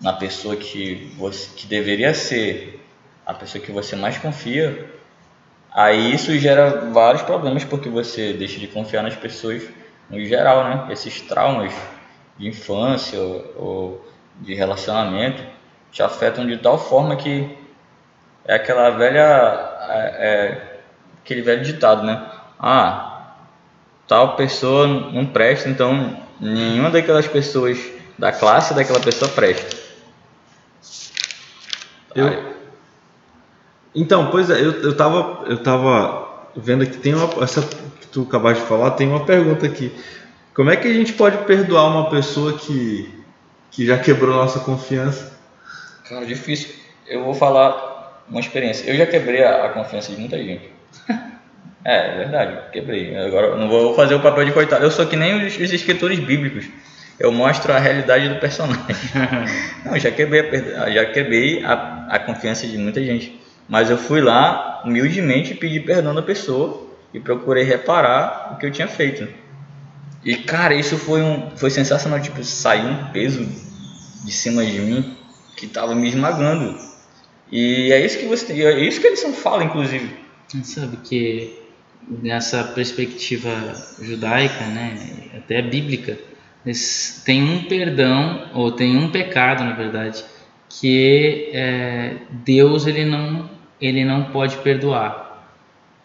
na 0.00 0.12
pessoa 0.12 0.56
que 0.56 1.12
você 1.18 1.50
que 1.54 1.66
deveria 1.66 2.14
ser 2.14 2.80
a 3.26 3.34
pessoa 3.34 3.62
que 3.62 3.70
você 3.70 3.94
mais 3.94 4.16
confia. 4.16 4.90
Aí 5.70 6.14
isso 6.14 6.36
gera 6.38 6.90
vários 6.90 7.22
problemas 7.22 7.64
porque 7.64 7.90
você 7.90 8.32
deixa 8.32 8.58
de 8.58 8.66
confiar 8.66 9.02
nas 9.02 9.14
pessoas 9.14 9.62
no 10.08 10.24
geral, 10.24 10.64
né? 10.64 10.86
Esses 10.90 11.20
traumas 11.20 11.74
de 12.38 12.48
infância 12.48 13.20
ou, 13.20 13.54
ou 13.56 14.08
de 14.40 14.54
relacionamento 14.54 15.42
te 15.92 16.02
afetam 16.02 16.46
de 16.46 16.56
tal 16.56 16.78
forma 16.78 17.16
que 17.16 17.56
é 18.46 18.54
aquela 18.54 18.90
velha 18.90 19.78
é, 19.90 19.98
é, 20.18 20.77
aquele 21.28 21.42
velho 21.42 21.62
ditado, 21.62 22.04
né? 22.04 22.26
Ah, 22.58 23.34
tal 24.06 24.34
pessoa 24.34 24.86
não 24.86 25.26
presta, 25.26 25.68
então 25.68 26.16
nenhuma 26.40 26.90
daquelas 26.90 27.26
pessoas 27.26 27.78
da 28.18 28.32
classe 28.32 28.72
daquela 28.72 28.98
pessoa 28.98 29.30
presta. 29.30 29.76
Eu, 32.14 32.54
então, 33.94 34.30
pois 34.30 34.48
é, 34.48 34.54
eu, 34.58 34.72
eu, 34.82 34.96
tava, 34.96 35.44
eu 35.46 35.62
tava 35.62 36.48
vendo 36.56 36.86
que 36.86 36.96
tem 36.96 37.14
uma. 37.14 37.44
Essa 37.44 37.60
que 37.60 38.06
tu 38.06 38.22
acabaste 38.22 38.62
de 38.62 38.68
falar, 38.68 38.92
tem 38.92 39.06
uma 39.06 39.26
pergunta 39.26 39.66
aqui. 39.66 39.92
Como 40.54 40.70
é 40.70 40.76
que 40.76 40.88
a 40.88 40.92
gente 40.94 41.12
pode 41.12 41.44
perdoar 41.44 41.88
uma 41.88 42.08
pessoa 42.08 42.58
que, 42.58 43.22
que 43.70 43.86
já 43.86 43.98
quebrou 43.98 44.34
nossa 44.34 44.60
confiança? 44.60 45.38
Cara, 46.08 46.24
difícil. 46.24 46.70
Eu 47.06 47.22
vou 47.22 47.34
falar 47.34 48.24
uma 48.28 48.40
experiência. 48.40 48.90
Eu 48.90 48.96
já 48.96 49.06
quebrei 49.06 49.44
a, 49.44 49.66
a 49.66 49.68
confiança 49.68 50.10
de 50.10 50.18
muita 50.18 50.38
gente. 50.38 50.77
É, 51.84 52.12
é 52.12 52.16
verdade, 52.18 52.70
quebrei. 52.72 53.16
Agora 53.16 53.46
eu 53.48 53.56
não 53.56 53.68
vou 53.68 53.94
fazer 53.94 54.14
o 54.14 54.20
papel 54.20 54.44
de 54.44 54.52
coitado. 54.52 54.84
Eu 54.84 54.90
sou 54.90 55.06
que 55.06 55.16
nem 55.16 55.46
os, 55.46 55.56
os 55.56 55.72
escritores 55.72 56.18
bíblicos. 56.18 56.66
Eu 57.18 57.32
mostro 57.32 57.72
a 57.72 57.78
realidade 57.78 58.28
do 58.28 58.36
personagem. 58.36 58.84
Não, 59.84 59.98
já 59.98 60.10
quebrei, 60.10 60.40
a, 60.76 60.88
já 60.88 61.04
quebrei 61.06 61.64
a, 61.64 62.06
a 62.08 62.18
confiança 62.20 62.64
de 62.64 62.78
muita 62.78 63.02
gente. 63.02 63.40
Mas 63.68 63.90
eu 63.90 63.98
fui 63.98 64.20
lá, 64.20 64.82
humildemente, 64.84 65.54
pedir 65.54 65.80
perdão 65.84 66.14
da 66.14 66.22
pessoa 66.22 66.86
e 67.12 67.18
procurei 67.18 67.64
reparar 67.64 68.52
o 68.52 68.56
que 68.56 68.66
eu 68.66 68.70
tinha 68.70 68.86
feito. 68.86 69.26
E, 70.24 70.36
cara, 70.36 70.74
isso 70.74 70.96
foi, 70.96 71.20
um, 71.20 71.50
foi 71.56 71.70
sensacional. 71.70 72.20
Tipo, 72.20 72.44
saiu 72.44 72.88
um 72.88 73.04
peso 73.06 73.44
de 74.24 74.30
cima 74.32 74.64
de 74.64 74.78
mim 74.78 75.16
que 75.56 75.66
tava 75.66 75.94
me 75.94 76.08
esmagando. 76.08 76.78
E 77.50 77.92
é 77.92 78.04
isso 78.04 78.18
que 78.18 78.26
você 78.26 78.52
é 78.62 78.78
isso 78.78 79.00
que 79.00 79.06
eles 79.06 79.20
são 79.20 79.32
fala, 79.32 79.64
inclusive. 79.64 80.27
Sabe 80.62 80.96
que 80.98 81.58
nessa 82.08 82.64
perspectiva 82.64 83.50
judaica, 84.00 84.64
né, 84.66 84.96
até 85.36 85.60
bíblica, 85.60 86.18
tem 87.24 87.42
um 87.42 87.64
perdão 87.64 88.48
ou 88.54 88.72
tem 88.72 88.96
um 88.96 89.10
pecado, 89.10 89.62
na 89.62 89.72
verdade, 89.72 90.24
que 90.68 91.50
é, 91.52 92.16
Deus 92.30 92.86
ele 92.86 93.04
não 93.04 93.48
ele 93.80 94.04
não 94.04 94.24
pode 94.24 94.56
perdoar. 94.58 95.46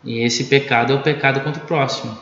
E 0.04 0.20
esse 0.20 0.46
pecado 0.46 0.94
é 0.94 0.96
o 0.96 1.02
pecado 1.02 1.40
contra 1.42 1.64
o 1.64 1.66
próximo. 1.66 2.16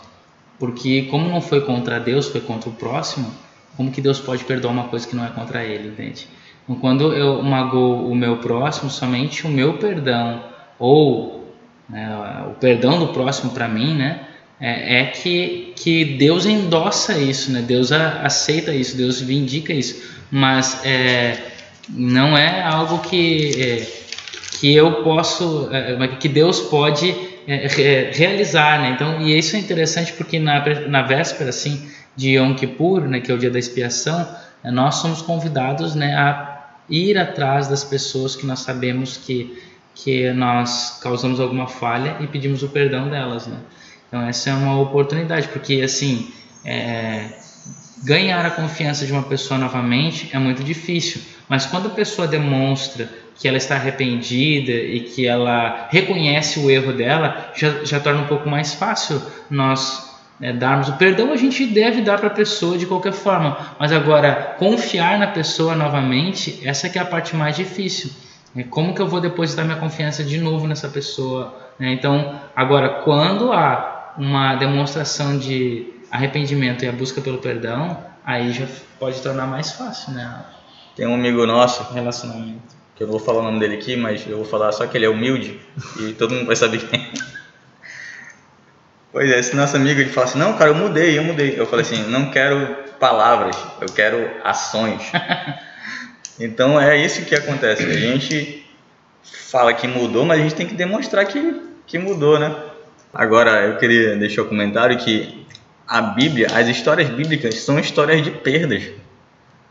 Porque 0.58 1.08
como 1.10 1.28
não 1.28 1.42
foi 1.42 1.62
contra 1.62 2.00
Deus, 2.00 2.28
foi 2.28 2.40
contra 2.40 2.70
o 2.70 2.74
próximo, 2.74 3.30
como 3.76 3.92
que 3.92 4.00
Deus 4.00 4.20
pode 4.20 4.44
perdoar 4.46 4.72
uma 4.72 4.86
coisa 4.86 5.08
que 5.08 5.16
não 5.16 5.26
é 5.26 5.30
contra 5.30 5.64
ele, 5.64 5.90
entende? 5.90 6.28
Então, 6.64 6.76
quando 6.76 7.12
eu 7.14 7.42
magoo 7.42 8.08
o 8.08 8.16
meu 8.16 8.38
próximo, 8.38 8.90
somente 8.90 9.46
o 9.46 9.50
meu 9.50 9.78
perdão 9.78 10.44
ou 10.80 11.41
né, 11.92 12.46
o 12.48 12.54
perdão 12.56 12.98
do 13.00 13.10
próximo 13.10 13.52
para 13.52 13.68
mim, 13.68 13.94
né, 13.96 14.22
é, 14.60 15.02
é 15.02 15.06
que, 15.08 15.74
que 15.76 16.06
Deus 16.06 16.46
endossa 16.46 17.18
isso, 17.18 17.52
né? 17.52 17.62
Deus 17.64 17.92
a- 17.92 18.22
aceita 18.22 18.72
isso, 18.72 18.96
Deus 18.96 19.20
vindica 19.20 19.74
isso, 19.74 20.04
mas 20.30 20.86
é, 20.86 21.36
não 21.90 22.38
é 22.38 22.62
algo 22.62 23.00
que 23.00 23.60
é, 23.60 23.88
que 24.60 24.72
eu 24.76 25.04
posso, 25.04 25.68
é, 25.72 25.96
mas 25.98 26.18
que 26.20 26.28
Deus 26.30 26.60
pode 26.60 27.10
é, 27.48 27.68
re- 27.68 28.12
realizar, 28.12 28.80
né? 28.82 28.92
Então, 28.92 29.20
e 29.22 29.36
isso 29.36 29.56
é 29.56 29.60
interessante 29.60 30.14
porque 30.14 30.38
na, 30.40 30.64
na 30.88 31.02
véspera, 31.02 31.50
assim, 31.50 31.90
de 32.16 32.36
Yom 32.36 32.54
Kippur, 32.54 33.02
né, 33.08 33.20
que 33.20 33.32
é 33.32 33.34
o 33.34 33.38
dia 33.40 33.50
da 33.50 33.58
expiação, 33.58 34.28
nós 34.64 34.96
somos 34.96 35.24
convidados, 35.24 35.96
né, 35.96 36.14
a 36.16 36.68
ir 36.88 37.18
atrás 37.18 37.68
das 37.68 37.84
pessoas 37.84 38.36
que 38.36 38.46
nós 38.46 38.60
sabemos 38.60 39.18
que 39.18 39.58
que 40.04 40.32
nós 40.34 41.00
causamos 41.02 41.40
alguma 41.40 41.68
falha 41.68 42.18
e 42.20 42.28
pedimos 42.28 42.64
o 42.64 42.70
perdão 42.70 43.10
delas, 43.10 43.48
né? 43.48 43.58
Então 44.08 44.22
essa 44.24 44.50
é 44.50 44.54
uma 44.54 44.80
oportunidade, 44.80 45.48
porque 45.50 45.82
assim, 45.82 46.32
é, 46.66 47.30
ganhar 48.04 48.46
a 48.46 48.50
confiança 48.50 49.06
de 49.06 49.12
uma 49.12 49.24
pessoa 49.24 49.60
novamente 49.60 50.30
é 50.34 50.40
muito 50.40 50.64
difícil, 50.64 51.22
mas 51.48 51.66
quando 51.66 51.88
a 51.88 51.92
pessoa 51.92 52.28
demonstra 52.28 53.10
que 53.36 53.48
ela 53.48 53.58
está 53.58 53.76
arrependida 53.76 54.72
e 54.72 55.02
que 55.02 55.28
ela 55.28 55.88
reconhece 55.90 56.60
o 56.60 56.70
erro 56.70 56.94
dela, 56.94 57.52
já, 57.56 57.84
já 57.84 58.00
torna 58.00 58.22
um 58.22 58.28
pouco 58.28 58.50
mais 58.50 58.74
fácil 58.74 59.22
nós 59.50 60.12
né, 60.40 60.54
darmos 60.54 60.90
o 60.90 60.94
perdão. 60.94 61.32
A 61.32 61.38
gente 61.38 61.66
deve 61.66 62.02
dar 62.02 62.18
para 62.20 62.28
a 62.28 62.32
pessoa 62.32 62.78
de 62.78 62.86
qualquer 62.86 63.14
forma, 63.14 63.76
mas 63.80 63.92
agora 63.92 64.56
confiar 64.58 65.18
na 65.18 65.28
pessoa 65.28 65.76
novamente, 65.76 66.60
essa 66.64 66.90
que 66.90 67.00
é 67.00 67.02
a 67.02 67.06
parte 67.06 67.36
mais 67.36 67.56
difícil. 67.56 68.12
Como 68.70 68.94
que 68.94 69.02
eu 69.02 69.08
vou 69.08 69.22
depositar 69.22 69.66
minha 69.66 69.78
confiança 69.78 70.24
de 70.24 70.38
novo 70.38 70.68
nessa 70.68 70.90
pessoa? 70.90 71.62
né? 71.82 71.94
Então, 71.94 72.40
agora, 72.56 73.02
quando 73.04 73.52
há 73.52 74.14
uma 74.18 74.56
demonstração 74.56 75.38
de 75.40 75.88
arrependimento 76.12 76.86
e 76.86 76.88
a 76.88 76.92
busca 76.92 77.20
pelo 77.22 77.40
perdão, 77.40 77.98
aí 78.24 78.52
já 78.52 78.68
pode 79.00 79.20
tornar 79.22 79.48
mais 79.48 79.72
fácil, 79.72 80.14
né? 80.14 80.44
Tem 80.96 81.08
um 81.08 81.16
amigo 81.16 81.46
nosso, 81.48 81.92
relacionamento. 81.94 82.76
que 82.96 83.02
eu 83.02 83.08
não 83.08 83.14
vou 83.14 83.26
falar 83.26 83.40
o 83.40 83.44
nome 83.44 83.60
dele 83.60 83.76
aqui, 83.76 83.96
mas 83.96 84.28
eu 84.28 84.38
vou 84.38 84.46
falar 84.46 84.72
só 84.74 84.86
que 84.86 84.96
ele 84.96 85.06
é 85.06 85.10
humilde 85.10 85.60
e 86.00 86.14
todo 86.14 86.36
mundo 86.36 86.46
vai 86.46 86.56
saber 86.56 86.80
quem 86.86 87.00
é. 87.00 87.32
Pois 89.12 89.30
é, 89.30 89.40
esse 89.40 89.56
nosso 89.56 89.76
amigo 89.76 90.00
ele 90.00 90.10
fala 90.10 90.28
assim, 90.28 90.40
não, 90.40 90.54
cara, 90.58 90.70
eu 90.70 90.76
mudei, 90.76 91.18
eu 91.18 91.24
mudei. 91.24 91.60
Eu 91.60 91.66
falei 91.66 91.84
assim, 91.84 92.04
não 92.10 92.30
quero 92.30 92.76
palavras, 93.00 93.58
eu 93.82 93.88
quero 93.88 94.30
ações. 94.44 95.02
Então 96.40 96.80
é 96.80 96.98
isso 96.98 97.24
que 97.26 97.36
acontece. 97.36 97.84
A 97.84 97.94
gente 97.94 98.66
fala 99.24 99.74
que 99.74 99.88
mudou, 99.88 100.26
mas 100.26 100.40
a 100.40 100.44
gente 100.44 100.56
tem 100.56 100.68
que 100.68 100.76
demonstrar 100.76 101.26
que, 101.26 101.62
que 101.86 102.00
mudou, 102.00 102.40
né? 102.40 102.56
Agora 103.14 103.64
eu 103.68 103.78
queria 103.78 104.16
deixar 104.16 104.44
o 104.44 104.48
comentário 104.48 104.98
que 104.98 105.46
a 105.88 106.02
Bíblia, 106.02 106.48
as 106.54 106.68
histórias 106.68 107.10
bíblicas 107.10 107.56
são 107.56 107.78
histórias 107.78 108.24
de 108.24 108.32
perdas. 108.32 108.84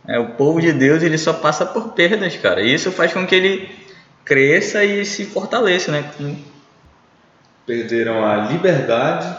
É, 0.07 0.19
o 0.19 0.31
povo 0.31 0.61
de 0.61 0.73
Deus 0.73 1.03
ele 1.03 1.17
só 1.17 1.33
passa 1.33 1.65
por 1.65 1.93
perdas, 1.93 2.37
cara. 2.37 2.61
E 2.61 2.75
isso 2.75 2.93
faz 2.93 3.13
com 3.13 3.27
que 3.27 3.35
ele 3.35 3.71
cresça 4.25 4.85
e 4.85 5.05
se 5.05 5.25
fortaleça, 5.25 5.91
né? 5.91 6.11
Perderam 7.67 8.25
a 8.25 8.37
liberdade, 8.37 9.35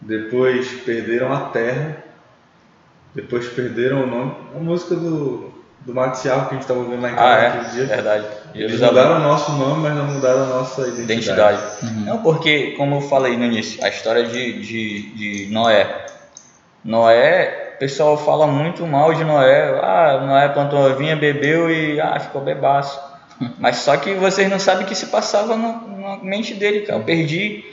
depois 0.00 0.70
perderam 0.84 1.32
a 1.32 1.48
terra, 1.48 2.04
depois 3.14 3.48
perderam 3.48 4.04
o 4.04 4.06
nome. 4.06 4.34
A 4.54 4.58
música 4.58 4.94
do, 4.94 5.49
do 5.80 5.94
Marcial 5.94 6.40
que 6.46 6.50
a 6.50 6.52
gente 6.52 6.62
estava 6.62 6.82
vendo 6.84 7.00
lá 7.00 7.08
em 7.10 7.12
Ah, 7.12 7.16
casa 7.16 7.40
é, 7.40 7.46
aquele 7.48 7.70
dia. 7.70 7.84
verdade. 7.86 8.24
Eles 8.54 8.70
Jerusalém. 8.78 8.94
mudaram 9.04 9.16
o 9.16 9.28
nosso 9.28 9.52
nome, 9.52 9.82
mas 9.82 9.94
não 9.94 10.04
mudaram 10.06 10.42
a 10.42 10.46
nossa 10.46 10.82
identidade. 10.82 11.58
identidade. 11.58 11.60
Não, 12.04 12.18
porque, 12.22 12.72
como 12.76 12.96
eu 12.96 13.00
falei 13.00 13.36
no 13.36 13.44
início, 13.44 13.82
a 13.84 13.88
história 13.88 14.24
de, 14.24 14.60
de, 14.60 15.02
de 15.46 15.52
Noé. 15.52 16.06
Noé, 16.84 17.72
o 17.76 17.78
pessoal 17.78 18.16
fala 18.16 18.46
muito 18.46 18.86
mal 18.86 19.14
de 19.14 19.24
Noé. 19.24 19.78
Ah, 19.82 20.20
Noé 20.26 20.48
plantou 20.48 20.86
a 20.86 20.94
vinha, 20.94 21.16
bebeu 21.16 21.70
e 21.70 22.00
ah, 22.00 22.18
ficou 22.20 22.40
bebaço. 22.42 23.00
Mas 23.58 23.76
só 23.76 23.96
que 23.96 24.14
vocês 24.14 24.48
não 24.50 24.58
sabem 24.58 24.84
o 24.84 24.86
que 24.86 24.94
se 24.94 25.06
passava 25.06 25.56
na, 25.56 25.72
na 25.98 26.16
mente 26.22 26.54
dele, 26.54 26.80
cara. 26.80 26.98
Eu 26.98 27.04
perdi 27.04 27.64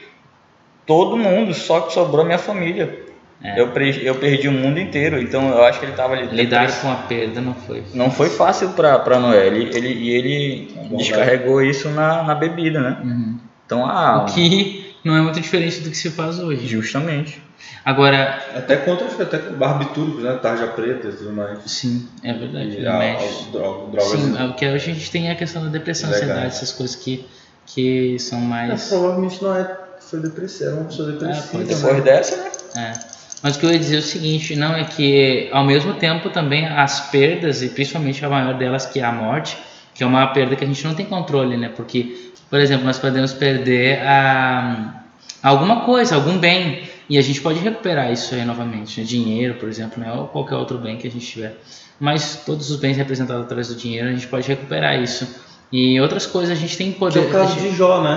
todo 0.85 1.17
mundo, 1.17 1.53
só 1.53 1.81
que 1.81 1.93
sobrou 1.93 2.23
minha 2.23 2.37
família. 2.37 3.05
É. 3.43 3.59
Eu, 3.59 3.71
eu 4.01 4.15
perdi 4.15 4.47
o 4.47 4.51
mundo 4.51 4.79
inteiro, 4.79 5.21
então 5.21 5.47
eu 5.49 5.63
acho 5.63 5.79
que 5.79 5.85
ele 5.85 5.93
tava 5.93 6.13
ali. 6.15 6.35
Lidar 6.35 6.71
com 6.81 6.91
a 6.91 6.95
perda 6.95 7.39
não 7.39 7.53
foi. 7.53 7.83
Não 7.93 8.09
foi 8.09 8.29
fácil 8.29 8.69
pra, 8.69 8.97
pra 8.99 9.19
Noé. 9.19 9.45
Ele, 9.45 9.69
ele, 9.77 9.87
e 9.93 10.09
ele 10.09 10.75
bom, 10.89 10.97
descarregou 10.97 11.61
isso 11.61 11.87
na, 11.89 12.23
na 12.23 12.33
bebida, 12.33 12.79
né? 12.81 12.97
Uhum. 13.03 13.37
Então, 13.65 13.85
ah, 13.85 14.23
O 14.23 14.33
que 14.33 14.93
não 15.03 15.15
é 15.15 15.21
muito 15.21 15.39
diferente 15.39 15.81
do 15.81 15.89
que 15.91 15.97
se 15.97 16.09
faz 16.09 16.39
hoje. 16.39 16.65
justamente. 16.67 17.41
Agora, 17.85 18.41
Até 18.55 18.75
contra 18.77 19.07
até 19.23 19.37
barbitúricos, 19.37 20.23
né? 20.23 20.33
Tarja 20.41 20.67
preta 20.67 21.07
e 21.07 21.11
tudo 21.11 21.31
mais. 21.31 21.59
sim, 21.67 22.07
é 22.23 22.33
verdade. 22.33 22.79
E 22.81 22.87
a- 22.87 23.17
dro- 23.51 23.89
drogas. 23.91 24.19
Sim, 24.19 24.35
é 24.37 24.43
o 24.45 24.53
que 24.55 24.65
hoje 24.65 24.91
a 24.91 24.93
gente 24.93 25.11
tem 25.11 25.29
é 25.29 25.31
a 25.31 25.35
questão 25.35 25.63
da 25.63 25.69
depressão, 25.69 26.09
Legal. 26.09 26.23
ansiedade, 26.29 26.47
essas 26.47 26.71
coisas 26.71 26.95
que, 26.95 27.25
que 27.65 28.17
são 28.19 28.39
É, 28.39 28.41
mais. 28.41 28.87
provavelmente 28.89 29.41
não 29.43 29.55
é. 29.55 29.77
Foi 30.01 30.19
depressiva, 30.21 30.71
era 30.71 30.75
uma 30.79 30.85
pessoa 30.85 31.11
depressiva. 31.11 31.47
pode 31.51 31.63
né? 31.65 31.75
Depois 31.75 32.03
dessa, 32.03 32.37
né? 32.37 32.51
É. 32.77 33.16
Mas 33.43 33.55
o 33.55 33.59
que 33.59 33.65
eu 33.65 33.71
ia 33.71 33.79
dizer 33.79 33.97
é 33.97 33.99
o 33.99 34.03
seguinte, 34.03 34.55
não 34.55 34.73
é 34.75 34.83
que 34.83 35.47
ao 35.51 35.63
mesmo 35.63 35.93
tempo 35.93 36.29
também 36.29 36.65
as 36.65 37.09
perdas, 37.11 37.61
e 37.61 37.69
principalmente 37.69 38.23
a 38.25 38.29
maior 38.29 38.55
delas 38.55 38.85
que 38.85 38.99
é 38.99 39.03
a 39.03 39.11
morte, 39.11 39.57
que 39.93 40.03
é 40.03 40.07
uma 40.07 40.25
perda 40.27 40.55
que 40.55 40.63
a 40.63 40.67
gente 40.67 40.83
não 40.85 40.93
tem 40.95 41.05
controle, 41.05 41.55
né? 41.57 41.69
Porque, 41.69 42.31
por 42.49 42.59
exemplo, 42.59 42.85
nós 42.85 42.97
podemos 42.99 43.33
perder 43.33 43.99
a, 44.01 45.03
alguma 45.43 45.81
coisa, 45.81 46.15
algum 46.15 46.37
bem, 46.37 46.83
e 47.09 47.17
a 47.17 47.21
gente 47.21 47.39
pode 47.41 47.59
recuperar 47.59 48.11
isso 48.11 48.33
aí 48.35 48.43
novamente, 48.43 48.99
né? 48.99 49.05
dinheiro, 49.05 49.53
por 49.55 49.69
exemplo, 49.69 49.99
né? 50.03 50.11
ou 50.11 50.27
qualquer 50.27 50.55
outro 50.55 50.77
bem 50.77 50.97
que 50.97 51.07
a 51.07 51.11
gente 51.11 51.25
tiver. 51.25 51.57
Mas 51.99 52.43
todos 52.45 52.69
os 52.69 52.77
bens 52.77 52.97
representados 52.97 53.43
através 53.43 53.69
do 53.69 53.75
dinheiro, 53.75 54.09
a 54.09 54.11
gente 54.11 54.27
pode 54.27 54.47
recuperar 54.47 55.01
isso. 55.01 55.27
E 55.71 55.99
outras 56.01 56.25
coisas 56.25 56.57
a 56.57 56.59
gente 56.59 56.77
tem 56.77 56.91
Que 56.91 56.99
poder. 56.99 57.19
é 57.19 57.21
o 57.23 57.31
caso 57.31 57.53
gente- 57.59 57.69
de 57.69 57.75
Jó, 57.75 58.01
né? 58.01 58.15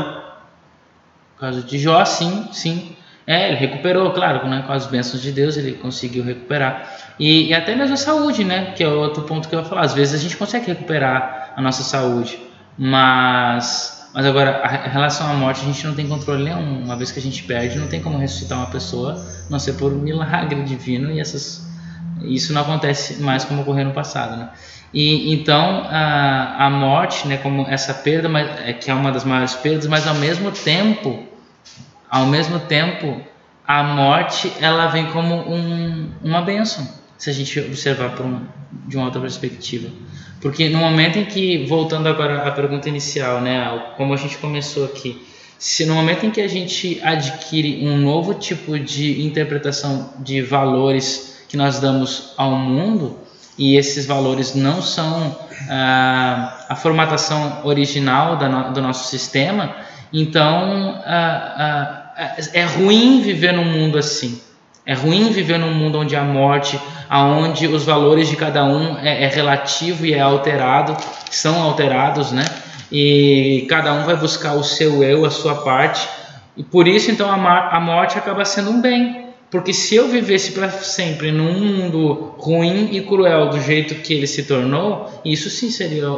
no 1.35 1.39
caso 1.39 1.63
de 1.63 1.79
Jó, 1.79 2.05
sim, 2.05 2.49
sim. 2.53 2.97
É, 3.27 3.49
ele 3.49 3.57
recuperou, 3.57 4.11
claro, 4.13 4.49
né, 4.49 4.65
com 4.67 4.73
as 4.73 4.87
bênçãos 4.87 5.23
de 5.23 5.31
Deus 5.31 5.57
ele 5.57 5.73
conseguiu 5.73 6.25
recuperar. 6.25 6.89
E, 7.19 7.49
e 7.49 7.55
até 7.55 7.75
mesmo 7.77 7.95
a 7.95 7.97
saúde, 7.97 8.45
né, 8.45 8.73
que 8.73 8.83
é 8.83 8.89
outro 8.89 9.23
ponto 9.25 9.49
que 9.49 9.55
eu 9.55 9.61
ia 9.61 9.65
falar. 9.65 9.83
Às 9.83 9.95
vezes 9.95 10.15
a 10.15 10.19
gente 10.19 10.37
consegue 10.37 10.67
recuperar 10.67 11.53
a 11.55 11.63
nossa 11.63 11.83
saúde, 11.83 12.39
mas, 12.79 14.09
mas 14.15 14.27
agora, 14.27 14.63
em 14.87 14.91
relação 14.91 15.31
à 15.31 15.35
morte, 15.35 15.61
a 15.61 15.65
gente 15.65 15.87
não 15.87 15.95
tem 15.95 16.09
controle 16.09 16.45
nenhum. 16.45 16.83
Uma 16.83 16.97
vez 16.97 17.13
que 17.13 17.19
a 17.19 17.23
gente 17.23 17.43
perde, 17.43 17.79
não 17.79 17.89
tem 17.89 18.01
como 18.01 18.19
ressuscitar 18.19 18.59
uma 18.59 18.71
pessoa, 18.71 19.25
não 19.49 19.59
ser 19.59 19.75
por 19.75 19.93
um 19.93 19.99
milagre 19.99 20.63
divino, 20.63 21.13
e 21.13 21.21
essas, 21.21 21.69
isso 22.23 22.53
não 22.53 22.63
acontece 22.63 23.23
mais 23.23 23.45
como 23.45 23.63
ocorreu 23.63 23.85
no 23.85 23.93
passado, 23.93 24.37
né. 24.37 24.49
E 24.93 25.33
então 25.33 25.85
a, 25.89 26.67
a 26.67 26.71
morte, 26.71 27.29
né, 27.29 27.37
como 27.37 27.63
essa 27.69 27.95
perda, 27.95 28.29
mas, 28.29 28.49
é, 28.61 28.73
que 28.73 28.91
é 28.91 28.95
uma 28.95 29.13
das 29.13 29.25
maiores 29.25 29.55
perdas, 29.55 29.87
mas 29.87 30.07
ao 30.07 30.15
mesmo 30.15 30.51
tempo, 30.51 31.30
ao 32.11 32.27
mesmo 32.27 32.59
tempo, 32.61 33.21
a 33.67 33.83
morte 33.83 34.53
ela 34.61 34.89
vem 34.89 35.07
como 35.07 35.35
um, 35.35 36.11
uma 36.23 36.43
bênção, 36.43 36.87
se 37.17 37.31
a 37.31 37.33
gente 37.33 37.61
observar 37.61 38.21
um, 38.21 38.41
de 38.89 38.97
uma 38.97 39.07
outra 39.07 39.21
perspectiva. 39.21 39.89
Porque 40.41 40.69
no 40.69 40.79
momento 40.79 41.19
em 41.19 41.25
que, 41.25 41.67
voltando 41.67 42.09
agora 42.09 42.43
à 42.47 42.51
pergunta 42.51 42.89
inicial, 42.89 43.41
né, 43.41 43.83
como 43.97 44.13
a 44.15 44.17
gente 44.17 44.39
começou 44.39 44.85
aqui, 44.87 45.25
se 45.59 45.85
no 45.85 45.95
momento 45.95 46.25
em 46.25 46.31
que 46.31 46.41
a 46.41 46.49
gente 46.49 46.99
adquire 47.05 47.87
um 47.87 47.99
novo 47.99 48.33
tipo 48.35 48.79
de 48.79 49.23
interpretação 49.23 50.15
de 50.19 50.41
valores 50.41 51.45
que 51.49 51.57
nós 51.57 51.79
damos 51.79 52.33
ao 52.39 52.53
mundo, 52.53 53.19
e 53.59 53.77
esses 53.77 54.07
valores 54.07 54.55
não 54.55 54.81
são 54.81 55.37
ah, 55.69 56.65
a 56.71 56.75
formatação 56.77 57.61
original 57.65 58.37
da 58.37 58.49
no- 58.49 58.73
do 58.73 58.81
nosso 58.81 59.09
sistema, 59.11 59.77
então 60.13 61.01
é 62.55 62.63
ruim 62.65 63.21
viver 63.23 63.53
num 63.53 63.65
mundo 63.65 63.99
assim. 63.99 64.41
É 64.85 64.95
ruim 64.95 65.31
viver 65.31 65.59
num 65.59 65.73
mundo 65.73 65.99
onde 65.99 66.17
a 66.17 66.25
morte, 66.25 66.81
aonde 67.09 67.67
os 67.69 67.85
valores 67.85 68.29
de 68.29 68.37
cada 68.37 68.65
um 68.65 68.99
é, 68.99 69.25
é 69.25 69.29
relativo 69.29 70.07
e 70.07 70.15
é 70.15 70.21
alterado, 70.21 70.97
são 71.31 71.63
alterados, 71.63 72.33
né? 72.33 72.45
E 72.91 73.67
cada 73.69 73.93
um 73.93 74.05
vai 74.05 74.17
buscar 74.17 74.55
o 74.55 74.65
seu 74.65 75.05
eu, 75.05 75.25
a 75.25 75.31
sua 75.31 75.57
parte. 75.57 76.09
E 76.57 76.65
por 76.65 76.89
isso, 76.89 77.11
então, 77.11 77.31
a, 77.31 77.77
a 77.77 77.81
morte 77.81 78.19
acaba 78.19 78.45
sendo 78.45 78.71
um 78.71 78.81
bem. 78.81 79.29
Porque 79.51 79.73
se 79.73 79.97
eu 79.97 80.09
vivesse 80.09 80.53
para 80.53 80.71
sempre 80.71 81.31
num 81.31 81.53
mundo 81.53 82.35
ruim 82.39 82.91
e 82.93 83.01
cruel 83.01 83.49
do 83.49 83.61
jeito 83.61 83.97
que 83.97 84.15
ele 84.15 84.27
se 84.27 84.45
tornou, 84.45 85.09
isso 85.25 85.51
sim 85.51 85.71
seria 85.71 86.09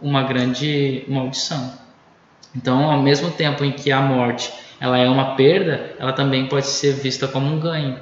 uma 0.00 0.22
grande 0.22 1.04
maldição. 1.08 1.81
Então, 2.54 2.90
ao 2.90 3.02
mesmo 3.02 3.30
tempo 3.30 3.64
em 3.64 3.72
que 3.72 3.90
a 3.90 4.00
morte 4.00 4.52
ela 4.80 4.98
é 4.98 5.08
uma 5.08 5.36
perda, 5.36 5.94
ela 5.98 6.12
também 6.12 6.46
pode 6.46 6.66
ser 6.66 6.92
vista 6.92 7.28
como 7.28 7.46
um 7.46 7.58
ganho. 7.58 7.98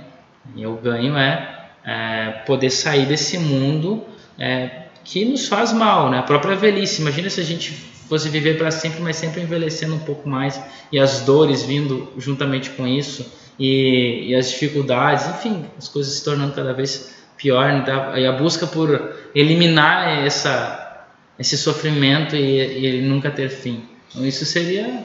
E 0.56 0.66
o 0.66 0.74
ganho 0.76 1.16
é, 1.16 1.66
é, 1.84 2.30
poder 2.46 2.70
sair 2.70 3.06
desse 3.06 3.38
mundo 3.38 4.04
é, 4.38 4.84
que 5.04 5.24
nos 5.24 5.46
faz 5.46 5.72
mal, 5.72 6.10
né? 6.10 6.18
A 6.18 6.22
própria 6.22 6.56
velhice. 6.56 7.02
Imagina 7.02 7.28
se 7.28 7.40
a 7.40 7.44
gente 7.44 7.72
fosse 8.08 8.28
viver 8.28 8.58
para 8.58 8.70
sempre, 8.70 9.00
mas 9.00 9.16
sempre 9.16 9.40
envelhecendo 9.42 9.94
um 9.94 10.00
pouco 10.00 10.28
mais 10.28 10.60
e 10.90 10.98
as 10.98 11.20
dores 11.20 11.62
vindo 11.62 12.12
juntamente 12.18 12.70
com 12.70 12.86
isso 12.86 13.30
e, 13.58 14.30
e 14.30 14.34
as 14.34 14.50
dificuldades, 14.50 15.28
enfim, 15.28 15.66
as 15.78 15.86
coisas 15.86 16.14
se 16.14 16.24
tornando 16.24 16.54
cada 16.54 16.72
vez 16.72 17.14
pior 17.36 17.72
né? 17.72 17.82
Tá? 17.82 18.18
e 18.18 18.26
a 18.26 18.32
busca 18.32 18.66
por 18.66 19.14
eliminar 19.34 20.24
essa 20.26 21.06
esse 21.38 21.56
sofrimento 21.56 22.34
e, 22.36 22.40
e 22.40 22.86
ele 22.86 23.02
nunca 23.06 23.30
ter 23.30 23.48
fim. 23.48 23.89
Então 24.10 24.26
isso 24.26 24.44
seria 24.44 25.04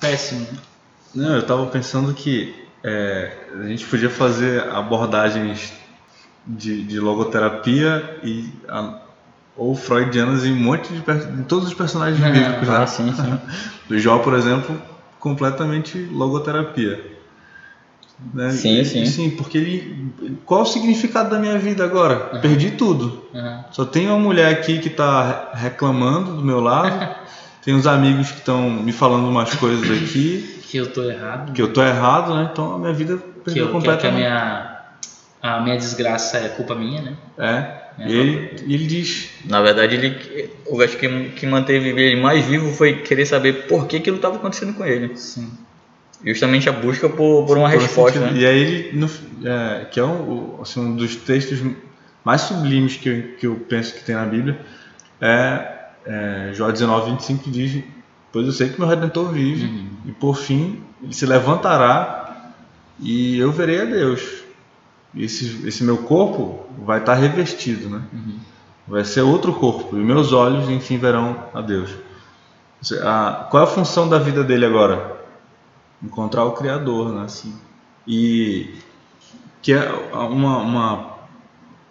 péssimo. 0.00 0.40
Né? 0.40 0.58
Não, 1.14 1.36
eu 1.36 1.42
tava 1.46 1.66
pensando 1.66 2.12
que 2.14 2.54
é, 2.82 3.32
a 3.62 3.66
gente 3.68 3.84
podia 3.86 4.10
fazer 4.10 4.62
abordagens 4.68 5.72
de, 6.46 6.82
de 6.82 7.00
logoterapia 7.00 8.18
e 8.22 8.52
a- 8.68 9.00
ou 9.56 9.74
freudianas 9.76 10.44
em 10.44 10.52
um 10.52 10.56
monte 10.56 10.92
de 10.92 10.98
em 11.38 11.44
todos 11.44 11.68
os 11.68 11.74
personagens 11.74 12.22
Ah, 12.22 12.30
bíblicos, 12.30 12.68
né? 12.68 12.76
Ah, 12.76 12.86
sim, 12.86 13.12
sim. 13.14 13.38
Do 13.88 13.98
Jó, 13.98 14.18
por 14.18 14.34
exemplo, 14.34 14.80
completamente 15.20 15.96
logoterapia. 16.12 17.12
Né? 18.32 18.50
Sim, 18.50 18.80
E- 18.80 18.84
sim. 18.84 19.06
Sim, 19.06 19.30
porque 19.30 19.58
ele. 19.58 20.12
Qual 20.44 20.60
é 20.60 20.62
o 20.62 20.66
significado 20.66 21.30
da 21.30 21.38
minha 21.38 21.58
vida 21.58 21.84
agora? 21.84 22.38
Perdi 22.40 22.72
tudo. 22.72 23.24
Aham. 23.34 23.64
Só 23.70 23.84
tem 23.84 24.06
uma 24.08 24.18
mulher 24.18 24.52
aqui 24.52 24.78
que 24.78 24.88
está 24.88 25.50
reclamando 25.54 26.34
do 26.36 26.42
meu 26.44 26.60
lado. 26.60 27.16
tem 27.64 27.74
uns 27.74 27.86
amigos 27.86 28.30
que 28.30 28.38
estão 28.38 28.68
me 28.70 28.92
falando 28.92 29.28
umas 29.28 29.54
coisas 29.54 29.90
aqui 29.90 30.50
Que 30.70 30.78
eu 30.78 30.86
tô 30.92 31.08
errado. 31.08 31.52
que 31.52 31.62
eu 31.62 31.72
tô 31.72 31.82
errado, 31.84 32.34
né? 32.34 32.48
Então 32.52 32.74
a 32.74 32.78
minha 32.78 32.92
vida 32.92 33.16
que, 33.16 33.22
perdeu 33.44 33.44
eu, 33.44 33.52
que, 33.52 33.54
que 33.54 33.62
a 33.62 33.80
completamente. 33.80 34.16
minha 34.16 34.70
a 35.42 35.60
minha 35.60 35.76
desgraça 35.76 36.38
é 36.38 36.48
culpa 36.48 36.74
minha, 36.74 37.02
né? 37.02 37.16
É. 37.38 37.84
É. 37.96 38.08
E 38.08 38.12
ele, 38.12 38.50
ele 38.66 38.86
diz. 38.86 39.28
Na 39.44 39.60
verdade, 39.62 39.94
ele, 39.94 40.50
eu 40.66 40.80
acho 40.82 40.96
que 40.96 41.08
que 41.36 41.46
manteve 41.46 41.90
ele 41.90 42.20
mais 42.20 42.44
vivo 42.44 42.72
foi 42.72 42.94
querer 43.02 43.24
saber 43.26 43.66
por 43.68 43.86
que 43.86 43.98
aquilo 43.98 44.16
estava 44.16 44.34
acontecendo 44.36 44.74
com 44.74 44.84
ele. 44.84 45.16
Sim. 45.16 45.48
Justamente 46.24 46.68
a 46.68 46.72
busca 46.72 47.08
por, 47.08 47.44
por 47.46 47.56
uma 47.58 47.68
resposta, 47.68 48.18
né? 48.18 48.32
E 48.34 48.44
aí 48.46 48.58
ele, 48.58 48.98
no- 48.98 49.10
é, 49.48 49.84
que 49.84 50.00
é 50.00 50.04
um, 50.04 50.58
assim, 50.60 50.80
um 50.80 50.96
dos 50.96 51.14
textos 51.14 51.60
mais 52.24 52.40
sublimes 52.40 52.96
que 52.96 53.08
eu, 53.08 53.22
que 53.38 53.46
eu 53.46 53.54
penso 53.68 53.94
que 53.94 54.02
tem 54.02 54.14
na 54.16 54.24
Bíblia, 54.24 54.58
é, 55.20 55.73
é 56.04 56.50
Jó 56.54 56.70
19, 56.70 57.10
25 57.12 57.44
que 57.44 57.50
diz, 57.50 57.82
pois 58.32 58.46
eu 58.46 58.52
sei 58.52 58.68
que 58.68 58.78
meu 58.80 58.88
Redentor 58.88 59.30
vive, 59.30 59.66
Uhum. 59.66 59.88
e 60.06 60.12
por 60.12 60.36
fim 60.36 60.82
ele 61.02 61.12
se 61.14 61.26
levantará 61.26 62.52
e 63.00 63.38
eu 63.38 63.50
verei 63.52 63.82
a 63.82 63.84
Deus. 63.84 64.42
E 65.14 65.24
esse, 65.24 65.66
esse 65.66 65.84
meu 65.84 65.98
corpo 65.98 66.66
vai 66.84 66.98
estar 66.98 67.14
revestido, 67.14 67.88
né? 67.88 68.02
Uhum. 68.12 68.38
Vai 68.86 69.04
ser 69.04 69.22
outro 69.22 69.52
corpo, 69.54 69.96
e 69.96 70.00
meus 70.00 70.32
olhos 70.32 70.68
enfim 70.68 70.98
verão 70.98 71.36
a 71.54 71.60
Deus. 71.60 71.90
A- 73.02 73.46
qual 73.50 73.62
é 73.62 73.64
a 73.66 73.70
função 73.70 74.08
da 74.08 74.18
vida 74.18 74.42
dele 74.44 74.66
agora? 74.66 75.16
Encontrar 76.02 76.44
o 76.44 76.52
Criador, 76.52 77.12
né? 77.12 77.26
Sim. 77.28 77.54
E 78.06 78.74
que 79.62 79.72
é 79.72 79.90
uma, 80.12 80.58
uma, 80.58 81.13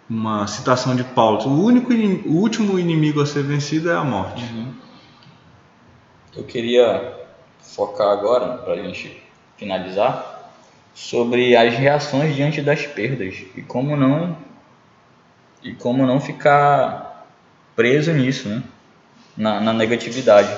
uma 0.08 0.46
citação 0.46 0.94
de 0.94 1.04
Paulo: 1.04 1.40
o, 1.46 1.64
único, 1.64 1.92
o 1.92 2.36
último 2.36 2.78
inimigo 2.78 3.20
a 3.20 3.26
ser 3.26 3.42
vencido 3.42 3.90
é 3.90 3.94
a 3.94 4.04
morte. 4.04 4.42
Uhum. 4.44 4.72
Eu 6.36 6.44
queria 6.44 7.14
focar 7.60 8.08
agora, 8.08 8.58
para 8.58 8.74
a 8.74 8.76
gente 8.76 9.22
finalizar, 9.56 10.52
sobre 10.94 11.56
as 11.56 11.74
reações 11.74 12.34
diante 12.34 12.60
das 12.60 12.86
perdas 12.86 13.42
e 13.56 13.62
como 13.62 13.96
não 13.96 14.36
e 15.62 15.72
como 15.72 16.06
não 16.06 16.20
ficar 16.20 17.26
preso 17.74 18.12
nisso, 18.12 18.48
né? 18.48 18.62
Na, 19.36 19.60
na 19.60 19.72
negatividade. 19.72 20.54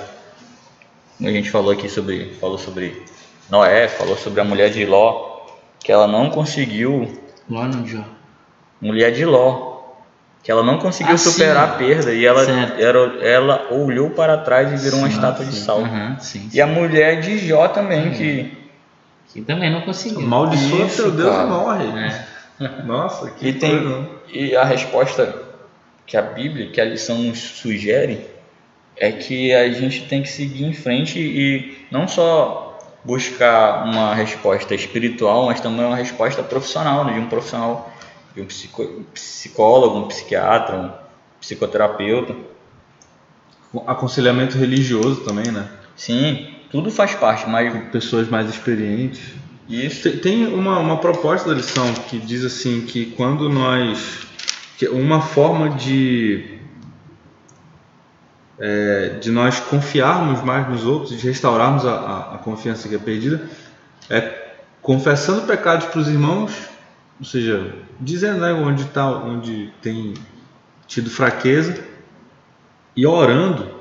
A 1.20 1.30
gente 1.30 1.50
falou 1.50 1.72
aqui 1.72 1.88
sobre 1.88 2.34
falou 2.34 2.58
sobre 2.58 3.02
Noé, 3.48 3.88
falou 3.88 4.16
sobre 4.16 4.40
a 4.40 4.44
mulher 4.44 4.70
de 4.70 4.84
Ló, 4.84 5.46
que 5.80 5.90
ela 5.90 6.06
não 6.06 6.28
conseguiu 6.30 7.22
Lá 7.48 7.68
no 7.68 7.86
Jó. 7.86 8.15
Mulher 8.80 9.12
de 9.12 9.24
Ló, 9.24 9.76
que 10.42 10.50
ela 10.50 10.62
não 10.62 10.78
conseguiu 10.78 11.14
Ah, 11.14 11.18
superar 11.18 11.68
sim. 11.68 11.74
a 11.74 11.76
perda 11.78 12.12
e 12.12 12.24
ela, 12.24 12.42
ela 13.20 13.66
olhou 13.72 14.10
para 14.10 14.38
trás 14.38 14.72
e 14.72 14.76
virou 14.76 15.00
uma 15.00 15.08
Sim, 15.08 15.14
estátua 15.14 15.44
de 15.44 15.52
sim. 15.54 15.64
sal. 15.64 15.80
Aham, 15.80 16.16
sim, 16.20 16.48
E 16.52 16.60
a 16.60 16.66
mulher 16.66 17.20
de 17.20 17.38
Jó 17.38 17.68
também, 17.68 18.10
que 18.12 18.56
Que 19.32 19.40
também 19.42 19.70
não 19.70 19.80
conseguiu. 19.82 20.20
Amaldiçoa 20.20 20.86
Isso, 20.86 21.02
teu 21.02 21.10
Deus 21.10 21.30
cara. 21.30 21.44
e 21.44 21.50
morre. 21.50 21.84
É. 21.98 22.26
Nossa, 22.86 23.30
que 23.32 23.48
E, 23.48 23.52
tem, 23.52 23.70
coisa, 23.70 23.84
não? 23.88 24.08
e 24.32 24.56
a 24.56 24.64
resposta 24.64 25.34
que 26.06 26.16
a 26.16 26.22
Bíblia, 26.22 26.70
que 26.70 26.80
a 26.80 26.84
lição 26.84 27.18
nos 27.18 27.38
sugere, 27.38 28.24
é 28.96 29.10
que 29.12 29.52
a 29.52 29.68
gente 29.70 30.06
tem 30.06 30.22
que 30.22 30.28
seguir 30.28 30.64
em 30.64 30.72
frente 30.72 31.18
e 31.18 31.86
não 31.90 32.06
só 32.08 32.78
buscar 33.04 33.84
uma 33.84 34.14
resposta 34.14 34.74
espiritual, 34.74 35.46
mas 35.46 35.60
também 35.60 35.84
uma 35.84 35.96
resposta 35.96 36.42
profissional, 36.42 37.04
né? 37.04 37.12
de 37.14 37.18
um 37.20 37.26
profissional, 37.26 37.92
de 38.36 38.42
um 38.42 38.46
psicólogo, 39.14 39.98
um 39.98 40.08
psiquiatra, 40.08 40.76
um 40.76 40.90
psicoterapeuta. 41.40 42.36
Aconselhamento 43.86 44.56
religioso 44.56 45.22
também, 45.22 45.50
né? 45.50 45.68
Sim, 45.96 46.54
tudo 46.70 46.90
faz 46.90 47.14
parte, 47.14 47.48
mas 47.48 47.88
Pessoas 47.90 48.28
mais 48.28 48.48
experientes. 48.48 49.20
isso 49.68 50.02
Tem- 50.04 50.18
Tem 50.18 50.46
uma, 50.46 50.78
uma 50.78 50.98
proposta 50.98 51.48
da 51.48 51.54
lição 51.54 51.92
que 52.08 52.18
diz 52.18 52.44
assim 52.44 52.82
que 52.82 53.06
quando 53.16 53.48
nós 53.48 54.24
que 54.78 54.86
uma 54.88 55.20
forma 55.22 55.70
de 55.70 56.58
é, 58.58 59.18
de 59.20 59.30
nós 59.30 59.60
confiarmos 59.60 60.42
mais 60.42 60.68
nos 60.68 60.84
outros, 60.84 61.18
de 61.18 61.26
restaurarmos 61.26 61.84
a, 61.84 61.92
a- 61.92 62.34
a 62.36 62.38
confiança 62.38 62.88
que 62.88 62.94
é 62.94 62.98
perdida, 62.98 63.48
é 64.08 64.46
confessando 64.80 65.42
pecados 65.42 65.86
para 65.86 65.98
os 66.00 66.08
irmãos, 66.08 66.52
ou 67.18 67.24
seja, 67.24 67.74
dizendo 68.00 68.40
né, 68.40 68.52
onde 68.52 68.84
tá, 68.86 69.08
onde 69.10 69.72
tem 69.80 70.14
tido 70.86 71.10
fraqueza 71.10 71.82
e 72.94 73.06
orando 73.06 73.74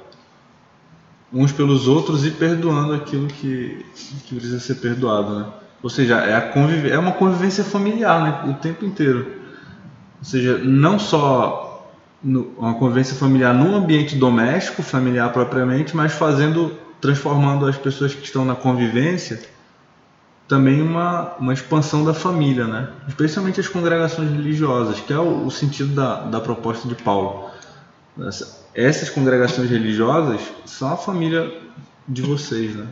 uns 1.31 1.51
pelos 1.51 1.87
outros 1.87 2.25
e 2.25 2.31
perdoando 2.31 2.93
aquilo 2.93 3.27
que, 3.27 3.85
que 4.25 4.35
precisa 4.35 4.59
ser 4.59 4.75
perdoado, 4.75 5.39
né? 5.39 5.45
Ou 5.83 5.89
seja, 5.89 6.15
é, 6.19 6.33
a 6.33 6.51
é 6.89 6.97
uma 6.97 7.11
convivência 7.11 7.63
familiar 7.63 8.23
né? 8.23 8.51
o 8.51 8.55
tempo 8.55 8.85
inteiro. 8.85 9.27
Ou 10.17 10.25
seja, 10.25 10.57
não 10.57 10.97
só 10.97 11.93
no- 12.23 12.53
uma 12.57 12.73
convivência 12.73 13.15
familiar 13.15 13.53
num 13.53 13.75
ambiente 13.75 14.15
doméstico, 14.15 14.81
familiar 14.81 15.31
propriamente, 15.31 15.95
mas 15.95 16.13
fazendo, 16.13 16.75
transformando 16.99 17.67
as 17.67 17.77
pessoas 17.77 18.15
que 18.15 18.23
estão 18.23 18.43
na 18.45 18.55
convivência 18.55 19.41
também 20.47 20.81
uma, 20.81 21.33
uma 21.39 21.53
expansão 21.53 22.03
da 22.05 22.13
família, 22.13 22.65
né? 22.67 22.89
Especialmente 23.07 23.59
as 23.59 23.67
congregações 23.67 24.29
religiosas, 24.31 24.99
que 24.99 25.11
é 25.11 25.17
o, 25.17 25.45
o 25.45 25.51
sentido 25.51 25.93
da, 25.95 26.21
da 26.21 26.39
proposta 26.39 26.87
de 26.87 26.95
Paulo. 26.95 27.49
Essa- 28.27 28.63
essas 28.73 29.09
congregações 29.09 29.69
religiosas 29.69 30.41
são 30.65 30.91
a 30.93 30.97
família 30.97 31.51
de 32.07 32.21
vocês, 32.21 32.75
né? 32.75 32.85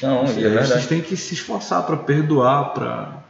são, 0.00 0.24
E 0.24 0.44
é 0.44 0.48
verdade. 0.48 0.68
vocês 0.68 0.86
têm 0.86 1.00
que 1.00 1.16
se 1.16 1.34
esforçar 1.34 1.82
para 1.84 1.96
perdoar, 1.96 2.72
para 2.74 3.22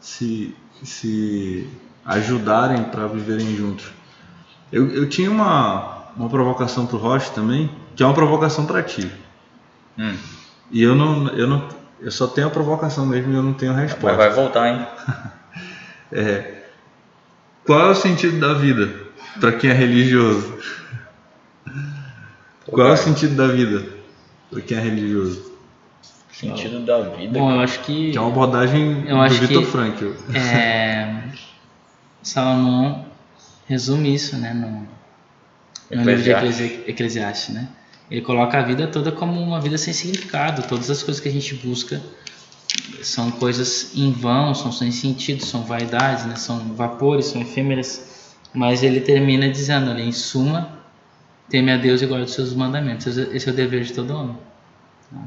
se, 0.00 0.54
se 0.82 1.66
ajudarem 2.04 2.84
para 2.84 3.06
viverem 3.06 3.56
juntos. 3.56 3.86
Eu, 4.70 4.90
eu 4.90 5.08
tinha 5.08 5.30
uma, 5.30 6.08
uma 6.16 6.28
provocação 6.28 6.86
para 6.86 6.96
o 6.96 6.98
Rocha 6.98 7.30
também, 7.30 7.70
que 7.94 8.02
é 8.02 8.06
uma 8.06 8.14
provocação 8.14 8.66
para 8.66 8.82
ti. 8.82 9.10
Hum, 9.98 10.16
E 10.70 10.82
eu 10.82 10.94
não, 10.94 11.28
eu 11.28 11.46
não, 11.46 11.68
eu 12.02 12.10
só 12.10 12.26
tenho 12.26 12.48
a 12.48 12.50
provocação 12.50 13.06
mesmo 13.06 13.32
e 13.32 13.36
eu 13.36 13.42
não 13.42 13.54
tenho 13.54 13.72
a 13.72 13.76
mas 13.76 13.90
resposta. 13.92 14.16
vai 14.16 14.30
voltar, 14.30 14.68
hein? 14.68 14.86
É, 16.14 16.64
qual 17.64 17.80
é 17.88 17.90
o 17.90 17.94
sentido 17.94 18.38
da 18.38 18.52
vida 18.52 18.92
para 19.40 19.52
quem 19.52 19.70
é 19.70 19.72
religioso? 19.72 20.58
Qual 22.66 22.86
é 22.86 22.92
o 22.92 22.96
sentido 22.98 23.34
da 23.34 23.48
vida 23.48 23.82
para 24.50 24.60
quem 24.60 24.76
é 24.76 24.80
religioso? 24.80 25.52
sentido 26.30 26.80
da 26.84 27.00
vida? 27.00 27.38
Bom, 27.38 27.50
eu 27.52 27.60
acho 27.60 27.80
que 27.80 28.10
Que 28.10 28.18
é 28.18 28.20
uma 28.20 28.30
abordagem 28.30 29.04
Eu 29.06 29.16
do 29.26 29.34
Vitor 29.34 29.64
Frankl. 29.64 30.10
é, 30.34 31.22
Salomão 32.22 33.06
resume 33.66 34.14
isso, 34.14 34.36
né, 34.36 34.52
no, 34.52 34.68
no 34.70 36.04
livro 36.04 36.22
de 36.22 36.30
Eclesiastes. 36.30 36.60
Eclesi- 36.60 36.84
Eclesiastes, 36.90 37.54
né? 37.54 37.68
Ele 38.12 38.20
coloca 38.20 38.58
a 38.58 38.62
vida 38.62 38.86
toda 38.86 39.10
como 39.10 39.40
uma 39.40 39.58
vida 39.58 39.78
sem 39.78 39.94
significado. 39.94 40.68
Todas 40.68 40.90
as 40.90 41.02
coisas 41.02 41.18
que 41.18 41.30
a 41.30 41.32
gente 41.32 41.54
busca 41.54 41.98
são 43.00 43.30
coisas 43.30 43.96
em 43.96 44.12
vão, 44.12 44.54
são 44.54 44.70
sem 44.70 44.92
sentido, 44.92 45.42
são 45.42 45.62
vaidades, 45.64 46.26
né? 46.26 46.36
São 46.36 46.58
vapores, 46.74 47.24
são 47.24 47.40
efêmeras. 47.40 48.36
Mas 48.52 48.82
ele 48.82 49.00
termina 49.00 49.48
dizendo 49.48 49.90
ali, 49.90 50.02
em 50.02 50.12
suma, 50.12 50.78
teme 51.48 51.72
a 51.72 51.78
Deus 51.78 52.02
e 52.02 52.06
guarde 52.06 52.26
os 52.26 52.34
seus 52.34 52.52
mandamentos. 52.52 53.16
Esse 53.16 53.48
é 53.48 53.52
o 53.52 53.54
dever 53.54 53.82
de 53.82 53.94
todo 53.94 54.14
homem. 54.14 54.36
tá? 55.10 55.18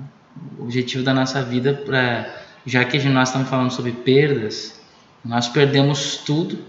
O 0.60 0.66
objetivo 0.66 1.04
da 1.04 1.12
nossa 1.12 1.42
vida, 1.42 1.74
pra, 1.74 2.36
já 2.68 2.86
que 2.86 3.00
nós 3.10 3.30
estamos 3.30 3.50
falando 3.50 3.72
sobre 3.72 3.94
perdas, 3.94 4.80
nós 5.24 5.48
perdemos 5.48 6.18
tudo 6.18 6.60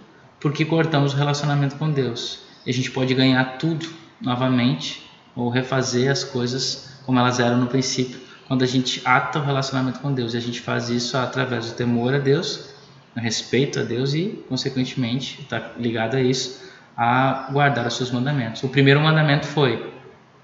porque 0.40 0.64
cortamos 0.64 1.12
o 1.12 1.16
relacionamento 1.18 1.76
com 1.76 1.90
Deus. 1.90 2.38
E 2.64 2.70
a 2.70 2.72
gente 2.72 2.90
pode 2.90 3.12
ganhar 3.12 3.58
tudo 3.58 3.86
novamente 4.18 5.05
ou 5.36 5.50
refazer 5.50 6.10
as 6.10 6.24
coisas 6.24 6.96
como 7.06 7.20
elas 7.20 7.38
eram 7.38 7.58
no 7.58 7.68
princípio, 7.68 8.18
quando 8.48 8.64
a 8.64 8.66
gente 8.66 9.00
ata 9.04 9.38
o 9.38 9.42
relacionamento 9.42 10.00
com 10.00 10.12
Deus. 10.12 10.34
E 10.34 10.36
a 10.36 10.40
gente 10.40 10.60
faz 10.60 10.88
isso 10.90 11.16
através 11.16 11.66
do 11.66 11.76
temor 11.76 12.14
a 12.14 12.18
Deus, 12.18 12.74
do 13.14 13.20
respeito 13.20 13.78
a 13.78 13.82
Deus 13.84 14.12
e, 14.12 14.44
consequentemente, 14.48 15.40
está 15.42 15.70
ligado 15.78 16.16
a 16.16 16.20
isso, 16.20 16.68
a 16.96 17.48
guardar 17.52 17.86
os 17.86 17.96
seus 17.96 18.10
mandamentos. 18.10 18.62
O 18.64 18.68
primeiro 18.68 19.00
mandamento 19.00 19.46
foi: 19.46 19.92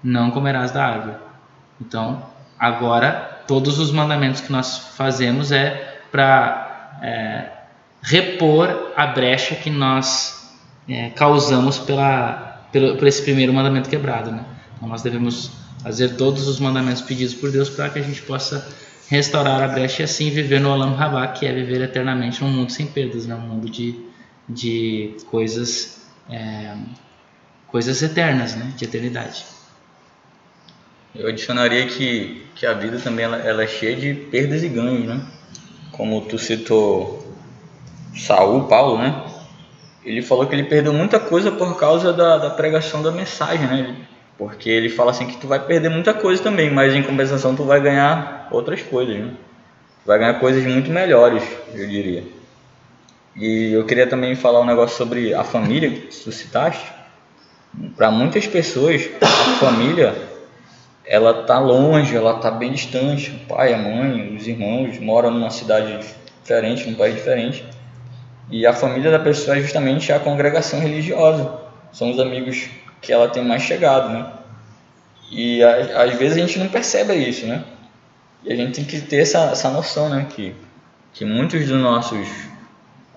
não 0.01 0.31
comerás 0.31 0.71
da 0.71 0.85
árvore. 0.85 1.17
Então, 1.81 2.23
agora, 2.57 3.41
todos 3.45 3.79
os 3.79 3.91
mandamentos 3.91 4.39
que 4.39 4.51
nós 4.51 4.77
fazemos 4.95 5.51
é 5.51 5.99
para 6.11 6.99
é, 7.01 7.51
repor 8.01 8.93
a 8.95 9.07
brecha 9.07 9.55
que 9.55 9.69
nós 9.69 10.55
é, 10.87 11.09
causamos 11.09 11.79
pela, 11.79 12.67
pelo, 12.71 12.95
por 12.95 13.07
esse 13.07 13.21
primeiro 13.21 13.53
mandamento 13.53 13.89
quebrado. 13.89 14.31
Né? 14.31 14.43
Nós 14.87 15.01
devemos 15.01 15.51
fazer 15.81 16.15
todos 16.15 16.47
os 16.47 16.59
mandamentos 16.59 17.01
pedidos 17.01 17.33
por 17.33 17.51
Deus 17.51 17.69
para 17.69 17.89
que 17.89 17.99
a 17.99 18.01
gente 18.01 18.21
possa 18.21 18.67
restaurar 19.09 19.61
a 19.61 19.67
brecha 19.67 20.01
e 20.01 20.05
assim 20.05 20.29
viver 20.29 20.59
no 20.59 20.69
Olam 20.71 20.95
Rabá, 20.95 21.27
que 21.27 21.45
é 21.45 21.53
viver 21.53 21.81
eternamente 21.81 22.43
num 22.43 22.49
mundo 22.49 22.71
sem 22.71 22.87
perdas, 22.87 23.25
né? 23.25 23.35
um 23.35 23.41
mundo 23.41 23.69
de, 23.69 23.99
de 24.47 25.15
coisas, 25.29 26.01
é, 26.29 26.75
coisas 27.67 28.01
eternas, 28.01 28.55
né? 28.55 28.73
de 28.75 28.85
eternidade. 28.85 29.45
Eu 31.13 31.27
adicionaria 31.27 31.85
que, 31.85 32.43
que 32.55 32.65
a 32.65 32.73
vida 32.73 32.97
também 32.97 33.25
ela, 33.25 33.37
ela 33.37 33.63
é 33.63 33.67
cheia 33.67 33.95
de 33.95 34.13
perdas 34.15 34.63
e 34.63 34.67
ganhos, 34.67 35.05
né? 35.05 35.23
Como 35.91 36.21
tu 36.21 36.39
citou 36.39 37.35
Saul, 38.15 38.63
Paulo, 38.63 38.97
né? 38.97 39.23
Ele 40.03 40.23
falou 40.23 40.47
que 40.47 40.55
ele 40.55 40.63
perdeu 40.63 40.91
muita 40.91 41.19
coisa 41.19 41.51
por 41.51 41.77
causa 41.77 42.11
da, 42.11 42.39
da 42.39 42.49
pregação 42.49 43.03
da 43.03 43.11
mensagem, 43.11 43.67
né? 43.67 43.79
Ele- 43.79 44.12
Porque 44.37 44.69
ele 44.69 44.89
fala 44.89 45.11
assim 45.11 45.27
que 45.27 45.37
tu 45.37 45.47
vai 45.47 45.59
perder 45.59 45.89
muita 45.89 46.13
coisa 46.13 46.41
também, 46.41 46.69
mas 46.71 46.93
em 46.93 47.03
compensação 47.03 47.55
tu 47.55 47.63
vai 47.63 47.79
ganhar 47.79 48.47
outras 48.51 48.81
coisas, 48.81 49.15
né? 49.15 49.31
Tu 50.03 50.07
vai 50.07 50.19
ganhar 50.19 50.33
coisas 50.35 50.63
muito 50.63 50.89
melhores, 50.89 51.43
eu 51.73 51.87
diria. 51.87 52.23
E 53.35 53.73
eu 53.73 53.85
queria 53.85 54.05
também 54.05 54.35
falar 54.35 54.61
um 54.61 54.65
negócio 54.65 54.97
sobre 54.97 55.33
a 55.33 55.43
família 55.43 55.89
que 55.89 56.01
tu 56.01 56.31
citaste. 56.31 56.91
Para 57.95 58.11
muitas 58.11 58.45
pessoas, 58.45 59.09
a 59.21 59.55
família 59.57 60.15
ela 61.05 61.43
tá 61.43 61.59
longe, 61.59 62.15
ela 62.15 62.35
tá 62.35 62.51
bem 62.51 62.71
distante. 62.71 63.31
O 63.31 63.47
pai, 63.47 63.73
a 63.73 63.77
mãe, 63.77 64.35
os 64.35 64.47
irmãos 64.47 64.99
moram 64.99 65.31
numa 65.31 65.49
cidade 65.49 65.99
diferente, 66.41 66.89
num 66.89 66.95
país 66.95 67.15
diferente. 67.15 67.65
E 68.51 68.65
a 68.65 68.73
família 68.73 69.09
da 69.09 69.19
pessoa 69.19 69.57
é 69.57 69.61
justamente 69.61 70.11
a 70.11 70.19
congregação 70.19 70.79
religiosa. 70.79 71.59
São 71.91 72.11
os 72.11 72.19
amigos 72.19 72.69
que 73.03 73.11
ela 73.13 73.27
tem 73.29 73.43
mais 73.45 73.61
chegado, 73.61 74.09
né? 74.09 74.25
E 75.29 75.61
a- 75.63 76.03
às 76.03 76.15
vezes 76.15 76.37
a 76.37 76.39
gente 76.39 76.57
não 76.57 76.67
percebe 76.69 77.13
isso, 77.13 77.45
né? 77.45 77.63
E 78.43 78.51
a 78.51 78.55
gente 78.55 78.73
tem 78.75 78.85
que 78.85 78.99
ter 79.01 79.17
essa, 79.17 79.39
essa 79.51 79.69
noção, 79.69 80.09
né? 80.09 80.25
Que, 80.33 80.55
que 81.13 81.23
muitos 81.25 81.67
dos 81.67 81.79
nossos 81.81 82.27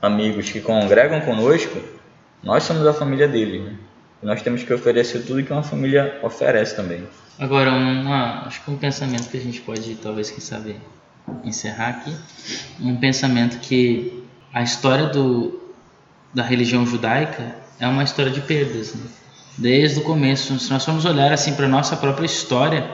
amigos 0.03 0.51
que 0.51 0.61
congregam 0.61 1.21
conosco, 1.23 1.81
nós 2.43 2.63
somos 2.65 2.87
a 2.87 2.93
família 2.93 3.27
deles, 3.29 3.63
né? 3.63 3.77
E 4.23 4.27
nós 4.27 4.43
temos 4.43 4.63
que 4.63 4.73
oferecer 4.73 5.21
tudo 5.25 5.43
que 5.43 5.53
uma 5.53 5.63
família 5.63 6.19
oferece 6.23 6.75
também. 6.75 7.07
Agora, 7.39 7.71
uma, 7.71 8.47
acho 8.47 8.63
que 8.65 8.71
um 8.71 8.77
pensamento 8.79 9.29
que 9.29 9.37
a 9.37 9.41
gente 9.41 9.61
pode, 9.61 9.95
talvez, 9.97 10.31
quem 10.31 10.41
sabe, 10.41 10.77
encerrar 11.45 11.89
aqui. 11.89 12.17
Um 12.81 12.97
pensamento 12.97 13.59
que 13.61 14.25
a 14.55 14.63
história 14.63 15.07
do, 15.07 15.73
da 16.33 16.43
religião 16.43 16.87
judaica 16.87 17.55
é 17.79 17.87
uma 17.87 18.03
história 18.05 18.31
de 18.33 18.41
perdas. 18.41 18.95
Né? 18.95 19.03
Desde 19.59 20.01
o 20.01 20.03
começo, 20.03 20.59
se 20.59 20.71
nós 20.71 20.85
formos 20.85 21.05
olhar 21.07 21.33
assim 21.33 21.55
para 21.55 21.65
a 21.65 21.69
nossa 21.69 21.97
própria 21.97 22.27
história, 22.27 22.91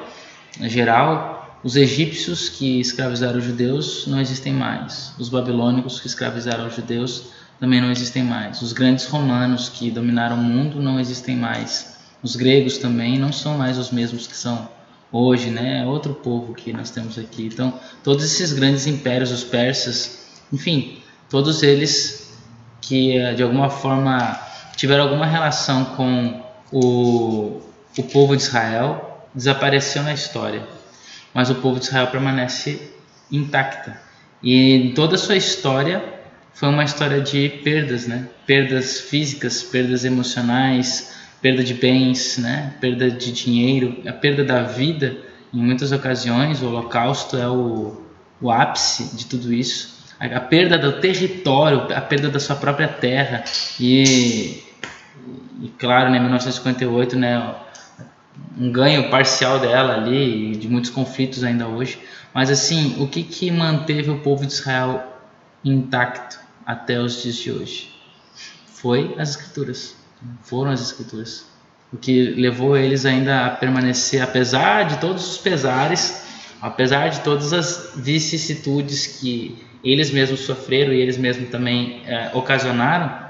geral, 0.61 1.59
os 1.65 1.75
egípcios 1.75 2.49
que 2.49 2.81
escravizaram 2.81 3.39
os 3.39 3.45
judeus 3.45 4.07
não 4.07 4.21
existem 4.21 4.53
mais. 4.53 5.13
Os 5.19 5.29
babilônicos 5.29 5.99
que 5.99 6.07
escravizaram 6.07 6.69
os 6.69 6.77
judeus 6.77 7.33
também 7.59 7.81
não 7.81 7.91
existem 7.91 8.23
mais. 8.23 8.63
Os 8.63 8.73
grandes 8.73 9.07
romanos 9.07 9.69
que 9.69 9.91
dominaram 9.91 10.37
o 10.37 10.43
mundo 10.43 10.81
não 10.81 11.01
existem 11.01 11.37
mais. 11.37 11.97
Os 12.23 12.37
gregos 12.37 12.79
também 12.79 13.19
não 13.19 13.33
são 13.33 13.59
mais 13.59 13.77
os 13.77 13.91
mesmos 13.91 14.29
que 14.29 14.37
são 14.37 14.69
hoje, 15.11 15.51
né? 15.51 15.83
É 15.83 15.87
outro 15.87 16.15
povo 16.15 16.55
que 16.55 16.73
nós 16.73 16.91
temos 16.91 17.19
aqui. 17.19 17.47
Então, 17.47 17.75
todos 18.05 18.25
esses 18.25 18.53
grandes 18.53 18.87
impérios, 18.87 19.33
os 19.33 19.43
persas, 19.43 20.29
enfim, 20.53 20.99
todos 21.29 21.63
eles 21.63 22.39
que 22.81 23.17
eh, 23.17 23.35
de 23.35 23.43
alguma 23.43 23.69
forma 23.69 24.41
tiveram 24.77 25.05
alguma 25.05 25.27
relação 25.27 25.85
com 25.97 26.43
o, 26.73 27.61
o 27.99 28.03
povo 28.05 28.37
de 28.37 28.43
Israel 28.43 29.29
desapareceu 29.35 30.03
na 30.03 30.15
história, 30.15 30.67
mas 31.35 31.51
o 31.51 31.57
povo 31.57 31.79
de 31.79 31.87
Israel 31.87 32.07
permanece 32.09 32.91
intacta. 33.31 34.01
E 34.43 34.93
toda 34.95 35.15
a 35.15 35.19
sua 35.19 35.37
história 35.37 36.03
foi 36.55 36.69
uma 36.69 36.85
história 36.85 37.21
de 37.21 37.49
perdas, 37.63 38.07
né? 38.07 38.29
Perdas 38.47 39.01
físicas, 39.01 39.63
perdas 39.63 40.05
emocionais, 40.05 41.15
perda 41.41 41.63
de 41.63 41.75
bens, 41.75 42.39
né? 42.39 42.75
Perda 42.81 43.11
de 43.11 43.33
dinheiro, 43.33 44.03
a 44.07 44.13
perda 44.13 44.45
da 44.45 44.63
vida. 44.63 45.17
Em 45.53 45.59
muitas 45.59 45.93
ocasiões, 45.93 46.63
o 46.63 46.67
Holocausto 46.67 47.37
é 47.37 47.49
o, 47.49 48.03
o 48.41 48.51
ápice 48.51 49.17
de 49.17 49.27
tudo 49.27 49.53
isso. 49.53 50.03
A, 50.19 50.27
a 50.27 50.41
perda 50.41 50.79
do 50.79 51.01
território, 51.01 51.95
a 51.95 52.01
perda 52.01 52.29
da 52.29 52.41
sua 52.41 52.57
própria 52.57 52.89
terra 52.89 53.45
e, 53.79 54.63
e 55.63 55.69
claro, 55.69 56.11
né, 56.11 56.19
1958, 56.19 57.17
né? 57.17 57.55
Um 58.59 58.73
ganho 58.73 59.09
parcial 59.11 59.61
dela 59.61 59.95
ali, 59.95 60.57
de 60.57 60.69
muitos 60.69 60.91
conflitos 60.91 61.45
ainda 61.45 61.69
hoje. 61.69 62.01
Mas 62.35 62.51
assim, 62.51 63.01
o 63.01 63.07
que 63.07 63.23
que 63.23 63.49
manteve 63.49 64.11
o 64.11 64.19
povo 64.19 64.45
de 64.45 64.53
Israel 64.53 65.05
intacto 65.65 66.41
até 66.67 66.99
os 67.01 67.23
dias 67.23 67.37
de 67.37 67.53
hoje? 67.53 67.95
Foi 68.67 69.15
as 69.17 69.31
escrituras. 69.31 69.95
Foram 70.43 70.73
as 70.73 70.81
escrituras. 70.81 71.47
O 71.93 71.97
que 71.97 72.31
levou 72.31 72.77
eles 72.77 73.07
ainda 73.07 73.47
a 73.47 73.51
permanecer, 73.51 74.21
apesar 74.21 74.85
de 74.85 74.99
todos 74.99 75.31
os 75.31 75.39
pesares, 75.39 76.25
apesar 76.61 77.09
de 77.09 77.21
todas 77.21 77.53
as 77.53 77.93
vicissitudes 77.95 79.07
que 79.07 79.65
eles 79.85 80.11
mesmos 80.11 80.41
sofreram 80.41 80.93
e 80.93 81.01
eles 81.01 81.19
mesmos 81.19 81.51
também 81.51 82.03
é, 82.07 82.31
ocasionaram, 82.35 83.22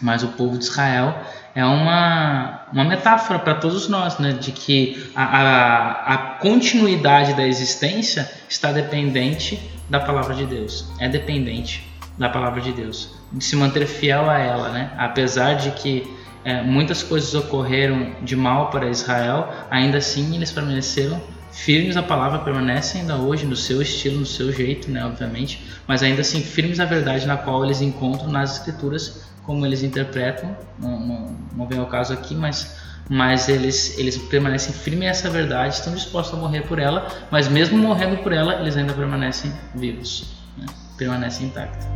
mas 0.00 0.22
o 0.22 0.28
povo 0.28 0.56
de 0.58 0.64
Israel 0.64 1.14
é 1.54 1.64
uma, 1.64 2.62
uma 2.72 2.84
metáfora 2.84 3.38
para 3.38 3.54
todos 3.54 3.88
nós, 3.88 4.18
né? 4.18 4.32
de 4.32 4.52
que 4.52 5.10
a, 5.14 5.24
a, 5.24 6.14
a, 6.14 6.18
continuidade 6.38 7.34
da 7.34 7.46
existência 7.46 8.30
está 8.48 8.72
dependente 8.72 9.60
da 9.88 9.98
palavra 9.98 10.34
de 10.34 10.46
Deus, 10.46 10.88
é 10.98 11.08
dependente 11.08 11.88
da 12.16 12.28
palavra 12.28 12.60
de 12.60 12.72
Deus, 12.72 13.14
de 13.32 13.42
se 13.42 13.56
manter 13.56 13.86
fiel 13.86 14.30
a 14.30 14.38
ela, 14.38 14.68
né? 14.70 14.90
apesar 14.96 15.54
de 15.54 15.72
que 15.72 16.16
é, 16.44 16.62
muitas 16.62 17.02
coisas 17.02 17.34
ocorreram 17.34 18.12
de 18.22 18.36
mal 18.36 18.70
para 18.70 18.88
Israel, 18.88 19.48
ainda 19.70 19.98
assim 19.98 20.34
eles 20.34 20.52
permaneceram 20.52 21.20
firmes 21.50 21.96
à 21.96 22.02
palavra, 22.02 22.38
permanecem 22.38 23.00
ainda 23.00 23.16
hoje 23.16 23.44
no 23.44 23.56
seu 23.56 23.82
estilo, 23.82 24.20
no 24.20 24.26
seu 24.26 24.52
jeito, 24.52 24.90
né? 24.90 25.04
obviamente, 25.04 25.64
mas 25.86 26.02
ainda 26.02 26.20
assim 26.20 26.40
firmes 26.40 26.78
à 26.78 26.84
verdade 26.84 27.26
na 27.26 27.36
qual 27.36 27.64
eles 27.64 27.82
encontram 27.82 28.30
nas 28.30 28.58
escrituras 28.58 29.29
como 29.44 29.64
eles 29.66 29.82
interpretam, 29.82 30.56
não, 30.78 31.00
não, 31.00 31.36
não 31.56 31.66
vem 31.66 31.78
ao 31.78 31.86
caso 31.86 32.12
aqui, 32.12 32.34
mas, 32.34 32.76
mas 33.08 33.48
eles, 33.48 33.98
eles 33.98 34.16
permanecem 34.16 34.72
firmes 34.72 35.08
a 35.08 35.10
essa 35.10 35.30
verdade, 35.30 35.74
estão 35.74 35.94
dispostos 35.94 36.38
a 36.38 36.40
morrer 36.40 36.62
por 36.62 36.78
ela, 36.78 37.08
mas 37.30 37.48
mesmo 37.48 37.78
morrendo 37.78 38.18
por 38.18 38.32
ela, 38.32 38.54
eles 38.60 38.76
ainda 38.76 38.92
permanecem 38.92 39.52
vivos, 39.74 40.32
né? 40.56 40.66
permanecem 40.96 41.46
intactos. 41.46 41.86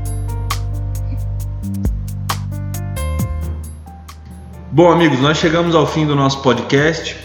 Bom, 4.72 4.90
amigos, 4.90 5.20
nós 5.20 5.38
chegamos 5.38 5.72
ao 5.74 5.86
fim 5.86 6.04
do 6.04 6.16
nosso 6.16 6.42
podcast. 6.42 7.16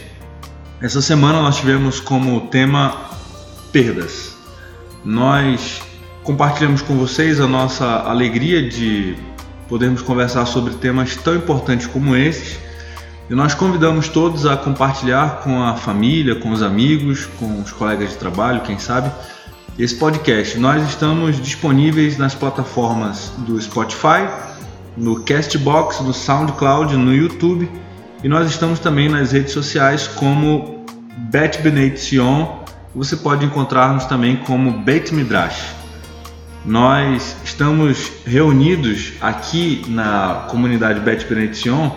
Essa 0.80 1.02
semana 1.02 1.42
nós 1.42 1.56
tivemos 1.56 1.98
como 1.98 2.42
tema 2.42 3.10
perdas. 3.72 4.36
Nós 5.04 5.82
compartilhamos 6.22 6.80
com 6.80 6.96
vocês 6.96 7.40
a 7.40 7.48
nossa 7.48 8.02
alegria 8.02 8.68
de 8.68 9.16
podermos 9.70 10.02
conversar 10.02 10.44
sobre 10.44 10.74
temas 10.74 11.14
tão 11.16 11.36
importantes 11.36 11.86
como 11.86 12.16
esses. 12.16 12.58
E 13.30 13.34
nós 13.34 13.54
convidamos 13.54 14.08
todos 14.08 14.44
a 14.44 14.56
compartilhar 14.56 15.42
com 15.42 15.62
a 15.62 15.76
família, 15.76 16.34
com 16.34 16.50
os 16.50 16.62
amigos, 16.62 17.26
com 17.38 17.62
os 17.62 17.70
colegas 17.70 18.10
de 18.10 18.16
trabalho, 18.16 18.60
quem 18.62 18.76
sabe, 18.76 19.08
esse 19.78 19.94
podcast. 19.94 20.58
Nós 20.58 20.86
estamos 20.88 21.40
disponíveis 21.40 22.18
nas 22.18 22.34
plataformas 22.34 23.32
do 23.38 23.58
Spotify, 23.62 24.28
no 24.96 25.22
Castbox, 25.22 26.00
no 26.00 26.12
SoundCloud, 26.12 26.96
no 26.96 27.14
YouTube 27.14 27.70
e 28.22 28.28
nós 28.28 28.50
estamos 28.50 28.78
também 28.78 29.08
nas 29.08 29.32
redes 29.32 29.52
sociais 29.52 30.06
como 30.06 30.84
Bet 31.30 31.62
Beneit 31.62 31.98
Sion. 31.98 32.58
Você 32.94 33.16
pode 33.16 33.46
encontrar-nos 33.46 34.04
também 34.06 34.36
como 34.36 34.72
Bet 34.72 35.14
Midrash. 35.14 35.79
Nós 36.64 37.36
estamos 37.42 38.12
reunidos 38.26 39.14
aqui 39.20 39.82
na 39.88 40.46
comunidade 40.50 41.00
Bet 41.00 41.24
Benediction 41.24 41.90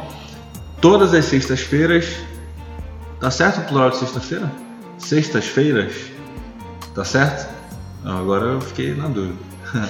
todas 0.79 1.13
as 1.13 1.25
sextas-feiras. 1.25 2.05
Tá 3.19 3.29
certo 3.29 3.59
o 3.59 3.63
plural 3.65 3.89
de 3.89 3.97
sexta-feira? 3.97 4.51
Sextas-feiras? 4.97 5.93
Tá 6.95 7.03
certo? 7.03 7.51
agora 8.05 8.45
eu 8.45 8.61
fiquei 8.61 8.93
na 8.93 9.07
dúvida. 9.07 9.39